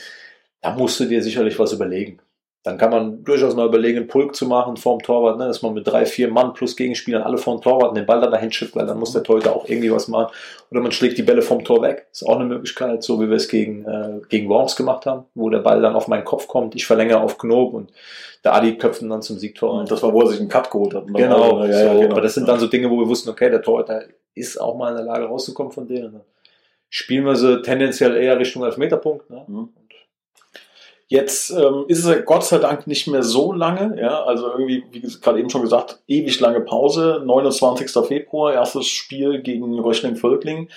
da 0.60 0.72
musst 0.72 1.00
du 1.00 1.06
dir 1.06 1.22
sicherlich 1.22 1.58
was 1.58 1.72
überlegen. 1.72 2.20
Dann 2.66 2.78
kann 2.78 2.90
man 2.90 3.22
durchaus 3.22 3.54
mal 3.54 3.64
überlegen, 3.64 3.98
einen 3.98 4.08
Pulk 4.08 4.34
zu 4.34 4.44
machen 4.44 4.76
vorm 4.76 4.98
Torwart, 5.00 5.38
ne, 5.38 5.46
dass 5.46 5.62
man 5.62 5.72
mit 5.72 5.86
drei, 5.86 6.04
vier 6.04 6.26
Mann 6.26 6.52
plus 6.52 6.74
Gegenspielern 6.74 7.22
alle 7.22 7.38
vorm 7.38 7.60
Torwart 7.60 7.96
den 7.96 8.06
Ball 8.06 8.20
dann 8.20 8.32
dahin 8.32 8.50
schippt, 8.50 8.74
weil 8.74 8.86
dann 8.86 8.98
muss 8.98 9.12
der 9.12 9.22
Torhüter 9.22 9.54
auch 9.54 9.68
irgendwie 9.68 9.92
was 9.92 10.08
machen. 10.08 10.32
Oder 10.72 10.80
man 10.80 10.90
schlägt 10.90 11.16
die 11.16 11.22
Bälle 11.22 11.42
vom 11.42 11.62
Tor 11.62 11.80
weg. 11.82 12.08
Ist 12.10 12.26
auch 12.26 12.34
eine 12.34 12.44
Möglichkeit, 12.44 13.04
so 13.04 13.20
wie 13.20 13.28
wir 13.28 13.36
es 13.36 13.46
gegen, 13.46 13.84
äh, 13.84 14.20
gegen 14.28 14.48
Worms 14.48 14.74
gemacht 14.74 15.06
haben, 15.06 15.26
wo 15.36 15.48
der 15.48 15.60
Ball 15.60 15.80
dann 15.80 15.94
auf 15.94 16.08
meinen 16.08 16.24
Kopf 16.24 16.48
kommt, 16.48 16.74
ich 16.74 16.86
verlängere 16.86 17.20
auf 17.20 17.38
Knob 17.38 17.72
und 17.72 17.92
der 18.42 18.54
Adi 18.54 18.76
köpft 18.76 19.00
ihn 19.00 19.10
dann 19.10 19.22
zum 19.22 19.38
Siegtor. 19.38 19.84
Das 19.84 20.02
war, 20.02 20.12
wo 20.12 20.22
er 20.22 20.26
sich 20.26 20.40
einen 20.40 20.48
Cut 20.48 20.68
geholt 20.68 20.92
hat. 20.92 21.06
Genau, 21.06 21.64
ja, 21.64 21.70
ja, 21.70 21.94
genau. 21.94 22.10
aber 22.10 22.20
das 22.20 22.34
sind 22.34 22.48
dann 22.48 22.58
so 22.58 22.66
Dinge, 22.66 22.90
wo 22.90 22.98
wir 22.98 23.06
wussten, 23.06 23.30
okay, 23.30 23.48
der 23.48 23.62
Torhüter 23.62 24.02
ist 24.34 24.60
auch 24.60 24.76
mal 24.76 24.90
in 24.90 24.96
der 24.96 25.04
Lage 25.04 25.26
rauszukommen 25.26 25.70
von 25.70 25.86
denen. 25.86 26.20
Spielen 26.88 27.26
wir 27.26 27.36
sie 27.36 27.62
tendenziell 27.62 28.16
eher 28.16 28.36
Richtung 28.40 28.64
Elfmeterpunkt. 28.64 29.30
Ne? 29.30 29.44
Mhm. 29.46 29.68
Jetzt 31.08 31.50
ähm, 31.50 31.84
ist 31.86 32.04
es 32.04 32.24
Gott 32.24 32.44
sei 32.44 32.58
Dank 32.58 32.88
nicht 32.88 33.06
mehr 33.06 33.22
so 33.22 33.52
lange, 33.52 34.00
ja, 34.00 34.24
also 34.24 34.50
irgendwie, 34.50 34.84
wie 34.90 35.00
gerade 35.00 35.38
eben 35.38 35.50
schon 35.50 35.62
gesagt, 35.62 36.00
ewig 36.08 36.40
lange 36.40 36.60
Pause, 36.60 37.22
29. 37.24 37.92
Februar, 38.06 38.52
erstes 38.52 38.88
Spiel 38.88 39.40
gegen 39.40 39.78
Röchling-Völkling. 39.78 40.68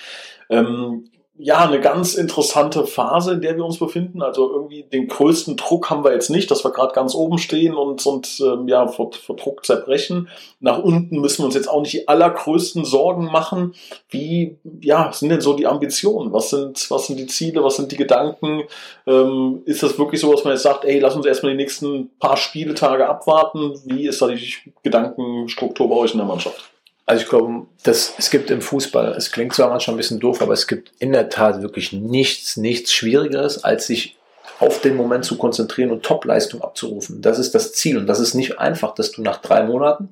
Ähm, 0.48 1.10
ja, 1.42 1.64
eine 1.66 1.80
ganz 1.80 2.14
interessante 2.14 2.86
Phase, 2.86 3.32
in 3.32 3.40
der 3.40 3.56
wir 3.56 3.64
uns 3.64 3.78
befinden. 3.78 4.20
Also 4.22 4.52
irgendwie 4.52 4.82
den 4.82 5.08
größten 5.08 5.56
Druck 5.56 5.88
haben 5.88 6.04
wir 6.04 6.12
jetzt 6.12 6.28
nicht, 6.28 6.50
dass 6.50 6.64
wir 6.64 6.70
gerade 6.70 6.92
ganz 6.92 7.14
oben 7.14 7.38
stehen 7.38 7.74
und, 7.74 8.04
und 8.04 8.40
ähm, 8.40 8.68
ja, 8.68 8.86
vor, 8.86 9.12
vor 9.12 9.36
Druck 9.36 9.64
zerbrechen. 9.64 10.28
Nach 10.60 10.78
unten 10.78 11.20
müssen 11.20 11.38
wir 11.38 11.46
uns 11.46 11.54
jetzt 11.54 11.68
auch 11.68 11.80
nicht 11.80 11.94
die 11.94 12.08
allergrößten 12.08 12.84
Sorgen 12.84 13.24
machen. 13.24 13.74
Wie 14.10 14.58
ja, 14.82 15.12
sind 15.12 15.30
denn 15.30 15.40
so 15.40 15.54
die 15.54 15.66
Ambitionen? 15.66 16.32
Was 16.32 16.50
sind, 16.50 16.90
was 16.90 17.06
sind 17.06 17.18
die 17.18 17.26
Ziele? 17.26 17.64
Was 17.64 17.76
sind 17.76 17.90
die 17.90 17.96
Gedanken? 17.96 18.64
Ähm, 19.06 19.62
ist 19.64 19.82
das 19.82 19.98
wirklich 19.98 20.20
so, 20.20 20.30
dass 20.32 20.44
man 20.44 20.52
jetzt 20.52 20.62
sagt, 20.62 20.84
ey, 20.84 20.98
lass 20.98 21.16
uns 21.16 21.24
erstmal 21.24 21.52
die 21.52 21.58
nächsten 21.58 22.10
paar 22.18 22.36
Spieltage 22.36 23.08
abwarten? 23.08 23.80
Wie 23.86 24.06
ist 24.06 24.20
da 24.20 24.28
die 24.28 24.52
Gedankenstruktur 24.82 25.88
bei 25.88 25.96
euch 25.96 26.12
in 26.12 26.18
der 26.18 26.26
Mannschaft? 26.26 26.69
Also 27.10 27.24
ich 27.24 27.28
glaube, 27.28 27.66
dass 27.82 28.14
es 28.18 28.30
gibt 28.30 28.52
im 28.52 28.62
Fußball, 28.62 29.14
es 29.16 29.32
klingt 29.32 29.52
zwar 29.52 29.68
manchmal 29.68 29.96
ein 29.96 29.96
bisschen 29.96 30.20
doof, 30.20 30.40
aber 30.42 30.52
es 30.52 30.68
gibt 30.68 30.92
in 31.00 31.10
der 31.10 31.28
Tat 31.28 31.60
wirklich 31.60 31.92
nichts, 31.92 32.56
nichts 32.56 32.92
Schwierigeres, 32.92 33.64
als 33.64 33.88
sich 33.88 34.16
auf 34.60 34.80
den 34.80 34.94
Moment 34.94 35.24
zu 35.24 35.36
konzentrieren 35.36 35.90
und 35.90 36.04
Topleistung 36.04 36.62
abzurufen. 36.62 37.20
Das 37.20 37.40
ist 37.40 37.52
das 37.52 37.72
Ziel 37.72 37.98
und 37.98 38.06
das 38.06 38.20
ist 38.20 38.34
nicht 38.34 38.60
einfach, 38.60 38.94
dass 38.94 39.10
du 39.10 39.22
nach 39.22 39.38
drei 39.38 39.64
Monaten 39.64 40.10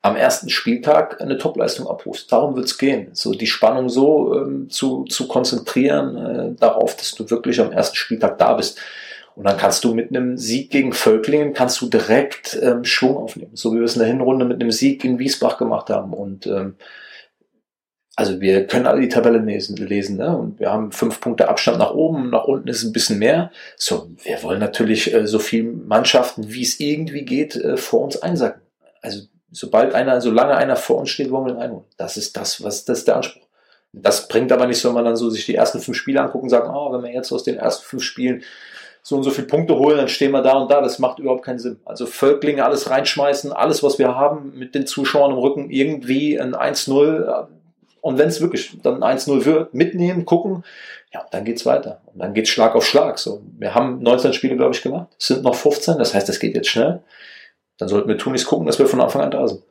am 0.00 0.16
ersten 0.16 0.48
Spieltag 0.48 1.20
eine 1.20 1.36
Topleistung 1.36 1.86
abrufst. 1.86 2.32
Darum 2.32 2.56
wird 2.56 2.64
es 2.64 2.78
gehen. 2.78 3.10
So 3.12 3.32
die 3.32 3.46
Spannung 3.46 3.90
so 3.90 4.34
ähm, 4.34 4.70
zu, 4.70 5.04
zu 5.04 5.28
konzentrieren 5.28 6.16
äh, 6.16 6.58
darauf, 6.58 6.96
dass 6.96 7.14
du 7.14 7.28
wirklich 7.28 7.60
am 7.60 7.70
ersten 7.70 7.96
Spieltag 7.96 8.38
da 8.38 8.54
bist. 8.54 8.78
Und 9.36 9.44
dann 9.44 9.56
kannst 9.56 9.84
du 9.84 9.94
mit 9.94 10.10
einem 10.10 10.36
Sieg 10.36 10.70
gegen 10.70 10.92
Völklingen 10.92 11.52
kannst 11.52 11.80
du 11.80 11.88
direkt 11.88 12.58
ähm, 12.60 12.84
Schwung 12.84 13.16
aufnehmen, 13.16 13.52
so 13.54 13.72
wie 13.72 13.78
wir 13.78 13.84
es 13.84 13.94
in 13.94 14.00
der 14.00 14.08
Hinrunde 14.08 14.44
mit 14.44 14.60
einem 14.60 14.70
Sieg 14.70 15.04
in 15.04 15.18
Wiesbach 15.18 15.56
gemacht 15.56 15.88
haben. 15.90 16.12
Und 16.12 16.46
ähm, 16.46 16.76
also 18.16 18.40
wir 18.40 18.66
können 18.66 18.86
alle 18.86 19.00
die 19.00 19.08
Tabelle 19.08 19.38
lesen, 19.38 19.76
lesen 19.76 20.18
ne? 20.18 20.36
und 20.36 20.60
wir 20.60 20.70
haben 20.70 20.92
fünf 20.92 21.20
Punkte 21.20 21.48
Abstand 21.48 21.78
nach 21.78 21.94
oben, 21.94 22.28
nach 22.28 22.44
unten 22.44 22.68
ist 22.68 22.82
ein 22.82 22.92
bisschen 22.92 23.18
mehr. 23.18 23.50
So, 23.76 24.10
wir 24.22 24.42
wollen 24.42 24.60
natürlich 24.60 25.14
äh, 25.14 25.26
so 25.26 25.38
viele 25.38 25.70
Mannschaften, 25.70 26.52
wie 26.52 26.62
es 26.62 26.80
irgendwie 26.80 27.24
geht, 27.24 27.56
äh, 27.56 27.78
vor 27.78 28.02
uns 28.02 28.20
einsacken. 28.20 28.60
Also 29.00 29.22
sobald 29.50 29.94
einer, 29.94 30.20
solange 30.20 30.56
einer 30.56 30.76
vor 30.76 30.98
uns 30.98 31.08
steht, 31.08 31.30
wollen 31.30 31.46
wir 31.46 31.54
ihn 31.54 31.60
einholen. 31.60 31.86
Das 31.96 32.16
ist 32.16 32.36
das, 32.36 32.62
was 32.62 32.84
das 32.84 32.98
ist 32.98 33.08
der 33.08 33.16
Anspruch. 33.16 33.46
Das 33.92 34.28
bringt 34.28 34.52
aber 34.52 34.66
nicht, 34.66 34.84
wenn 34.84 34.92
man 34.92 35.04
dann 35.04 35.16
so 35.16 35.30
sich 35.30 35.46
die 35.46 35.54
ersten 35.54 35.80
fünf 35.80 35.96
Spiele 35.96 36.20
angucken 36.20 36.44
und 36.44 36.50
sagt, 36.50 36.68
oh, 36.68 36.92
wenn 36.92 37.02
wir 37.02 37.12
jetzt 37.12 37.32
aus 37.32 37.42
den 37.42 37.56
ersten 37.56 37.84
fünf 37.84 38.02
Spielen 38.02 38.42
so 39.02 39.16
und 39.16 39.22
so 39.22 39.30
viele 39.30 39.46
Punkte 39.46 39.76
holen, 39.76 39.96
dann 39.96 40.08
stehen 40.08 40.32
wir 40.32 40.42
da 40.42 40.58
und 40.58 40.70
da. 40.70 40.80
Das 40.80 40.98
macht 40.98 41.18
überhaupt 41.18 41.44
keinen 41.44 41.58
Sinn. 41.58 41.80
Also 41.84 42.06
Völklinge 42.06 42.64
alles 42.64 42.90
reinschmeißen, 42.90 43.52
alles, 43.52 43.82
was 43.82 43.98
wir 43.98 44.14
haben, 44.14 44.52
mit 44.58 44.74
den 44.74 44.86
Zuschauern 44.86 45.32
im 45.32 45.38
Rücken, 45.38 45.70
irgendwie 45.70 46.38
ein 46.40 46.54
1-0. 46.54 47.48
Und 48.02 48.18
wenn 48.18 48.28
es 48.28 48.40
wirklich 48.40 48.80
dann 48.82 49.02
1-0 49.02 49.44
wird, 49.44 49.74
mitnehmen, 49.74 50.24
gucken, 50.24 50.64
ja, 51.12 51.26
dann 51.30 51.44
geht's 51.44 51.66
weiter. 51.66 52.02
Und 52.12 52.20
dann 52.20 52.34
geht's 52.34 52.50
Schlag 52.50 52.74
auf 52.74 52.86
Schlag. 52.86 53.18
So, 53.18 53.42
wir 53.58 53.74
haben 53.74 54.02
19 54.02 54.32
Spiele, 54.32 54.56
glaube 54.56 54.74
ich, 54.74 54.82
gemacht. 54.82 55.08
Es 55.18 55.26
sind 55.28 55.42
noch 55.42 55.54
15, 55.54 55.98
das 55.98 56.14
heißt, 56.14 56.28
es 56.28 56.40
geht 56.40 56.54
jetzt 56.54 56.68
schnell. 56.68 57.02
Dann 57.78 57.88
sollten 57.88 58.08
wir 58.08 58.18
tun 58.18 58.32
nichts 58.32 58.46
gucken, 58.46 58.66
dass 58.66 58.78
wir 58.78 58.86
von 58.86 59.00
Anfang 59.00 59.22
an 59.22 59.30
da 59.30 59.48
sind. 59.48 59.62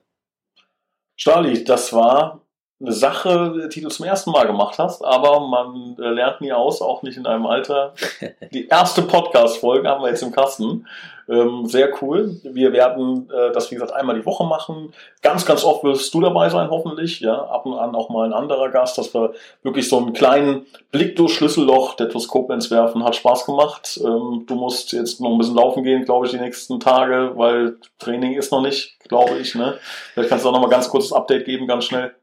Stali, 1.15 1.63
das 1.63 1.93
war 1.93 2.41
eine 2.81 2.93
Sache, 2.93 3.69
die 3.73 3.81
du 3.81 3.89
zum 3.89 4.05
ersten 4.05 4.31
Mal 4.31 4.47
gemacht 4.47 4.79
hast, 4.79 5.03
aber 5.03 5.41
man 5.41 5.97
äh, 5.99 6.09
lernt 6.09 6.39
nie 6.39 6.53
aus, 6.53 6.81
auch 6.81 7.03
nicht 7.03 7.17
in 7.17 7.25
einem 7.25 7.45
Alter. 7.45 7.93
Die 8.53 8.67
erste 8.67 9.01
Podcast-Folge 9.01 9.87
haben 9.87 10.01
wir 10.01 10.09
jetzt 10.09 10.23
im 10.23 10.31
Kasten. 10.31 10.87
Ähm, 11.27 11.67
sehr 11.67 11.91
cool. 12.01 12.39
Wir 12.43 12.73
werden 12.73 13.29
äh, 13.29 13.51
das, 13.51 13.69
wie 13.69 13.75
gesagt, 13.75 13.93
einmal 13.93 14.15
die 14.15 14.25
Woche 14.25 14.45
machen. 14.45 14.93
Ganz, 15.21 15.45
ganz 15.45 15.63
oft 15.63 15.83
wirst 15.83 16.11
du 16.11 16.21
dabei 16.21 16.49
sein, 16.49 16.71
hoffentlich. 16.71 17.19
Ja, 17.19 17.35
ab 17.35 17.67
und 17.67 17.77
an 17.77 17.93
auch 17.93 18.09
mal 18.09 18.25
ein 18.25 18.33
anderer 18.33 18.69
Gast, 18.69 18.97
dass 18.97 19.13
wir 19.13 19.33
wirklich 19.61 19.87
so 19.87 19.97
einen 19.97 20.13
kleinen 20.13 20.65
Blick 20.91 21.15
durch 21.17 21.33
Schlüsselloch 21.33 21.93
der 21.93 22.07
Koblenz 22.07 22.71
werfen. 22.71 23.03
Hat 23.03 23.15
Spaß 23.15 23.45
gemacht. 23.45 23.99
Ähm, 24.03 24.45
du 24.47 24.55
musst 24.55 24.91
jetzt 24.91 25.21
noch 25.21 25.29
ein 25.29 25.37
bisschen 25.37 25.55
laufen 25.55 25.83
gehen, 25.83 26.03
glaube 26.03 26.25
ich, 26.25 26.31
die 26.31 26.39
nächsten 26.39 26.79
Tage, 26.79 27.33
weil 27.35 27.77
Training 27.99 28.33
ist 28.33 28.51
noch 28.51 28.61
nicht, 28.61 28.97
glaube 29.07 29.37
ich. 29.37 29.53
Ne? 29.53 29.77
Vielleicht 30.13 30.29
kannst 30.29 30.45
du 30.45 30.49
auch 30.49 30.53
noch 30.53 30.61
mal 30.61 30.69
ganz 30.69 30.89
kurzes 30.89 31.13
Update 31.13 31.45
geben, 31.45 31.67
ganz 31.67 31.85
schnell. 31.85 32.15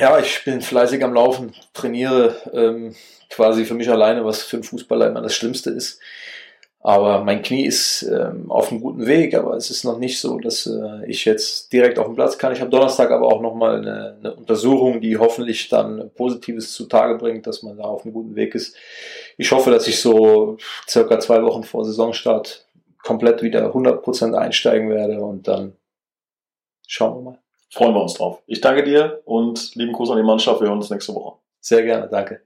Ja, 0.00 0.18
ich 0.18 0.44
bin 0.46 0.62
fleißig 0.62 1.04
am 1.04 1.12
Laufen, 1.12 1.52
trainiere 1.74 2.34
ähm, 2.54 2.94
quasi 3.28 3.66
für 3.66 3.74
mich 3.74 3.90
alleine, 3.90 4.24
was 4.24 4.42
für 4.42 4.56
einen 4.56 4.64
Fußballer 4.64 5.08
immer 5.08 5.20
das 5.20 5.34
Schlimmste 5.34 5.68
ist. 5.68 6.00
Aber 6.80 7.22
mein 7.22 7.42
Knie 7.42 7.66
ist 7.66 8.04
ähm, 8.04 8.50
auf 8.50 8.70
einem 8.70 8.80
guten 8.80 9.06
Weg, 9.06 9.34
aber 9.34 9.56
es 9.56 9.68
ist 9.68 9.84
noch 9.84 9.98
nicht 9.98 10.18
so, 10.18 10.38
dass 10.38 10.64
äh, 10.64 11.04
ich 11.06 11.26
jetzt 11.26 11.70
direkt 11.74 11.98
auf 11.98 12.06
den 12.06 12.14
Platz 12.14 12.38
kann. 12.38 12.54
Ich 12.54 12.62
habe 12.62 12.70
Donnerstag 12.70 13.10
aber 13.10 13.26
auch 13.26 13.42
nochmal 13.42 13.76
eine, 13.76 14.16
eine 14.18 14.34
Untersuchung, 14.36 15.02
die 15.02 15.18
hoffentlich 15.18 15.68
dann 15.68 16.10
Positives 16.14 16.72
zutage 16.72 17.18
bringt, 17.18 17.46
dass 17.46 17.62
man 17.62 17.76
da 17.76 17.84
auf 17.84 18.04
einem 18.04 18.14
guten 18.14 18.36
Weg 18.36 18.54
ist. 18.54 18.74
Ich 19.36 19.52
hoffe, 19.52 19.70
dass 19.70 19.86
ich 19.86 20.00
so 20.00 20.56
circa 20.88 21.20
zwei 21.20 21.42
Wochen 21.42 21.62
vor 21.62 21.84
Saisonstart 21.84 22.66
komplett 23.02 23.42
wieder 23.42 23.70
100% 23.70 24.32
einsteigen 24.32 24.88
werde 24.88 25.20
und 25.20 25.46
dann 25.46 25.74
schauen 26.86 27.18
wir 27.18 27.32
mal. 27.32 27.49
Freuen 27.70 27.94
wir 27.94 28.02
uns 28.02 28.14
drauf. 28.14 28.42
Ich 28.46 28.60
danke 28.60 28.82
dir 28.82 29.22
und 29.24 29.74
lieben 29.76 29.92
Gruß 29.92 30.10
an 30.10 30.16
die 30.16 30.22
Mannschaft. 30.24 30.60
Wir 30.60 30.68
hören 30.68 30.78
uns 30.78 30.90
nächste 30.90 31.14
Woche. 31.14 31.38
Sehr 31.60 31.82
gerne, 31.82 32.08
danke. 32.08 32.42